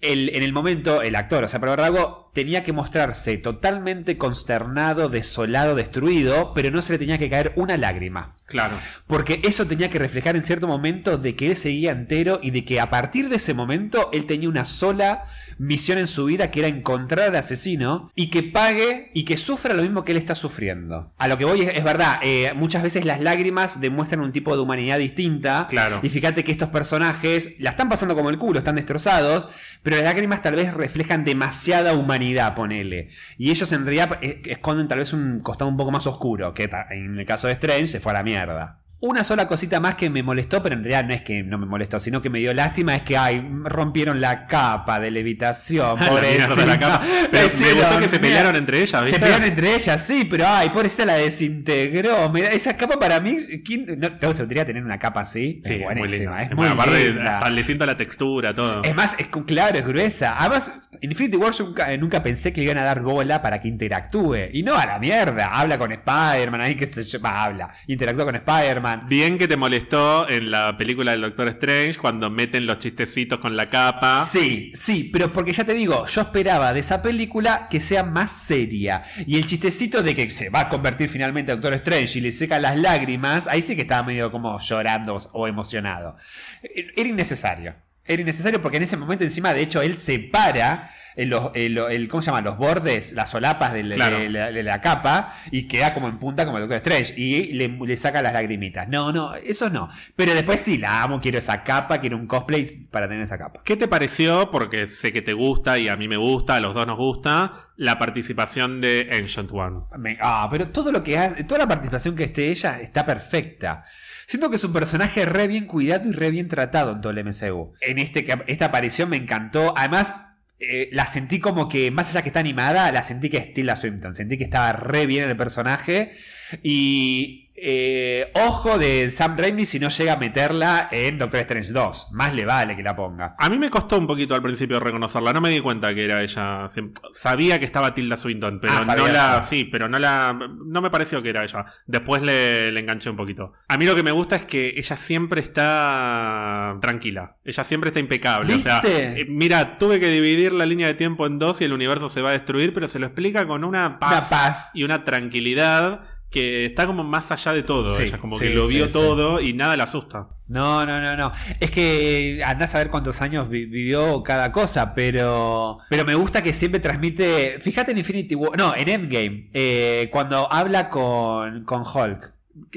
el- 0.01 0.29
en 0.35 0.43
el 0.43 0.53
momento 0.53 1.01
el 1.01 1.15
actor, 1.15 1.43
o 1.45 1.49
sea, 1.49 1.59
Pablo 1.59 1.75
Rago, 1.77 2.20
tenía 2.33 2.63
que 2.63 2.73
mostrarse 2.73 3.37
totalmente 3.37 4.17
consternado, 4.17 5.09
desolado, 5.09 5.75
destruido, 5.75 6.53
pero 6.53 6.71
no 6.71 6.81
se 6.81 6.93
le 6.93 6.99
tenía 6.99 7.17
que 7.17 7.29
caer 7.29 7.53
una 7.55 7.77
lágrima. 7.77 8.35
Claro. 8.45 8.77
Porque 9.07 9.41
eso 9.43 9.65
tenía 9.65 9.89
que 9.89 9.99
reflejar 9.99 10.35
en 10.35 10.43
cierto 10.43 10.67
momento 10.67 11.17
de 11.17 11.35
que 11.35 11.47
él 11.47 11.55
seguía 11.55 11.91
entero 11.91 12.39
y 12.43 12.51
de 12.51 12.65
que 12.65 12.79
a 12.79 12.89
partir 12.89 13.29
de 13.29 13.37
ese 13.37 13.53
momento 13.53 14.09
él 14.11 14.25
tenía 14.25 14.49
una 14.49 14.65
sola 14.65 15.23
misión 15.57 15.97
en 15.97 16.07
su 16.07 16.25
vida 16.25 16.51
que 16.51 16.59
era 16.59 16.67
encontrar 16.67 17.29
al 17.29 17.35
asesino 17.35 18.11
y 18.13 18.29
que 18.29 18.43
pague 18.43 19.11
y 19.13 19.23
que 19.23 19.37
sufra 19.37 19.73
lo 19.73 19.83
mismo 19.83 20.03
que 20.03 20.11
él 20.11 20.17
está 20.17 20.35
sufriendo. 20.35 21.13
A 21.17 21.27
lo 21.27 21.37
que 21.37 21.45
voy 21.45 21.61
es, 21.61 21.77
es 21.77 21.83
verdad, 21.83 22.19
eh, 22.23 22.51
muchas 22.55 22.83
veces 22.83 23.05
las 23.05 23.21
lágrimas 23.21 23.79
demuestran 23.79 24.21
un 24.21 24.31
tipo 24.33 24.55
de 24.55 24.61
humanidad 24.61 24.99
distinta. 24.99 25.67
Claro. 25.69 25.99
Y 26.03 26.09
fíjate 26.09 26.43
que 26.43 26.51
estos 26.51 26.69
personajes 26.69 27.55
la 27.59 27.71
están 27.71 27.89
pasando 27.89 28.15
como 28.15 28.29
el 28.29 28.37
culo, 28.37 28.59
están 28.59 28.75
destrozados, 28.75 29.47
pero 29.83 29.95
las 29.95 30.05
lágrimas 30.05 30.41
tal 30.41 30.55
vez 30.55 30.73
reflejan 30.73 31.23
demasiada 31.23 31.93
humanidad, 31.93 32.20
ponele. 32.55 33.09
Y 33.37 33.51
ellos 33.51 33.71
en 33.71 33.85
realidad 33.85 34.19
eh, 34.21 34.41
esconden 34.45 34.87
tal 34.87 34.99
vez 34.99 35.13
un 35.13 35.39
costado 35.39 35.69
un 35.69 35.77
poco 35.77 35.91
más 35.91 36.07
oscuro, 36.07 36.53
que 36.53 36.69
en 36.91 37.19
el 37.19 37.25
caso 37.25 37.47
de 37.47 37.53
Strange 37.53 37.87
se 37.87 37.99
fue 37.99 38.11
a 38.11 38.15
la 38.15 38.23
mierda. 38.23 38.80
Una 39.01 39.23
sola 39.23 39.47
cosita 39.47 39.79
más 39.79 39.95
que 39.95 40.11
me 40.11 40.21
molestó, 40.21 40.61
pero 40.61 40.75
en 40.75 40.83
realidad 40.83 41.05
no 41.05 41.13
es 41.15 41.23
que 41.23 41.41
no 41.41 41.57
me 41.57 41.65
molestó, 41.65 41.99
sino 41.99 42.21
que 42.21 42.29
me 42.29 42.37
dio 42.37 42.53
lástima, 42.53 42.95
es 42.95 43.01
que 43.01 43.17
ay, 43.17 43.43
rompieron 43.63 44.21
la 44.21 44.45
capa 44.45 44.99
de 44.99 45.09
levitación. 45.09 45.97
Pobrecita. 46.07 46.65
la 46.67 46.79
capa. 46.79 47.01
Pero 47.31 47.47
me 47.47 47.73
gustó 47.73 47.99
que 47.99 48.07
se 48.07 48.19
pelearon 48.19 48.55
entre 48.55 48.79
ellas, 48.79 48.99
Se 48.99 49.05
¿viste? 49.05 49.19
pelearon 49.19 49.47
entre 49.47 49.73
ellas, 49.73 50.05
sí, 50.05 50.27
pero 50.29 50.45
ay, 50.47 50.69
pobrecita 50.69 51.05
la 51.05 51.15
desintegró. 51.15 52.31
Esa 52.35 52.77
capa 52.77 52.99
para 52.99 53.19
mí, 53.19 53.37
¿quién, 53.65 53.85
no, 53.97 54.11
¿te 54.11 54.27
gustaría 54.27 54.65
tener 54.65 54.83
una 54.83 54.99
capa 54.99 55.21
así? 55.21 55.59
Sí, 55.63 55.73
es 55.73 55.75
es 55.75 55.77
muy 55.79 55.85
buenísima, 55.95 56.39
linda. 56.39 56.41
es 56.43 56.49
muy 56.55 56.65
muy 56.67 56.73
aparte, 56.73 57.09
linda. 57.09 57.49
le 57.49 57.63
siento 57.63 57.85
la 57.87 57.97
textura, 57.97 58.53
todo. 58.53 58.83
Es 58.83 58.93
más, 58.93 59.15
es 59.19 59.27
claro, 59.47 59.79
es 59.79 59.85
gruesa. 59.87 60.35
Además, 60.37 60.89
Infinity 61.01 61.37
War 61.37 61.53
nunca, 61.59 61.97
nunca 61.97 62.21
pensé 62.21 62.53
que 62.53 62.61
le 62.61 62.65
iban 62.65 62.77
a 62.77 62.83
dar 62.83 63.01
bola 63.01 63.41
para 63.41 63.59
que 63.59 63.67
interactúe. 63.67 64.49
Y 64.53 64.61
no 64.61 64.75
a 64.75 64.85
la 64.85 64.99
mierda. 64.99 65.47
Habla 65.47 65.79
con 65.79 65.91
Spider-Man, 65.91 66.61
ahí 66.61 66.75
que 66.75 66.85
se 66.85 67.03
llama, 67.03 67.43
habla. 67.43 67.69
Interactúa 67.87 68.25
con 68.25 68.35
Spider-Man. 68.35 68.90
Bien 69.07 69.37
que 69.37 69.47
te 69.47 69.57
molestó 69.57 70.29
en 70.29 70.51
la 70.51 70.75
película 70.77 71.11
del 71.11 71.21
Doctor 71.21 71.47
Strange 71.49 71.97
cuando 71.97 72.29
meten 72.29 72.65
los 72.65 72.79
chistecitos 72.79 73.39
con 73.39 73.55
la 73.55 73.69
capa. 73.69 74.25
Sí, 74.25 74.71
sí, 74.75 75.09
pero 75.11 75.33
porque 75.33 75.53
ya 75.53 75.63
te 75.63 75.73
digo, 75.73 76.05
yo 76.05 76.21
esperaba 76.21 76.73
de 76.73 76.79
esa 76.79 77.01
película 77.01 77.67
que 77.69 77.79
sea 77.79 78.03
más 78.03 78.31
seria. 78.31 79.03
Y 79.25 79.37
el 79.37 79.45
chistecito 79.45 80.03
de 80.03 80.15
que 80.15 80.29
se 80.31 80.49
va 80.49 80.61
a 80.61 80.69
convertir 80.69 81.09
finalmente 81.09 81.51
en 81.51 81.59
Doctor 81.59 81.73
Strange 81.75 82.19
y 82.19 82.21
le 82.21 82.31
seca 82.31 82.59
las 82.59 82.77
lágrimas, 82.77 83.47
ahí 83.47 83.61
sí 83.61 83.75
que 83.75 83.83
estaba 83.83 84.03
medio 84.03 84.31
como 84.31 84.59
llorando 84.59 85.17
o 85.33 85.47
emocionado. 85.47 86.15
Era 86.63 87.09
innecesario. 87.09 87.75
Era 88.05 88.21
innecesario 88.21 88.61
porque 88.61 88.77
en 88.77 88.83
ese 88.83 88.97
momento 88.97 89.23
encima, 89.23 89.53
de 89.53 89.61
hecho, 89.61 89.81
él 89.81 89.97
separa 89.97 90.91
el, 91.15 91.29
los- 91.29 91.51
el- 91.53 91.77
el- 91.77 92.07
¿cómo 92.07 92.21
se 92.21 92.27
llama? 92.31 92.41
Los 92.41 92.57
bordes, 92.57 93.13
las 93.13 93.29
solapas 93.29 93.73
del- 93.73 93.89
de, 93.89 93.97
la, 94.29 94.51
de 94.51 94.63
la 94.63 94.81
capa 94.81 95.33
y 95.51 95.67
queda 95.67 95.93
como 95.93 96.07
en 96.07 96.17
punta 96.19 96.45
como 96.45 96.57
el 96.57 96.63
Doctor 96.67 96.77
Strange 96.77 97.13
y 97.19 97.53
le, 97.53 97.67
le 97.67 97.97
saca 97.97 98.21
las 98.21 98.33
lagrimitas. 98.33 98.87
No, 98.87 99.11
no, 99.11 99.35
eso 99.35 99.69
no. 99.69 99.89
Pero 100.15 100.33
después 100.33 100.59
sí, 100.61 100.77
la 100.77 101.01
amo, 101.03 101.19
quiero 101.21 101.37
esa 101.39 101.63
capa, 101.63 101.99
quiero 101.99 102.17
un 102.17 102.27
cosplay 102.27 102.65
para 102.91 103.07
tener 103.07 103.23
esa 103.23 103.37
capa. 103.37 103.61
¿Qué 103.63 103.75
te 103.77 103.87
pareció? 103.87 104.51
Porque 104.51 104.87
sé 104.87 105.11
que 105.13 105.21
te 105.21 105.33
gusta 105.33 105.77
y 105.79 105.87
a 105.89 105.97
mí 105.97 106.07
me 106.07 106.17
gusta, 106.17 106.55
a 106.55 106.59
los 106.59 106.73
dos 106.73 106.87
nos 106.87 106.97
gusta, 106.97 107.53
la 107.77 107.97
participación 107.99 108.81
de 108.81 109.09
Ancient 109.11 109.51
One. 109.51 109.81
Me- 109.97 110.17
ah, 110.21 110.47
pero 110.51 110.69
todo 110.69 110.91
lo 110.91 111.03
que 111.03 111.17
hace, 111.17 111.43
toda 111.43 111.59
la 111.59 111.67
participación 111.67 112.15
que 112.15 112.23
esté 112.25 112.49
ella 112.49 112.79
está 112.79 113.05
perfecta. 113.05 113.83
Siento 114.27 114.49
que 114.49 114.55
es 114.55 114.63
un 114.63 114.71
personaje 114.71 115.25
re 115.25 115.47
bien 115.47 115.65
cuidado 115.65 116.07
y 116.07 116.13
re 116.13 116.31
bien 116.31 116.47
tratado 116.47 116.93
en 116.93 117.01
todo 117.01 117.11
el 117.11 117.19
MCU. 117.25 117.73
En 117.81 117.99
este, 117.99 118.25
esta 118.47 118.65
aparición 118.65 119.09
me 119.09 119.17
encantó. 119.17 119.73
Además, 119.75 120.30
eh, 120.61 120.89
la 120.91 121.07
sentí 121.07 121.39
como 121.39 121.67
que, 121.67 121.89
más 121.89 122.09
allá 122.09 122.21
que 122.21 122.29
está 122.29 122.39
animada, 122.39 122.91
la 122.91 123.03
sentí 123.03 123.29
que 123.29 123.37
es 123.37 123.53
Tilda 123.53 123.75
Swinton. 123.75 124.15
Sentí 124.15 124.37
que 124.37 124.43
estaba 124.43 124.73
re 124.73 125.07
bien 125.07 125.23
en 125.23 125.31
el 125.31 125.37
personaje. 125.37 126.13
Y 126.61 127.49
eh, 127.63 128.31
ojo 128.33 128.77
de 128.79 129.11
Sam 129.11 129.37
Raimi 129.37 129.65
si 129.65 129.79
no 129.79 129.89
llega 129.89 130.13
a 130.13 130.17
meterla 130.17 130.87
en 130.91 131.17
Doctor 131.17 131.41
Strange 131.41 131.71
2. 131.71 132.07
Más 132.13 132.33
le 132.33 132.45
vale 132.45 132.75
que 132.75 132.83
la 132.83 132.95
ponga. 132.95 133.35
A 133.37 133.49
mí 133.49 133.59
me 133.59 133.69
costó 133.69 133.97
un 133.97 134.07
poquito 134.07 134.33
al 134.35 134.41
principio 134.41 134.79
reconocerla, 134.79 135.31
no 135.33 135.41
me 135.41 135.49
di 135.51 135.59
cuenta 135.61 135.93
que 135.93 136.03
era 136.05 136.21
ella. 136.23 136.67
Sabía 137.11 137.59
que 137.59 137.65
estaba 137.65 137.93
Tilda 137.93 138.17
Swinton, 138.17 138.59
pero 138.59 138.73
Ah, 138.73 138.95
no 138.95 139.07
la. 139.07 139.41
Sí, 139.43 139.65
pero 139.65 139.87
no 139.87 139.99
la. 139.99 140.37
No 140.65 140.81
me 140.81 140.89
pareció 140.89 141.21
que 141.21 141.29
era 141.29 141.43
ella. 141.43 141.65
Después 141.85 142.21
le, 142.21 142.71
le 142.71 142.79
enganché 142.79 143.09
un 143.09 143.15
poquito. 143.15 143.53
A 143.67 143.77
mí 143.77 143.85
lo 143.85 143.95
que 143.95 144.03
me 144.03 144.11
gusta 144.11 144.35
es 144.35 144.45
que 144.45 144.73
ella 144.75 144.95
siempre 144.95 145.41
está 145.41 146.77
tranquila. 146.81 147.37
Ella 147.43 147.63
siempre 147.63 147.89
está 147.89 147.99
impecable. 147.99 148.55
O 148.55 148.59
sea, 148.59 148.81
eh, 148.83 149.25
mira, 149.29 149.77
tuve 149.77 149.99
que 149.99 150.07
dividir 150.07 150.51
la 150.53 150.65
línea 150.65 150.87
de 150.87 150.93
tiempo 150.95 151.25
en 151.27 151.39
dos 151.39 151.61
y 151.61 151.65
el 151.65 151.73
universo 151.73 152.09
se 152.09 152.21
va 152.21 152.29
a 152.29 152.33
destruir, 152.33 152.73
pero 152.73 152.87
se 152.87 152.99
lo 152.99 153.05
explica 153.05 153.45
con 153.47 153.63
una 153.63 153.99
paz, 153.99 154.11
Una 154.11 154.29
paz. 154.29 154.71
y 154.73 154.83
una 154.83 155.03
tranquilidad 155.03 156.01
que 156.31 156.65
está 156.67 156.87
como 156.87 157.03
más 157.03 157.31
allá 157.31 157.51
de 157.53 157.61
todo. 157.63 157.95
Sí, 157.95 158.03
ella 158.03 158.17
como 158.17 158.39
sí, 158.39 158.45
que 158.45 158.49
lo 158.51 158.67
vio 158.67 158.87
sí. 158.87 158.93
todo 158.93 159.39
y 159.41 159.53
nada 159.53 159.75
le 159.77 159.83
asusta. 159.83 160.29
No, 160.47 160.85
no, 160.85 160.99
no, 161.01 161.15
no. 161.15 161.31
Es 161.59 161.69
que 161.71 162.37
eh, 162.39 162.43
andás 162.43 162.73
a 162.73 162.79
ver 162.79 162.89
cuántos 162.89 163.21
años 163.21 163.49
vi- 163.49 163.65
vivió 163.65 164.23
cada 164.23 164.51
cosa, 164.51 164.93
pero. 164.95 165.77
Pero 165.89 166.05
me 166.05 166.15
gusta 166.15 166.41
que 166.41 166.53
siempre 166.53 166.79
transmite. 166.79 167.59
Fíjate 167.61 167.91
en 167.91 167.97
Infinity 167.99 168.35
War. 168.35 168.57
No, 168.57 168.75
en 168.75 168.89
Endgame. 168.89 169.49
eh, 169.53 170.09
cuando 170.11 170.51
habla 170.51 170.89
con, 170.89 171.63
con 171.65 171.83
Hulk. 171.83 172.33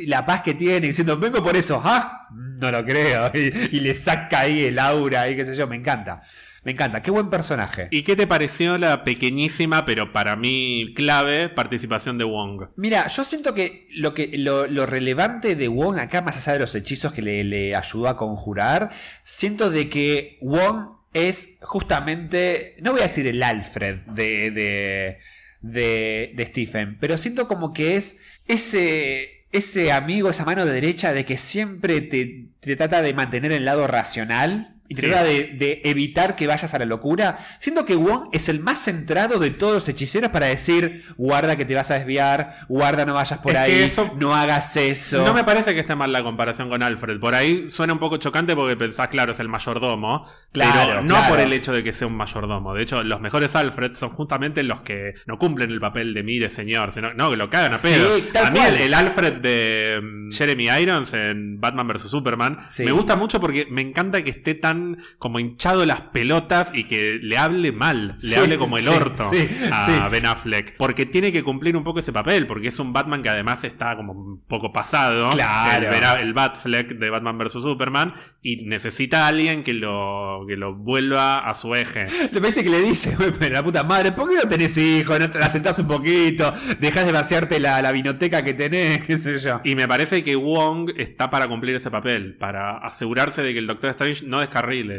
La 0.07 0.25
paz 0.25 0.43
que 0.43 0.55
tiene 0.55 0.87
diciendo, 0.87 1.17
vengo 1.19 1.43
por 1.43 1.57
eso. 1.57 1.81
¡Ah! 1.85 2.29
No 2.33 2.71
lo 2.71 2.85
creo. 2.85 3.31
Y, 3.35 3.77
y 3.77 3.81
le 3.81 3.95
saca 3.95 4.41
ahí 4.41 4.65
el 4.65 4.79
aura 4.79 5.29
y 5.29 5.37
qué 5.37 5.45
sé 5.45 5.55
yo. 5.57 5.67
Me 5.67 5.77
encanta. 5.77 6.21
Me 6.65 6.73
encanta. 6.73 7.03
Qué 7.03 7.11
buen 7.11 7.31
personaje. 7.31 7.89
¿Y 7.91 8.03
qué 8.03 8.17
te 8.17 8.27
pareció 8.27 8.79
la 8.79 9.05
pequeñísima, 9.05 9.85
pero 9.85 10.13
para 10.13 10.35
mí 10.35 10.93
clave, 10.97 11.49
participación 11.51 12.17
de 12.17 12.25
Wong? 12.25 12.69
Mira, 12.77 13.07
yo 13.09 13.23
siento 13.23 13.55
que 13.55 13.87
lo, 13.91 14.15
que 14.15 14.39
lo, 14.39 14.67
lo 14.67 14.87
relevante 14.87 15.57
de 15.57 15.69
Wong 15.69 15.99
acá, 15.99 16.23
más 16.23 16.37
allá 16.37 16.55
de 16.55 16.61
los 16.61 16.75
hechizos 16.75 17.13
que 17.13 17.23
le, 17.23 17.45
le 17.45 17.77
ayudó 17.77 18.09
a 18.09 18.17
conjurar, 18.17 18.91
siento 19.23 19.71
de 19.71 19.89
que 19.89 20.39
Wong 20.41 20.95
es 21.13 21.59
justamente, 21.63 22.77
no 22.83 22.93
voy 22.93 23.01
a 23.01 23.05
decir 23.05 23.27
el 23.27 23.43
Alfred 23.43 23.99
de, 24.07 24.51
de, 24.51 25.19
de, 25.61 26.33
de 26.35 26.47
Stephen, 26.47 26.99
pero 26.99 27.17
siento 27.17 27.47
como 27.47 27.73
que 27.73 27.97
es 27.97 28.21
ese, 28.49 29.47
ese 29.53 29.93
amigo, 29.93 30.31
esa 30.31 30.45
mano 30.45 30.67
derecha 30.67 31.13
de 31.13 31.25
que 31.25 31.39
siempre 31.39 32.01
te, 32.01 32.49
te 32.61 32.77
trata 32.77 33.01
de 33.01 33.15
mantener 33.15 33.53
el 33.53 33.65
lado 33.65 33.87
racional. 33.87 34.74
Y 34.97 35.01
Sí. 35.01 35.07
trata 35.09 35.25
de, 35.25 35.45
de 35.59 35.81
evitar 35.85 36.37
que 36.37 36.47
vayas 36.47 36.73
a 36.75 36.79
la 36.79 36.85
locura. 36.85 37.39
Siento 37.59 37.85
que 37.85 37.97
Wong 37.97 38.29
es 38.33 38.49
el 38.49 38.61
más 38.61 38.81
centrado 38.85 39.39
de 39.39 39.51
todos 39.51 39.75
los 39.75 39.89
hechiceros 39.89 40.31
para 40.31 40.47
decir, 40.47 41.03
guarda 41.17 41.57
que 41.57 41.65
te 41.65 41.75
vas 41.75 41.91
a 41.91 41.95
desviar, 41.95 42.57
guarda 42.69 43.05
no 43.05 43.15
vayas 43.15 43.39
por 43.41 43.53
Es 43.53 43.59
ahí, 43.59 43.73
eso- 43.83 44.11
no 44.19 44.35
hagas 44.35 44.77
eso. 44.77 45.25
No 45.25 45.35
me 45.35 45.45
parece 45.45 45.75
que 45.75 45.81
esté 45.81 45.95
mal 45.95 46.13
la 46.13 46.23
comparación 46.23 46.69
con 46.69 46.83
Alfred. 46.83 47.19
Por 47.19 47.35
ahí 47.35 47.71
suena 47.71 47.93
un 47.93 47.99
poco 47.99 48.17
chocante 48.19 48.55
porque 48.55 48.77
pensás, 48.77 49.09
claro, 49.09 49.33
es 49.33 49.41
el 49.41 49.49
mayordomo. 49.49 50.27
Claro, 50.53 50.81
pero 50.87 51.03
no 51.03 51.09
claro. 51.15 51.29
por 51.29 51.41
el 51.41 51.53
hecho 51.53 51.73
de 51.73 51.83
que 51.83 51.93
sea 51.93 52.07
un 52.07 52.17
mayordomo. 52.17 52.75
De 52.75 52.83
hecho, 52.83 53.03
los 53.03 53.21
mejores 53.21 53.57
Alfred 53.57 53.95
son 53.95 54.11
justamente 54.11 54.63
los 54.63 54.81
que 54.81 55.15
no 55.27 55.39
cumplen 55.39 55.71
el 55.71 55.81
papel 55.81 56.15
de 56.15 56.23
mire, 56.23 56.49
señor, 56.49 56.93
sino 56.93 57.13
no, 57.15 57.31
que 57.31 57.37
lo 57.37 57.51
cagan 57.51 57.75
a 57.75 57.79
Sí, 57.79 57.89
pedo. 57.89 58.19
tal 58.33 58.47
a 58.47 58.51
mí 58.51 58.59
cual. 58.59 58.75
el, 58.77 58.81
el 58.83 58.95
Alfred 58.95 59.33
de 59.35 60.01
mm, 60.03 60.31
Jeremy 60.33 60.69
Irons 60.81 61.13
en 61.15 61.61
Batman 61.61 61.89
vs. 61.89 62.03
Superman 62.11 62.59
Sí. 62.67 62.85
me 62.85 62.93
gusta 62.93 63.17
mucho 63.17 63.41
porque 63.41 63.67
me 63.71 63.81
encanta 63.83 64.23
que 64.23 64.31
esté 64.31 64.55
tan 64.55 64.84
como 65.19 65.39
hinchado 65.39 65.87
las 65.87 66.01
pelotas 66.01 66.73
y 66.75 66.85
que 66.85 67.19
le 67.23 67.39
hable 67.39 67.73
mal, 67.73 68.15
Sí, 68.19 68.29
le 68.29 68.37
hable 68.37 68.59
como 68.59 68.79
el 68.79 68.85
sí, 68.85 68.91
orto 68.91 69.29
sí, 69.31 69.49
a. 69.71 70.09
Ben 70.09 70.27
Affleck. 70.27 70.77
Porque 70.77 71.07
tiene 71.07 71.33
que 71.33 71.43
cumplir 71.43 71.77
un 71.77 71.85
poco 71.85 72.01
ese 72.01 72.13
papel, 72.13 72.47
porque 72.47 72.69
es 72.69 72.79
un 72.79 72.93
Batman 72.93 73.23
que 73.23 73.29
además 73.29 73.65
está 73.65 73.97
como 73.97 74.13
un 74.13 74.43
poco 74.47 74.73
pasado. 74.73 75.31
Claro. 75.31 75.91
El, 75.93 76.27
el 76.27 76.33
Batfleck 76.33 76.99
de 76.99 77.11
Batman 77.11 77.39
vs. 77.39 77.53
Superman. 77.53 78.15
Y 78.43 78.65
necesita 78.65 79.25
a 79.25 79.29
alguien 79.29 79.63
que 79.63 79.75
lo, 79.75 80.45
que 80.47 80.57
lo 80.57 80.75
vuelva 80.75 81.39
a 81.39 81.55
su 81.55 81.75
eje. 81.75 82.07
Le 82.33 82.41
viste 82.41 82.63
que 82.63 82.71
le 82.71 82.83
dice, 82.83 83.17
pero 83.39 83.55
la 83.55 83.63
puta 83.63 83.85
madre, 83.85 84.13
¿por 84.13 84.29
qué 84.29 84.37
no 84.37 84.49
tenés 84.49 84.77
hijos? 84.79 85.19
No 85.19 85.31
te 85.31 85.39
la 85.39 85.51
sentás 85.51 85.79
un 85.79 85.89
poquito, 85.89 86.53
dejás 86.81 87.07
de 87.07 87.13
vaciarte 87.13 87.59
la, 87.61 87.81
la 87.83 87.93
vinoteca 87.93 88.43
que 88.45 88.55
tenés, 88.55 89.05
qué 89.07 89.17
sé 89.17 89.39
yo. 89.39 89.61
Y 89.65 89.75
me 89.75 89.89
parece 89.89 90.23
que 90.23 90.37
Wong 90.37 90.91
está 90.97 91.31
para 91.31 91.49
cumplir 91.49 91.75
ese 91.75 91.91
papel, 91.91 92.37
para 92.37 92.79
asegurarse 92.79 93.43
de 93.43 93.53
que 93.53 93.59
el 93.59 93.67
Doctor 93.67 93.91
Strange 93.91 94.27
no 94.27 94.43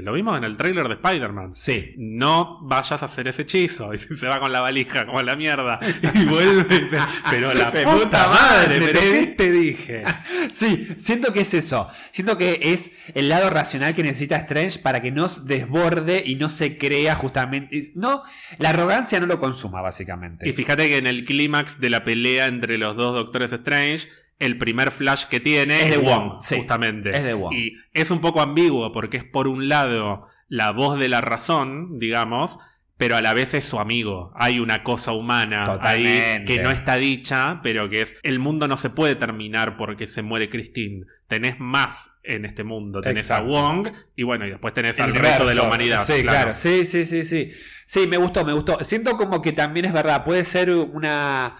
Lo 0.01 0.13
vimos 0.13 0.37
en 0.37 0.43
el 0.43 0.57
tráiler 0.57 0.87
de 0.87 0.93
Spider-Man. 0.95 1.55
Sí. 1.55 1.93
No 1.97 2.59
vayas 2.63 3.01
a 3.01 3.05
hacer 3.05 3.27
ese 3.27 3.43
hechizo. 3.43 3.91
Y 3.95 3.97
se 3.97 4.27
va 4.27 4.39
con 4.39 4.51
la 4.51 4.61
valija 4.61 5.05
como 5.05 5.19
a 5.19 5.23
la 5.23 5.35
mierda. 5.35 5.79
Y 6.13 6.25
vuelve. 6.25 6.87
Pero 7.29 7.53
la 7.53 7.71
puta, 7.83 8.27
madre, 8.27 8.79
pero 8.79 8.99
te 8.99 9.05
¿qué 9.05 9.13
di- 9.21 9.25
te 9.35 9.51
dije? 9.51 10.03
Sí, 10.51 10.87
siento 10.97 11.33
que 11.33 11.41
es 11.41 11.53
eso. 11.53 11.87
Siento 12.11 12.37
que 12.37 12.59
es 12.61 12.91
el 13.13 13.29
lado 13.29 13.49
racional 13.49 13.93
que 13.95 14.03
necesita 14.03 14.37
Strange 14.37 14.79
para 14.79 15.01
que 15.01 15.11
no 15.11 15.27
desborde 15.27 16.23
y 16.25 16.35
no 16.35 16.49
se 16.49 16.77
crea 16.77 17.15
justamente. 17.15 17.91
No, 17.95 18.23
la 18.59 18.69
arrogancia 18.69 19.19
no 19.19 19.25
lo 19.25 19.39
consuma, 19.39 19.81
básicamente. 19.81 20.47
Y 20.47 20.53
fíjate 20.53 20.87
que 20.87 20.97
en 20.97 21.07
el 21.07 21.25
clímax 21.25 21.79
de 21.79 21.89
la 21.89 22.03
pelea 22.03 22.47
entre 22.47 22.77
los 22.77 22.95
dos 22.95 23.13
Doctores 23.13 23.51
Strange, 23.53 24.07
el 24.39 24.57
primer 24.57 24.91
flash 24.91 25.25
que 25.25 25.39
tiene 25.39 25.83
Es 25.83 25.91
de 25.91 25.97
Wong, 25.97 26.29
Wong, 26.31 26.41
sí, 26.41 26.57
justamente. 26.57 27.09
es 27.09 27.23
de 27.23 27.33
Wong. 27.33 27.53
Y 27.53 27.73
es 27.93 28.11
un 28.11 28.19
poco 28.21 28.41
ambiguo 28.41 28.91
porque 28.91 29.17
es 29.17 29.23
por 29.23 29.47
un 29.47 29.69
lado 29.69 30.27
la 30.47 30.71
voz 30.71 30.99
de 30.99 31.07
la 31.09 31.21
razón, 31.21 31.99
digamos, 31.99 32.59
pero 32.97 33.17
a 33.17 33.21
la 33.21 33.33
vez 33.33 33.53
es 33.53 33.65
su 33.65 33.79
amigo. 33.79 34.31
Hay 34.35 34.59
una 34.59 34.83
cosa 34.83 35.11
humana 35.11 35.79
ahí 35.81 36.43
que 36.45 36.59
no 36.59 36.71
está 36.71 36.95
dicha, 36.95 37.59
pero 37.61 37.89
que 37.89 38.01
es 38.01 38.17
el 38.23 38.39
mundo 38.39 38.67
no 38.67 38.77
se 38.77 38.89
puede 38.89 39.15
terminar 39.15 39.75
porque 39.75 40.07
se 40.07 40.21
muere 40.21 40.49
Christine. 40.49 41.05
Tenés 41.27 41.59
más 41.59 42.11
en 42.23 42.45
este 42.45 42.63
mundo. 42.63 43.01
Tenés 43.01 43.25
Exacto. 43.25 43.57
a 43.57 43.61
Wong 43.61 43.89
y 44.15 44.23
bueno, 44.23 44.45
y 44.45 44.51
después 44.51 44.73
tenés 44.73 44.99
al 44.99 45.13
resto 45.13 45.45
de 45.45 45.55
la 45.55 45.63
humanidad. 45.63 46.05
Sí, 46.05 46.21
claro. 46.21 46.23
claro. 46.23 46.55
Sí, 46.55 46.85
sí, 46.85 47.05
sí, 47.05 47.25
sí. 47.25 47.51
Sí, 47.85 48.07
me 48.07 48.17
gustó, 48.17 48.45
me 48.45 48.53
gustó. 48.53 48.81
Siento 48.83 49.17
como 49.17 49.41
que 49.41 49.51
también 49.51 49.85
es 49.85 49.93
verdad, 49.93 50.23
puede 50.23 50.45
ser 50.45 50.71
una 50.71 51.55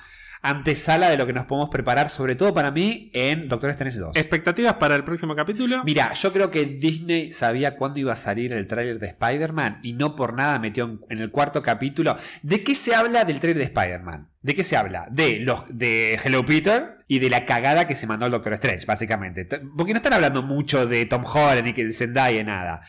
antesala 0.50 1.10
de 1.10 1.18
lo 1.18 1.26
que 1.26 1.34
nos 1.34 1.46
podemos 1.46 1.70
preparar, 1.70 2.10
sobre 2.10 2.36
todo 2.36 2.54
para 2.54 2.72
mí, 2.72 3.10
en 3.14 3.48
Doctor 3.48 3.72
Strange 3.72 3.98
2. 3.98 4.16
¿Expectativas 4.16 4.74
para 4.76 4.96
el 4.96 5.04
próximo 5.04 5.36
capítulo? 5.36 5.84
Mira, 5.84 6.14
yo 6.14 6.32
creo 6.32 6.52
que 6.52 6.66
Disney 6.66 7.34
sabía 7.34 7.76
cuándo 7.76 8.00
iba 8.00 8.14
a 8.14 8.18
salir 8.18 8.54
el 8.54 8.68
tráiler 8.68 9.00
de 9.00 9.08
Spider-Man 9.08 9.80
y 9.84 9.94
no 9.94 10.16
por 10.16 10.34
nada 10.34 10.60
metió 10.60 10.86
en, 10.86 11.00
en 11.10 11.20
el 11.20 11.32
cuarto 11.32 11.62
capítulo. 11.62 12.16
¿De 12.44 12.64
qué 12.64 12.76
se 12.76 12.94
habla 12.96 13.26
del 13.26 13.40
tráiler 13.40 13.58
de 13.58 13.64
Spider-Man? 13.66 14.30
¿De 14.42 14.54
qué 14.54 14.64
se 14.64 14.78
habla? 14.78 15.08
De 15.10 15.40
los 15.40 15.64
de 15.70 16.20
Hello 16.24 16.46
Peter 16.46 17.00
y 17.08 17.20
de 17.20 17.30
la 17.32 17.46
cagada 17.46 17.88
que 17.88 17.96
se 17.96 18.06
mandó 18.06 18.28
el 18.28 18.32
Doctor 18.32 18.54
Strange, 18.54 18.86
básicamente. 18.86 19.46
Porque 19.46 19.94
no 19.94 19.98
están 19.98 20.14
hablando 20.14 20.44
mucho 20.44 20.86
de 20.86 21.06
Tom 21.08 21.26
Holland 21.26 21.64
ni 21.64 21.74
que 21.74 21.86
de 21.86 21.92
Zendaya, 21.92 22.44
nada. 22.44 22.82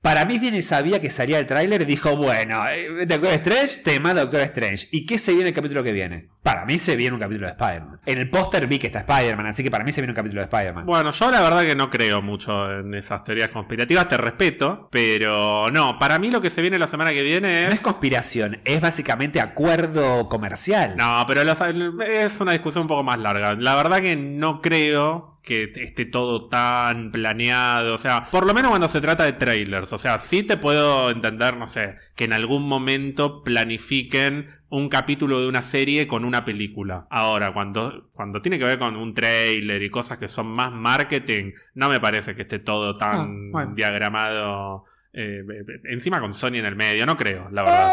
Para 0.00 0.24
mí 0.24 0.38
Disney 0.38 0.62
sabía 0.62 1.00
que 1.00 1.10
salía 1.10 1.38
el 1.40 1.46
tráiler 1.46 1.82
y 1.82 1.84
dijo, 1.84 2.16
bueno, 2.16 2.62
eh, 2.68 3.04
Doctor 3.06 3.32
Strange, 3.32 3.82
tema 3.82 4.14
Doctor 4.14 4.40
Strange. 4.42 4.86
¿Y 4.92 5.04
qué 5.06 5.18
se 5.18 5.32
viene 5.32 5.48
el 5.48 5.54
capítulo 5.54 5.82
que 5.82 5.90
viene? 5.92 6.28
Para 6.44 6.64
mí 6.64 6.78
se 6.78 6.94
viene 6.94 7.14
un 7.14 7.20
capítulo 7.20 7.46
de 7.46 7.52
Spider-Man. 7.52 8.00
En 8.06 8.18
el 8.18 8.30
póster 8.30 8.66
vi 8.68 8.78
que 8.78 8.86
está 8.86 9.00
Spider-Man, 9.00 9.46
así 9.46 9.62
que 9.64 9.70
para 9.72 9.82
mí 9.84 9.90
se 9.92 10.00
viene 10.00 10.12
un 10.12 10.16
capítulo 10.16 10.40
de 10.40 10.44
Spider-Man. 10.44 10.86
Bueno, 10.86 11.10
yo 11.10 11.30
la 11.32 11.42
verdad 11.42 11.62
que 11.62 11.74
no 11.74 11.90
creo 11.90 12.22
mucho 12.22 12.78
en 12.78 12.94
esas 12.94 13.24
teorías 13.24 13.50
conspirativas, 13.50 14.06
te 14.08 14.16
respeto, 14.16 14.88
pero 14.90 15.68
no, 15.72 15.98
para 15.98 16.18
mí 16.20 16.30
lo 16.30 16.40
que 16.40 16.48
se 16.50 16.62
viene 16.62 16.78
la 16.78 16.86
semana 16.86 17.10
que 17.10 17.22
viene 17.22 17.62
No 17.64 17.68
es 17.68 17.74
es... 17.74 17.80
conspiración, 17.80 18.60
es 18.64 18.80
básicamente 18.80 19.40
acuerdo 19.40 20.28
comercial. 20.28 20.94
No, 20.96 21.24
pero 21.26 21.42
los- 21.44 21.60
es 22.08 22.40
una 22.40 22.52
discusión 22.52 22.82
un 22.82 22.88
poco 22.88 23.02
más 23.02 23.18
larga. 23.18 23.54
La 23.56 23.74
verdad 23.74 24.00
que 24.00 24.14
no 24.16 24.62
creo 24.62 25.37
que 25.48 25.72
esté 25.74 26.04
todo 26.04 26.48
tan 26.48 27.10
planeado. 27.10 27.94
O 27.94 27.98
sea, 27.98 28.24
por 28.30 28.46
lo 28.46 28.52
menos 28.54 28.68
cuando 28.70 28.86
se 28.86 29.00
trata 29.00 29.24
de 29.24 29.32
trailers. 29.32 29.92
O 29.92 29.98
sea, 29.98 30.18
sí 30.18 30.42
te 30.42 30.56
puedo 30.58 31.10
entender, 31.10 31.56
no 31.56 31.66
sé, 31.66 31.96
que 32.14 32.24
en 32.24 32.34
algún 32.34 32.68
momento 32.68 33.42
planifiquen 33.42 34.46
un 34.68 34.88
capítulo 34.90 35.40
de 35.40 35.48
una 35.48 35.62
serie 35.62 36.06
con 36.06 36.24
una 36.26 36.44
película. 36.44 37.06
Ahora, 37.10 37.52
cuando, 37.54 38.08
cuando 38.14 38.42
tiene 38.42 38.58
que 38.58 38.64
ver 38.64 38.78
con 38.78 38.96
un 38.96 39.14
trailer 39.14 39.82
y 39.82 39.88
cosas 39.88 40.18
que 40.18 40.28
son 40.28 40.46
más 40.48 40.70
marketing, 40.70 41.52
no 41.74 41.88
me 41.88 41.98
parece 42.00 42.34
que 42.36 42.42
esté 42.42 42.58
todo 42.58 42.96
tan 42.98 43.18
Ah, 43.18 43.50
bueno. 43.52 43.74
diagramado. 43.74 44.84
eh, 45.14 45.42
encima 45.84 46.20
con 46.20 46.34
Sony 46.34 46.56
en 46.56 46.66
el 46.66 46.76
medio, 46.76 47.06
no 47.06 47.16
creo, 47.16 47.48
la 47.50 47.62
verdad. 47.62 47.92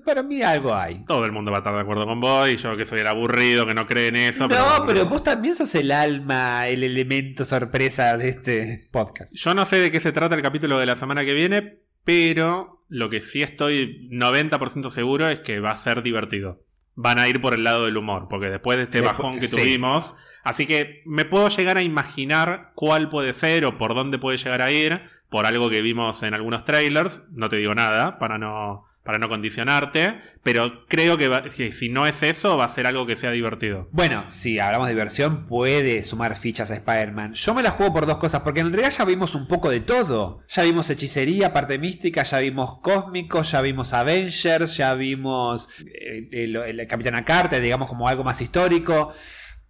Para 0.00 0.22
mí 0.22 0.42
algo 0.42 0.74
hay. 0.74 1.04
Todo 1.04 1.24
el 1.24 1.32
mundo 1.32 1.50
va 1.50 1.58
a 1.58 1.60
estar 1.60 1.74
de 1.74 1.80
acuerdo 1.80 2.06
con 2.06 2.20
vos 2.20 2.48
y 2.48 2.56
yo 2.56 2.76
que 2.76 2.84
soy 2.84 3.00
el 3.00 3.06
aburrido, 3.06 3.66
que 3.66 3.74
no 3.74 3.86
cree 3.86 4.08
en 4.08 4.16
eso. 4.16 4.48
No, 4.48 4.84
pero 4.86 5.06
vos 5.06 5.22
también 5.22 5.54
sos 5.54 5.74
el 5.74 5.90
alma, 5.90 6.68
el 6.68 6.82
elemento 6.82 7.44
sorpresa 7.44 8.16
de 8.16 8.28
este 8.28 8.88
podcast. 8.92 9.34
Yo 9.34 9.54
no 9.54 9.64
sé 9.64 9.76
de 9.80 9.90
qué 9.90 10.00
se 10.00 10.12
trata 10.12 10.34
el 10.34 10.42
capítulo 10.42 10.78
de 10.78 10.86
la 10.86 10.96
semana 10.96 11.24
que 11.24 11.34
viene, 11.34 11.80
pero 12.04 12.84
lo 12.88 13.08
que 13.10 13.20
sí 13.20 13.42
estoy 13.42 14.08
90% 14.10 14.88
seguro 14.90 15.28
es 15.28 15.40
que 15.40 15.60
va 15.60 15.70
a 15.70 15.76
ser 15.76 16.02
divertido. 16.02 16.64
Van 16.94 17.18
a 17.18 17.26
ir 17.26 17.40
por 17.40 17.54
el 17.54 17.64
lado 17.64 17.86
del 17.86 17.96
humor, 17.96 18.26
porque 18.28 18.50
después 18.50 18.76
de 18.76 18.84
este 18.84 19.00
bajón 19.00 19.38
que 19.38 19.46
sí. 19.46 19.56
tuvimos, 19.56 20.12
así 20.44 20.66
que 20.66 21.02
me 21.06 21.24
puedo 21.24 21.48
llegar 21.48 21.78
a 21.78 21.82
imaginar 21.82 22.72
cuál 22.74 23.08
puede 23.08 23.32
ser 23.32 23.64
o 23.64 23.78
por 23.78 23.94
dónde 23.94 24.18
puede 24.18 24.36
llegar 24.36 24.60
a 24.60 24.70
ir, 24.70 25.00
por 25.30 25.46
algo 25.46 25.70
que 25.70 25.80
vimos 25.80 26.22
en 26.22 26.34
algunos 26.34 26.66
trailers, 26.66 27.22
no 27.30 27.48
te 27.48 27.56
digo 27.56 27.74
nada, 27.74 28.18
para 28.18 28.36
no, 28.36 28.84
para 29.04 29.18
no 29.18 29.28
condicionarte, 29.28 30.20
pero 30.42 30.86
creo 30.86 31.16
que, 31.16 31.26
va- 31.28 31.42
que 31.42 31.72
si 31.72 31.88
no 31.88 32.06
es 32.06 32.22
eso, 32.22 32.56
va 32.56 32.66
a 32.66 32.68
ser 32.68 32.86
algo 32.86 33.04
que 33.06 33.16
sea 33.16 33.30
divertido. 33.32 33.88
Bueno, 33.90 34.24
si 34.30 34.58
hablamos 34.60 34.86
de 34.86 34.94
diversión, 34.94 35.44
puede 35.46 36.02
sumar 36.04 36.36
fichas 36.36 36.70
a 36.70 36.74
Spider-Man. 36.76 37.34
Yo 37.34 37.52
me 37.54 37.62
la 37.64 37.70
juego 37.72 37.92
por 37.92 38.06
dos 38.06 38.18
cosas, 38.18 38.42
porque 38.42 38.60
en 38.60 38.72
realidad 38.72 38.94
ya 38.96 39.04
vimos 39.04 39.34
un 39.34 39.48
poco 39.48 39.70
de 39.70 39.80
todo. 39.80 40.42
Ya 40.48 40.62
vimos 40.62 40.88
hechicería, 40.88 41.52
parte 41.52 41.78
mística, 41.78 42.22
ya 42.22 42.38
vimos 42.38 42.78
cósmico, 42.80 43.42
ya 43.42 43.60
vimos 43.60 43.92
Avengers, 43.92 44.76
ya 44.76 44.94
vimos 44.94 45.68
eh, 45.80 46.28
el, 46.30 46.56
el 46.56 46.86
Capitana 46.86 47.24
Carter, 47.24 47.60
digamos 47.60 47.88
como 47.88 48.06
algo 48.08 48.22
más 48.22 48.40
histórico. 48.40 49.12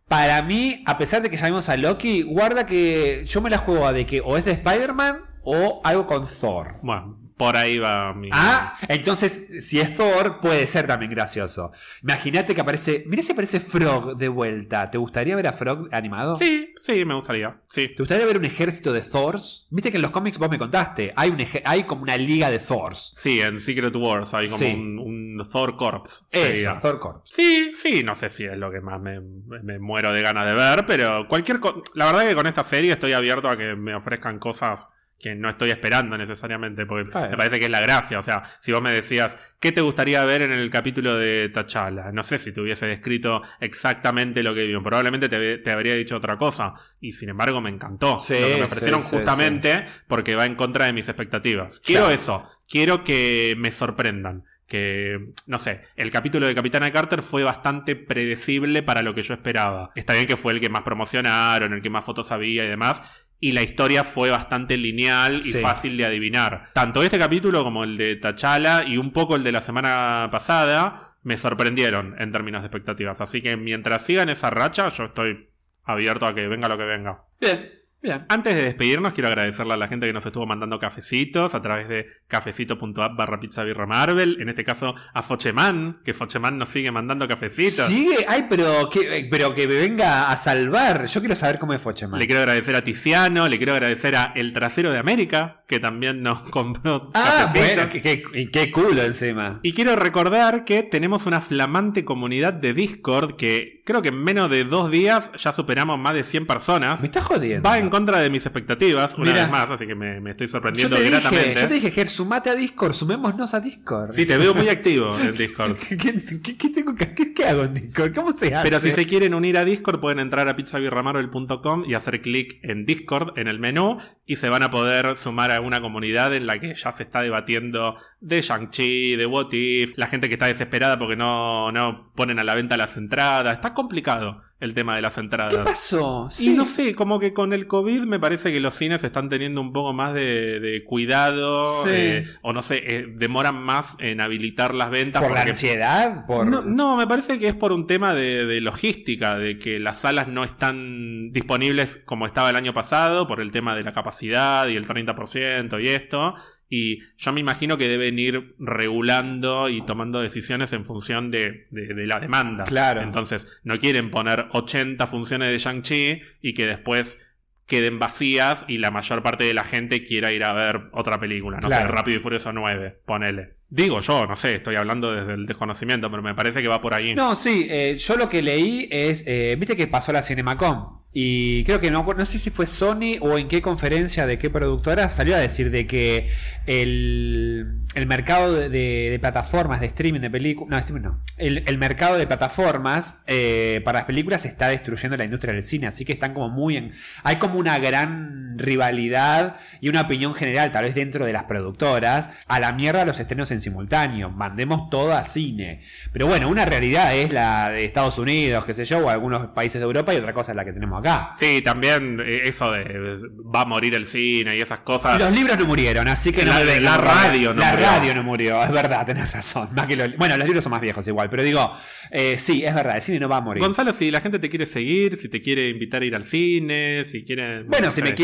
Para 0.09 0.43
mí, 0.43 0.83
a 0.87 0.99
pesar 0.99 1.23
de 1.23 1.31
que 1.31 1.39
ya 1.39 1.47
vimos 1.47 1.71
a 1.71 1.77
Loki, 1.79 2.21
guarda 2.23 2.67
que 2.67 3.25
yo 3.27 3.41
me 3.41 3.49
la 3.49 3.57
juego 3.57 3.91
de 3.95 4.05
que 4.05 4.21
o 4.21 4.37
es 4.37 4.45
de 4.45 4.51
Spider-Man 4.53 5.21
o 5.43 5.81
algo 5.85 6.07
con 6.07 6.27
Thor. 6.27 6.77
Bueno, 6.83 7.19
por 7.43 7.57
ahí 7.57 7.77
va 7.81 8.15
mi... 8.15 8.29
Ah, 8.31 8.77
entonces 8.87 9.67
si 9.67 9.81
es 9.81 9.97
Thor 9.97 10.39
puede 10.41 10.65
ser 10.69 10.87
también 10.87 11.11
gracioso. 11.11 11.73
Imagínate 12.01 12.55
que 12.55 12.61
aparece, 12.61 13.03
mira 13.09 13.21
si 13.25 13.33
aparece 13.33 13.59
Frog 13.59 14.17
de 14.17 14.29
vuelta. 14.29 14.89
¿Te 14.93 14.97
gustaría 14.99 15.35
ver 15.35 15.49
a 15.49 15.53
Frog 15.53 15.89
animado? 15.91 16.37
Sí, 16.37 16.73
sí, 16.77 17.05
me 17.05 17.15
gustaría. 17.15 17.61
Sí. 17.69 17.89
¿Te 17.89 17.97
gustaría 17.99 18.27
ver 18.27 18.39
un 18.39 18.45
ejército 18.45 18.93
de 18.93 19.01
Thors? 19.01 19.67
Viste 19.71 19.91
que 19.91 19.97
en 19.97 20.03
los 20.03 20.13
cómics 20.13 20.39
vos 20.39 20.51
me 20.51 20.59
contaste, 20.59 21.13
hay, 21.17 21.31
un 21.31 21.45
hay 21.65 21.83
como 21.83 22.03
una 22.05 22.17
liga 22.17 22.49
de 22.49 22.61
Thors. 22.61 23.11
Sí, 23.13 23.41
en 23.41 23.59
Secret 23.59 23.97
Wars 23.97 24.33
hay 24.35 24.47
como 24.47 24.59
Sí. 24.59 24.75
un, 24.75 25.01
un 25.01 25.49
Thor 25.51 25.77
Corps. 25.77 26.25
Eso. 26.31 26.79
Thor 26.81 27.01
Corps. 27.01 27.23
Sí, 27.25 27.73
sí, 27.73 28.05
no 28.05 28.15
sé 28.15 28.29
si 28.29 28.45
es 28.45 28.57
lo 28.57 28.71
que 28.71 28.81
más 28.81 29.01
me, 29.01 29.21
me 29.21 29.81
muero 29.81 30.13
de 30.13 30.23
ganas 30.23 30.47
de 30.47 30.55
ver, 30.55 30.87
pero 30.87 31.27
cualquier 31.27 31.59
La 31.95 32.05
verdad 32.07 32.29
que 32.29 32.37
con 32.37 32.47
esta 32.47 32.63
serie 32.63 32.93
estoy 32.93 33.15
abierto 33.15 33.49
a 33.49 33.57
que 33.57 33.75
me 33.75 33.97
ofrezcan 33.97 34.39
cosas 34.39 34.89
que 35.23 35.37
no 35.37 35.49
estoy 35.49 35.71
esperando 35.71 36.19
necesariamente, 36.19 36.85
porque 36.85 37.05
me 37.17 37.37
parece 37.37 37.61
que 37.61 37.67
es 37.67 37.71
la 37.71 37.81
gracia. 37.81 38.19
O 38.19 38.23
sea, 38.23 38.43
si 38.59 38.73
vos 38.73 38.83
me 38.83 38.91
decías, 38.91 39.37
¿qué 39.61 39.71
te 39.71 39.81
gustaría 39.81 40.25
ver 40.25 40.43
en 40.43 40.51
el 40.51 40.69
capítulo 40.69 41.17
de 41.17 41.49
T'Challa? 41.49 42.11
No 42.13 42.25
sé 42.25 42.39
si 42.39 42.53
te 42.53 42.61
hubiese 42.61 42.87
descrito 42.87 43.41
exactamente 43.61 44.43
lo 44.43 44.53
que 44.55 44.67
vio. 44.67 44.83
Probablemente 44.83 45.29
te, 45.29 45.59
te 45.59 45.71
habría 45.71 45.95
dicho 45.95 46.17
otra 46.17 46.37
cosa. 46.37 46.75
Y 47.01 47.13
sin 47.13 47.29
embargo, 47.29 47.61
me 47.61 47.71
encantó. 47.71 48.19
Sí, 48.19 48.35
lo 48.35 48.47
que 48.49 48.57
me 48.57 48.63
ofrecieron 48.65 49.03
sí, 49.03 49.09
sí, 49.11 49.17
justamente 49.17 49.87
porque 50.09 50.35
va 50.35 50.45
en 50.45 50.57
contra 50.57 50.87
de 50.87 50.93
mis 50.93 51.09
expectativas. 51.09 51.79
Quiero 51.81 52.03
Claro. 52.03 52.15
eso. 52.15 52.49
Quiero 52.69 53.05
que 53.05 53.55
me 53.57 53.71
sorprendan. 53.71 54.45
Que, 54.67 55.19
no 55.47 55.59
sé, 55.59 55.83
el 55.97 56.11
capítulo 56.11 56.47
de 56.47 56.55
Capitana 56.55 56.91
Carter 56.91 57.23
fue 57.23 57.45
bastante 57.45 57.95
predecible 57.95 58.83
para 58.83 59.03
lo 59.03 59.15
que 59.15 59.23
yo 59.23 59.35
esperaba. 59.35 59.91
Está 59.95 60.15
bien 60.15 60.27
que 60.27 60.37
fue 60.39 60.55
el 60.55 60.61
que 60.61 60.71
más 60.71 60.83
promocionaron, 60.83 61.75
el 61.75 61.83
que 61.83 61.91
más 61.91 62.05
fotos 62.05 62.33
había 62.33 62.65
y 62.65 62.69
demás. 62.69 63.29
Y 63.45 63.51
la 63.53 63.63
historia 63.63 64.05
fue 64.05 64.31
bastante 64.31 64.77
lineal 64.77 65.41
y 65.45 65.51
Sí. 65.51 65.61
fácil 65.61 65.97
de 65.97 66.05
adivinar. 66.05 66.69
Tanto 66.75 67.03
este 67.03 67.19
capítulo 67.19 67.65
como 67.65 67.83
el 67.83 67.97
de 67.97 68.15
T'Challa 68.15 68.85
y 68.85 68.97
un 68.99 69.13
poco 69.13 69.35
el 69.35 69.43
de 69.43 69.51
la 69.51 69.61
semana 69.61 70.29
pasada 70.31 71.17
me 71.25 71.37
sorprendieron 71.37 72.15
en 72.21 72.31
términos 72.31 72.63
de 72.63 72.67
expectativas. 72.69 73.21
Así 73.21 73.43
que 73.43 73.57
mientras 73.57 74.07
sigan 74.07 74.29
esa 74.29 74.51
racha, 74.51 74.89
yo 74.91 75.07
estoy 75.07 75.49
abierto 75.83 76.25
a 76.27 76.35
que 76.37 76.47
venga 76.47 76.69
lo 76.69 76.79
que 76.79 76.85
venga. 76.85 77.25
Bien, 77.41 77.69
bien. 78.03 78.25
Antes 78.29 78.55
de 78.55 78.63
despedirnos, 78.63 79.15
quiero 79.15 79.29
agradecerle 79.29 79.75
a 79.75 79.77
la 79.77 79.89
gente 79.89 80.07
que 80.07 80.13
nos 80.13 80.27
estuvo 80.27 80.47
mandando 80.47 80.79
cafecitos 80.79 81.55
a 81.55 81.61
través 81.63 81.89
de 81.89 82.07
cafecito.app 82.29 83.17
barra 83.17 83.39
pizza 83.41 83.63
birra 83.63 83.87
Marvel. 83.87 84.39
En 84.41 84.49
este 84.49 84.65
caso 84.65 84.95
a 85.15 85.23
Focheman, 85.23 86.01
que 86.05 86.13
Focheman 86.13 86.59
nos 86.59 86.69
sigue 86.69 86.91
mandando 86.91 87.27
cafecitos. 87.29 87.87
Sigue, 87.87 88.25
ay, 88.29 88.47
pero 88.49 88.91
que, 88.91 89.29
pero 89.31 89.55
que 89.55 89.67
me 89.69 89.77
venga 89.77 90.31
a 90.31 90.37
salvar. 90.37 91.07
Yo 91.07 91.21
quiero 91.21 91.37
saber 91.37 91.59
cómo 91.59 91.73
es 91.75 91.81
Focheman. 91.81 92.19
Le 92.19 92.27
quiero 92.27 92.41
agradecer 92.43 92.75
a 92.77 92.85
Tiziano, 92.85 93.49
le 93.49 93.57
quiero 93.57 93.73
agradecer 93.73 94.17
a 94.17 94.33
El 94.35 94.53
Trasero 94.53 94.91
de 94.93 94.99
América, 94.99 95.63
que 95.69 95.79
también 95.81 96.23
nos 96.23 96.41
compró 96.51 97.11
Ah, 97.15 97.45
cafecitos. 97.47 97.77
bueno, 97.77 97.91
qué, 97.91 98.51
qué- 98.51 98.73
culo 98.73 99.03
encima. 99.03 99.61
Y 99.63 99.73
quiero 99.73 99.97
recordar 99.97 100.65
que 100.65 100.83
tenemos 100.83 101.27
una 101.27 101.41
flamante 101.41 102.05
comunidad 102.05 102.53
de 102.55 102.73
Discord 102.75 103.37
que 103.37 103.83
creo 103.85 104.01
que 104.03 104.09
en 104.09 104.23
menos 104.23 104.51
de 104.51 104.65
dos 104.65 104.91
días 104.91 105.33
ya 105.37 105.53
superamos 105.53 105.99
más 105.99 106.15
de 106.15 106.25
100 106.25 106.47
personas. 106.47 107.01
Me 107.01 107.07
estás 107.09 107.25
jodiendo. 107.25 107.69
Va 107.69 107.79
en 107.79 107.91
contra 107.93 108.19
de 108.21 108.31
mis 108.31 108.45
expectativas, 108.47 109.15
una 109.19 109.33
vez 109.33 109.51
más, 109.51 109.71
así 109.71 109.87
que 109.87 109.95
me, 109.95 110.19
me 110.21 110.31
estoy 110.31 110.47
yo 110.47 110.51
sorprendiendo 110.53 110.97
dije, 110.97 111.11
gratamente. 111.11 111.61
yo 111.61 111.69
te 111.69 111.75
dije, 111.75 111.91
Ger, 111.91 112.09
sumate 112.09 112.49
a 112.51 112.55
Discord, 112.55 112.95
sumémonos 112.95 113.53
a 113.53 113.61
Discord. 113.61 114.13
Sí, 114.13 114.25
te 114.27 114.39
veo 114.39 114.55
muy 114.55 114.69
activo 114.77 115.19
en 115.21 115.33
Discord. 115.33 115.77
¿Qué, 115.77 115.97
qué- 115.99 116.41
qué- 116.43 116.57
qué 116.57 116.69
tengo 116.71 116.95
que- 116.95 117.15
qué- 117.15 117.35
qué 117.35 117.45
hago 117.45 117.65
en 117.65 117.75
Discord? 117.75 118.15
¿Cómo 118.15 118.33
se 118.33 118.55
hace? 118.55 118.65
Pero 118.69 118.81
si 118.81 118.91
se 118.93 119.07
quieren 119.07 119.35
unir 119.35 119.59
a 119.59 119.65
Discord, 119.67 120.01
pueden 120.01 120.19
entrar 120.19 120.49
a 120.49 120.57
pizzabirramarvel.com 120.57 121.85
y 121.87 121.95
hacer 121.95 122.23
clic 122.23 122.59
en 122.63 122.87
Discord 122.87 123.39
en 123.39 123.49
el 123.49 123.59
menú 123.59 123.99
y 124.27 124.37
se 124.37 124.49
van 124.49 124.63
a 124.63 124.71
poder 124.71 125.15
sumar 125.17 125.51
a 125.53 125.61
una 125.61 125.81
comunidad 125.81 126.35
en 126.35 126.47
la 126.47 126.59
que 126.59 126.75
ya 126.75 126.93
se 126.93 127.03
está 127.03 127.21
debatiendo 127.23 127.97
de 128.21 128.41
Shang-Chi, 128.41 129.17
de 129.17 129.27
What 129.27 129.53
If, 129.53 129.93
la 129.97 130.07
gente 130.07 130.29
que 130.29 130.35
está 130.35 130.47
desesperada 130.47 130.99
porque 130.99 131.17
no, 131.17 131.71
no 131.73 132.11
ponen 132.15 132.39
a 132.39 132.45
la 132.45 132.55
venta 132.55 132.77
las 132.77 132.97
entradas. 132.97 133.55
Está 133.55 133.75
complicado 133.75 134.41
el 134.63 134.75
tema 134.75 134.95
de 134.95 135.03
las 135.03 135.19
entradas. 135.19 135.53
¿Qué 135.55 135.61
pasó? 135.65 136.29
Y 136.39 136.51
no 136.51 136.65
sé, 136.65 136.95
como 136.95 137.19
que 137.19 137.33
con 137.35 137.53
el 137.53 137.67
COVID 137.67 138.03
me 138.03 138.21
parece 138.21 138.53
que 138.53 138.61
los 138.61 138.75
cines 138.75 139.03
están 139.03 139.29
teniendo 139.29 139.61
un 139.61 139.73
poco 139.73 139.93
más 139.93 140.15
de, 140.15 140.61
de 140.61 140.85
cuidado, 140.85 141.83
Sí. 141.85 141.91
eh, 141.93 142.25
o 142.43 142.53
no 142.53 142.63
sé, 142.63 142.83
eh, 142.87 143.07
demoran 143.13 143.57
más 143.57 143.97
en 143.99 144.21
habilitar 144.21 144.73
las 144.75 144.91
ventas. 144.91 145.21
¿Por 145.21 145.33
la 145.33 145.43
ansiedad? 145.43 146.27
Por... 146.27 146.49
no, 146.49 146.63
no, 146.63 146.97
me 146.97 147.09
parece 147.09 147.41
que 147.41 147.49
es 147.49 147.55
por 147.57 147.73
un 147.73 147.89
tema 147.89 148.15
de, 148.15 148.47
de 148.47 148.61
logística, 148.61 149.37
de 149.37 149.59
que 149.59 149.81
las 149.81 149.99
salas 150.01 150.29
no 150.29 150.45
están 150.45 151.33
disponibles 151.33 152.01
como 152.05 152.27
estaba 152.27 152.51
el 152.51 152.57
año 152.57 152.73
pasado, 152.73 153.27
por 153.27 153.41
el 153.41 153.51
tema 153.51 153.75
de 153.75 153.83
la 153.83 153.93
capacidad 153.93 154.69
y 154.69 154.77
el 154.77 154.87
30% 154.87 155.83
y 155.83 155.89
esto. 155.89 156.35
Y 156.75 157.01
yo 157.19 157.35
me 157.35 157.41
imagino 157.41 157.77
que 157.77 157.87
deben 157.87 158.19
ir 158.19 158.55
regulando 158.59 159.69
y 159.69 159.85
tomando 159.85 160.23
decisiones 160.23 160.73
en 160.73 160.87
función 160.87 161.31
de, 161.31 161.67
de- 161.71 161.93
de 161.93 162.07
la 162.07 162.19
demanda. 162.19 162.65
Claro. 162.65 163.03
Entonces, 163.03 163.61
no 163.63 163.79
quieren 163.79 164.11
poner 164.11 164.47
80 164.53 165.07
funciones 165.07 165.51
de 165.51 165.59
Shang-Chi 165.59 166.23
y 166.41 166.55
que 166.55 166.67
después 166.67 167.21
queden 167.67 167.99
vacías 167.99 168.65
y 168.69 168.79
la 168.79 168.91
mayor 168.91 169.23
parte 169.23 169.45
de 169.45 169.53
la 169.53 169.65
gente 169.65 170.05
quiera 170.07 170.33
ir 170.33 170.45
a 170.45 170.53
ver 170.55 170.81
otra 170.93 171.21
película. 171.21 171.61
No 171.61 171.69
sé. 171.69 171.85
Rápido 171.85 172.17
y 172.19 172.21
Furioso 172.21 172.53
9, 172.55 173.01
ponele. 173.05 173.51
Digo 173.69 174.01
yo, 174.01 174.27
no 174.27 174.35
sé, 174.37 174.55
estoy 174.55 174.77
hablando 174.77 175.13
desde 175.13 175.35
el 175.35 175.45
desconocimiento, 175.47 176.11
pero 176.11 176.23
me 176.23 176.35
parece 176.35 176.63
que 176.63 176.69
va 176.69 176.81
por 176.81 176.95
ahí. 176.95 177.15
No, 177.15 177.37
sí, 177.37 177.67
eh, 177.69 177.97
yo 177.99 178.17
lo 178.17 178.29
que 178.31 178.41
leí 178.41 178.89
es, 178.91 179.25
eh, 179.27 179.57
viste 179.59 179.77
que 179.77 179.89
pasó 179.89 180.11
la 180.13 180.23
Cinemacom 180.23 181.02
y 181.15 181.65
creo 181.65 181.79
que 181.79 181.91
no, 181.91 182.05
no 182.05 182.25
sé 182.25 182.39
si 182.39 182.49
fue 182.49 182.67
Sony 182.67 183.19
o 183.21 183.37
en 183.37 183.49
qué 183.49 183.61
conferencia 183.61 184.27
de 184.27 184.39
qué 184.39 184.49
productora 184.49 185.11
salió 185.11 185.37
a 185.37 185.39
decir 185.39 185.71
de 185.71 185.87
que 185.87 186.31
el, 186.67 187.83
el 187.95 188.07
mercado 188.07 188.55
de, 188.55 189.19
plataformas 189.21 189.81
de 189.81 189.89
streaming 189.89 190.21
de 190.21 190.31
películas, 190.31 190.71
no, 190.71 190.79
streaming 190.79 191.03
no, 191.03 191.21
el, 191.37 191.65
el 191.67 191.77
mercado 191.77 192.17
de 192.17 192.27
plataformas 192.27 193.17
eh, 193.27 193.83
para 193.85 194.01
las 194.01 194.07
películas 194.07 194.47
está 194.47 194.69
destruyendo 194.69 195.17
la 195.19 195.25
industria 195.25 195.53
del 195.53 195.63
cine, 195.63 195.87
así 195.87 196.07
que 196.07 196.13
están 196.13 196.33
como 196.33 196.49
muy 196.49 196.79
en, 196.79 196.93
hay 197.25 197.37
como 197.37 197.59
una 197.59 197.79
gran 197.79 198.52
rivalidad 198.57 199.57
y 199.81 199.89
una 199.89 200.03
opinión 200.03 200.35
general, 200.35 200.73
tal 200.73 200.85
vez 200.85 200.95
dentro 200.95 201.25
de 201.27 201.33
las 201.33 201.45
productoras, 201.45 202.29
a 202.47 202.61
la 202.61 202.73
mierda 202.73 203.05
los 203.05 203.19
estrenos 203.21 203.51
en 203.51 203.61
simultáneo, 203.61 204.31
mandemos 204.31 204.91
todo 204.91 205.13
a 205.15 205.25
cine. 205.25 205.81
Pero 206.13 206.27
bueno, 206.27 206.49
una 206.49 206.65
realidad 206.65 207.15
es 207.17 207.33
la 207.33 207.71
de 207.71 207.85
Estados 207.85 208.19
Unidos, 208.19 208.65
qué 208.65 208.75
sé 208.75 208.85
yo, 208.85 208.99
o 208.99 209.11
algunos 209.11 209.49
países 209.49 209.81
de 209.81 209.85
Europa 209.85 210.15
y 210.15 210.19
otra 210.19 210.33
cosa 210.33 210.53
es 210.53 210.57
la 210.57 210.65
que 210.65 210.73
tenemos 210.73 210.99
acá. 211.01 211.31
Sí, 211.39 211.63
también 211.63 212.21
eh, 212.25 212.43
eso 212.45 212.71
de 212.73 213.19
va 213.55 213.63
a 213.63 213.65
morir 213.65 213.95
el 213.95 214.07
cine 214.07 214.57
y 214.57 214.61
esas 214.61 214.81
cosas. 214.81 215.19
Los 215.21 215.33
libros 215.33 215.59
no 215.59 215.67
murieron, 215.67 216.09
así 216.09 216.33
que 216.33 216.45
no 216.45 216.53
La- 216.53 216.59
me 216.59 216.65
vengan 216.65 216.83
la 216.85 216.97
radio 216.99 217.55
no 217.55 217.61
La 217.61 217.71
murió. 217.73 217.87
radio 217.87 218.15
no 218.15 218.23
murió, 218.23 218.63
es 218.63 218.71
verdad, 218.71 219.05
tenés 219.07 219.33
razón. 219.33 219.69
Más 219.75 219.87
que 219.87 219.97
los- 219.97 220.17
bueno, 220.17 220.37
los 220.37 220.47
libros 220.47 220.65
son 220.65 220.71
más 220.71 220.81
viejos 220.81 221.07
igual, 221.09 221.29
pero 221.31 221.43
digo, 221.43 221.73
eh, 222.11 222.37
sí, 222.39 222.65
es 222.65 222.75
verdad, 222.75 222.97
el 222.97 223.03
cine 223.03 223.21
no 223.21 223.29
va 223.29 223.39
a 223.39 223.41
morir. 223.41 223.63
Gonzalo, 223.63 223.93
si 223.93 224.11
la 224.11 224.21
gente 224.21 224.39
te 224.39 224.49
quiere 224.49 224.67
seguir, 224.67 225.17
si 225.17 225.29
te 225.29 225.41
quiere 225.43 225.69
invitar 225.69 226.03
a 226.03 226.05
ir 226.05 226.15
al 226.15 226.25
cine, 226.25 227.05
si 227.05 227.25
quiere. 227.25 227.63
Bueno, 227.65 227.87
no 227.87 227.93
si 227.93 228.03
me 228.03 228.15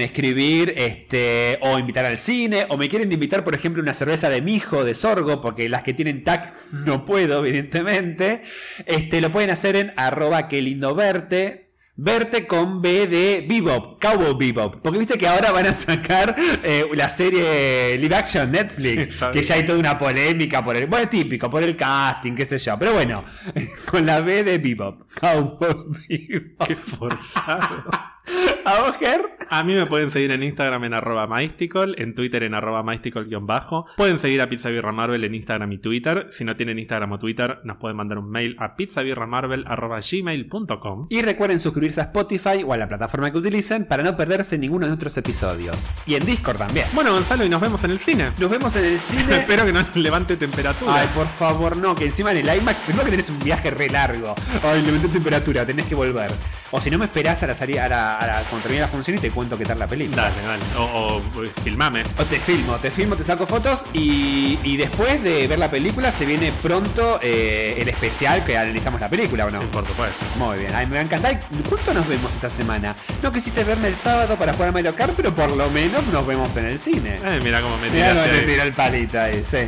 escribir 0.00 0.74
este, 0.76 1.58
o 1.60 1.78
invitar 1.78 2.04
al 2.04 2.18
cine, 2.18 2.66
o 2.68 2.76
me 2.76 2.88
quieren 2.88 3.12
invitar, 3.12 3.44
por 3.44 3.54
ejemplo, 3.54 3.82
una 3.82 3.94
cerveza 3.94 4.28
de 4.28 4.42
mijo, 4.42 4.84
de 4.84 4.94
sorgo, 4.94 5.40
porque 5.40 5.68
las 5.68 5.82
que 5.82 5.94
tienen 5.94 6.24
TAC 6.24 6.52
no 6.84 7.04
puedo, 7.04 7.44
evidentemente, 7.44 8.42
este, 8.86 9.20
lo 9.20 9.30
pueden 9.30 9.50
hacer 9.50 9.76
en 9.76 9.92
arroba 9.96 10.48
que 10.48 10.62
lindo 10.62 10.94
verte. 10.94 11.64
Verte 11.96 12.48
con 12.48 12.82
B 12.82 13.06
de 13.06 13.46
Bebop, 13.48 14.02
Cowboy 14.02 14.34
Bebop. 14.36 14.82
Porque 14.82 14.98
viste 14.98 15.16
que 15.16 15.28
ahora 15.28 15.52
van 15.52 15.66
a 15.66 15.74
sacar 15.74 16.34
eh, 16.64 16.86
la 16.92 17.08
serie 17.08 17.96
live 17.98 18.16
action 18.16 18.50
Netflix. 18.50 19.22
Que 19.32 19.44
ya 19.44 19.54
hay 19.54 19.64
toda 19.64 19.78
una 19.78 19.96
polémica 19.96 20.64
por 20.64 20.74
el. 20.74 20.88
Bueno, 20.88 21.08
típico, 21.08 21.48
por 21.48 21.62
el 21.62 21.76
casting, 21.76 22.32
qué 22.32 22.44
sé 22.46 22.58
yo. 22.58 22.76
Pero 22.80 22.94
bueno, 22.94 23.22
con 23.88 24.04
la 24.04 24.20
B 24.22 24.42
de 24.42 24.58
Bebop. 24.58 25.02
Cowboy 25.20 25.94
Bebop. 26.08 26.66
Qué 26.66 26.74
forzado. 26.74 27.84
¿A 28.64 28.78
vos, 28.80 28.96
Ger? 28.98 29.33
A 29.56 29.62
mí 29.62 29.72
me 29.72 29.86
pueden 29.86 30.10
seguir 30.10 30.32
en 30.32 30.42
Instagram 30.42 30.82
en 30.82 30.94
arroba 30.94 31.28
mystical, 31.28 31.94
en 31.98 32.16
Twitter 32.16 32.42
en 32.42 32.54
arroba 32.54 32.82
mystical-bajo. 32.82 33.86
Pueden 33.96 34.18
seguir 34.18 34.42
a 34.42 34.48
Pizza 34.48 34.68
Birra 34.68 34.90
Marvel 34.90 35.22
en 35.22 35.32
Instagram 35.32 35.70
y 35.70 35.78
Twitter. 35.78 36.26
Si 36.30 36.44
no 36.44 36.56
tienen 36.56 36.80
Instagram 36.80 37.12
o 37.12 37.18
Twitter, 37.20 37.60
nos 37.62 37.76
pueden 37.76 37.96
mandar 37.96 38.18
un 38.18 38.28
mail 38.30 38.56
a 38.58 38.74
pizzabirramarvel 38.74 39.64
arroba 39.68 40.00
gmail.com. 40.00 41.06
Y 41.08 41.22
recuerden 41.22 41.60
suscribirse 41.60 42.00
a 42.00 42.04
Spotify 42.04 42.64
o 42.66 42.72
a 42.72 42.76
la 42.76 42.88
plataforma 42.88 43.30
que 43.30 43.38
utilicen 43.38 43.84
para 43.86 44.02
no 44.02 44.16
perderse 44.16 44.58
ninguno 44.58 44.86
de 44.86 44.90
nuestros 44.90 45.16
episodios. 45.18 45.88
Y 46.04 46.16
en 46.16 46.26
Discord 46.26 46.58
también. 46.58 46.86
Bueno, 46.92 47.12
Gonzalo, 47.12 47.44
y 47.44 47.48
nos 47.48 47.60
vemos 47.60 47.84
en 47.84 47.92
el 47.92 48.00
cine. 48.00 48.32
Nos 48.40 48.50
vemos 48.50 48.74
en 48.74 48.84
el 48.86 48.98
cine. 48.98 49.22
Espero 49.38 49.64
que 49.66 49.72
no 49.72 49.86
levante 49.94 50.36
temperatura. 50.36 50.94
Ay, 50.96 51.08
por 51.14 51.28
favor, 51.28 51.76
no, 51.76 51.94
que 51.94 52.06
encima 52.06 52.32
en 52.32 52.38
el 52.48 52.56
IMAX, 52.58 52.82
primero 52.82 53.04
que 53.04 53.12
tenés 53.12 53.30
un 53.30 53.38
viaje 53.38 53.70
re 53.70 53.88
largo. 53.88 54.34
Ay, 54.64 54.82
levanté 54.82 55.06
temperatura, 55.06 55.64
tenés 55.64 55.86
que 55.86 55.94
volver. 55.94 56.32
O 56.72 56.80
si 56.80 56.90
no 56.90 56.98
me 56.98 57.04
esperás 57.04 57.40
a 57.44 57.46
la 57.46 57.54
salida, 57.54 57.84
a 57.84 57.88
la, 57.88 58.16
a 58.18 58.26
la- 58.26 58.40
cuando 58.50 58.62
termine 58.64 58.80
la 58.80 58.88
función 58.88 59.16
y 59.16 59.20
te 59.20 59.30
cuento 59.30 59.43
qué 59.58 59.64
tal 59.64 59.78
la 59.78 59.86
película. 59.86 60.22
Dale, 60.22 60.42
dale. 60.42 60.62
O, 60.78 61.22
o, 61.36 61.44
eh, 61.44 61.50
filmame. 61.62 62.02
O 62.18 62.24
te 62.24 62.40
filmo, 62.40 62.76
te 62.76 62.90
filmo, 62.90 63.16
te 63.16 63.24
saco 63.24 63.46
fotos 63.46 63.84
y, 63.92 64.58
y 64.62 64.76
después 64.76 65.22
de 65.22 65.46
ver 65.46 65.58
la 65.58 65.70
película 65.70 66.10
se 66.10 66.26
viene 66.26 66.52
pronto 66.62 67.18
eh, 67.22 67.76
el 67.78 67.88
especial 67.88 68.44
que 68.44 68.56
analizamos 68.56 69.00
la 69.00 69.08
película, 69.08 69.46
¿o 69.46 69.50
no? 69.50 69.60
Por 69.70 69.86
supuesto. 69.86 70.24
Muy 70.38 70.58
bien, 70.58 70.74
ay, 70.74 70.86
me 70.86 70.94
va 70.94 71.00
a 71.00 71.04
encantar. 71.04 71.40
¿Cuánto 71.68 71.94
nos 71.94 72.08
vemos 72.08 72.32
esta 72.32 72.50
semana? 72.50 72.96
No 73.22 73.32
quisiste 73.32 73.64
verme 73.64 73.88
el 73.88 73.96
sábado 73.96 74.36
para 74.36 74.52
jugar 74.54 74.70
a 74.70 74.72
Mario 74.72 74.94
Kart, 74.94 75.14
pero 75.16 75.34
por 75.34 75.54
lo 75.56 75.68
menos 75.70 76.04
nos 76.08 76.26
vemos 76.26 76.56
en 76.56 76.66
el 76.66 76.80
cine. 76.80 77.20
Eh, 77.22 77.40
mira 77.42 77.60
cómo 77.60 77.76
me 77.78 77.90
Mirá 77.90 78.10
tiraste 78.10 78.30
cómo 78.30 78.40
te 78.40 78.46
tiró 78.46 78.62
el 78.62 78.72
palito 78.72 79.20
ahí, 79.20 79.44
sí. 79.48 79.58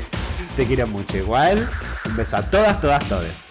Te 0.57 0.67
quiero 0.67 0.87
mucho 0.87 1.17
igual. 1.17 1.69
Un 2.05 2.17
beso 2.17 2.37
a 2.37 2.43
todas, 2.43 2.81
todas, 2.81 3.05
todes. 3.09 3.46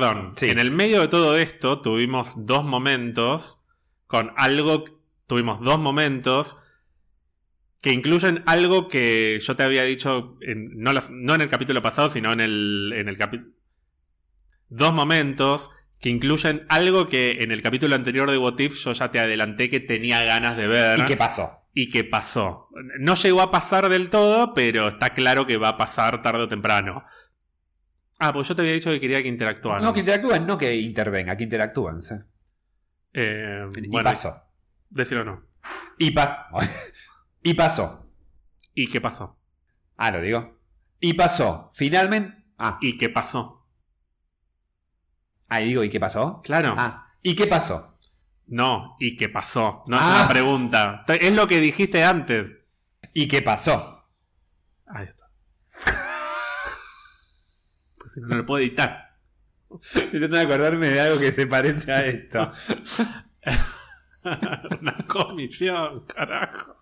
Perdón. 0.00 0.32
Sí. 0.36 0.50
En 0.50 0.58
el 0.58 0.70
medio 0.70 1.00
de 1.00 1.08
todo 1.08 1.36
esto 1.36 1.80
tuvimos 1.80 2.46
dos 2.46 2.64
momentos 2.64 3.64
con 4.06 4.32
algo. 4.36 4.84
Tuvimos 5.26 5.60
dos 5.60 5.78
momentos 5.78 6.58
que 7.80 7.92
incluyen 7.92 8.42
algo 8.46 8.88
que 8.88 9.38
yo 9.42 9.56
te 9.56 9.62
había 9.62 9.82
dicho, 9.84 10.36
en- 10.40 10.68
no, 10.78 10.90
en 11.34 11.40
el 11.40 11.48
capítulo 11.48 11.82
pasado, 11.82 12.08
sino 12.08 12.32
en 12.32 12.40
el, 12.40 12.92
en 12.94 13.08
el 13.08 13.16
capítulo... 13.18 13.50
Dos 14.68 14.92
momentos 14.92 15.70
que 16.00 16.08
incluyen 16.08 16.64
algo 16.68 17.08
que 17.08 17.38
en 17.40 17.50
el 17.52 17.60
capítulo 17.62 17.94
anterior 17.94 18.30
de 18.30 18.38
What 18.38 18.58
If 18.58 18.74
yo 18.84 18.92
ya 18.92 19.10
te 19.10 19.20
adelanté 19.20 19.68
que 19.70 19.80
tenía 19.80 20.22
ganas 20.24 20.56
de 20.56 20.66
ver. 20.66 20.98
¿Y 21.00 21.04
qué 21.04 21.16
pasó? 21.16 21.50
y 21.74 21.88
que 21.88 22.04
pasó. 22.04 22.68
No 23.00 23.14
llegó 23.14 23.40
a 23.40 23.50
pasar 23.50 23.88
del 23.88 24.10
todo, 24.10 24.52
pero 24.52 24.88
está 24.88 25.14
claro 25.14 25.46
que 25.46 25.56
va 25.56 25.68
a 25.68 25.76
pasar 25.78 26.20
tarde 26.20 26.42
o 26.42 26.48
temprano. 26.48 27.02
Ah, 28.24 28.32
pues 28.32 28.46
yo 28.46 28.54
te 28.54 28.62
había 28.62 28.74
dicho 28.74 28.88
que 28.90 29.00
quería 29.00 29.20
que 29.20 29.28
interactuaran. 29.28 29.82
No, 29.82 29.92
que 29.92 29.98
interactúen, 30.00 30.46
no 30.46 30.56
que 30.56 30.76
intervenga, 30.76 31.36
que 31.36 31.42
interactúen. 31.42 32.00
sí. 32.02 32.14
Eh, 33.14 33.66
Y 33.76 33.88
bueno, 33.88 34.08
pasó. 34.10 34.32
decirlo 34.90 35.24
no. 35.24 35.42
Y, 35.98 36.12
pa- 36.12 36.48
y 37.42 37.54
pasó. 37.54 38.08
¿Y 38.74 38.86
qué 38.86 39.00
pasó? 39.00 39.38
Ah, 39.96 40.12
lo 40.12 40.20
digo. 40.20 40.60
Y 41.00 41.14
pasó. 41.14 41.70
Finalmente. 41.74 42.44
Ah, 42.58 42.78
¿Y 42.80 42.96
qué 42.96 43.08
pasó? 43.08 43.66
ahí 45.48 45.66
digo, 45.66 45.82
¿y 45.84 45.90
qué 45.90 46.00
pasó? 46.00 46.40
Claro. 46.42 46.74
Ah, 46.78 47.04
¿y 47.22 47.34
qué 47.34 47.46
pasó? 47.46 47.96
No, 48.46 48.96
¿y 49.00 49.16
qué 49.16 49.28
pasó? 49.28 49.82
No 49.86 49.96
es 49.98 50.02
Ah. 50.04 50.20
una 50.20 50.28
pregunta. 50.28 51.04
Es 51.08 51.32
lo 51.34 51.46
que 51.46 51.60
dijiste 51.60 52.04
antes. 52.04 52.58
¿Y 53.12 53.28
qué 53.28 53.42
pasó? 53.42 54.08
Ahí 54.86 55.06
está. 55.06 55.21
Si 58.12 58.20
no, 58.20 58.28
no 58.28 58.36
lo 58.36 58.46
puedo 58.46 58.62
editar. 58.62 59.12
De 59.94 60.40
acordarme 60.40 60.88
de 60.88 61.00
algo 61.00 61.18
que 61.18 61.32
se 61.32 61.46
parece 61.46 61.92
a 61.92 62.04
esto. 62.04 62.52
una 64.80 64.98
comisión, 65.08 66.04
carajo. 66.06 66.74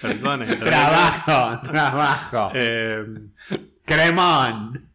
Perdone. 0.00 0.46
trabajo, 0.56 1.60
trabajo. 1.66 2.50
Eh, 2.54 3.04
Cremón. 3.84 4.91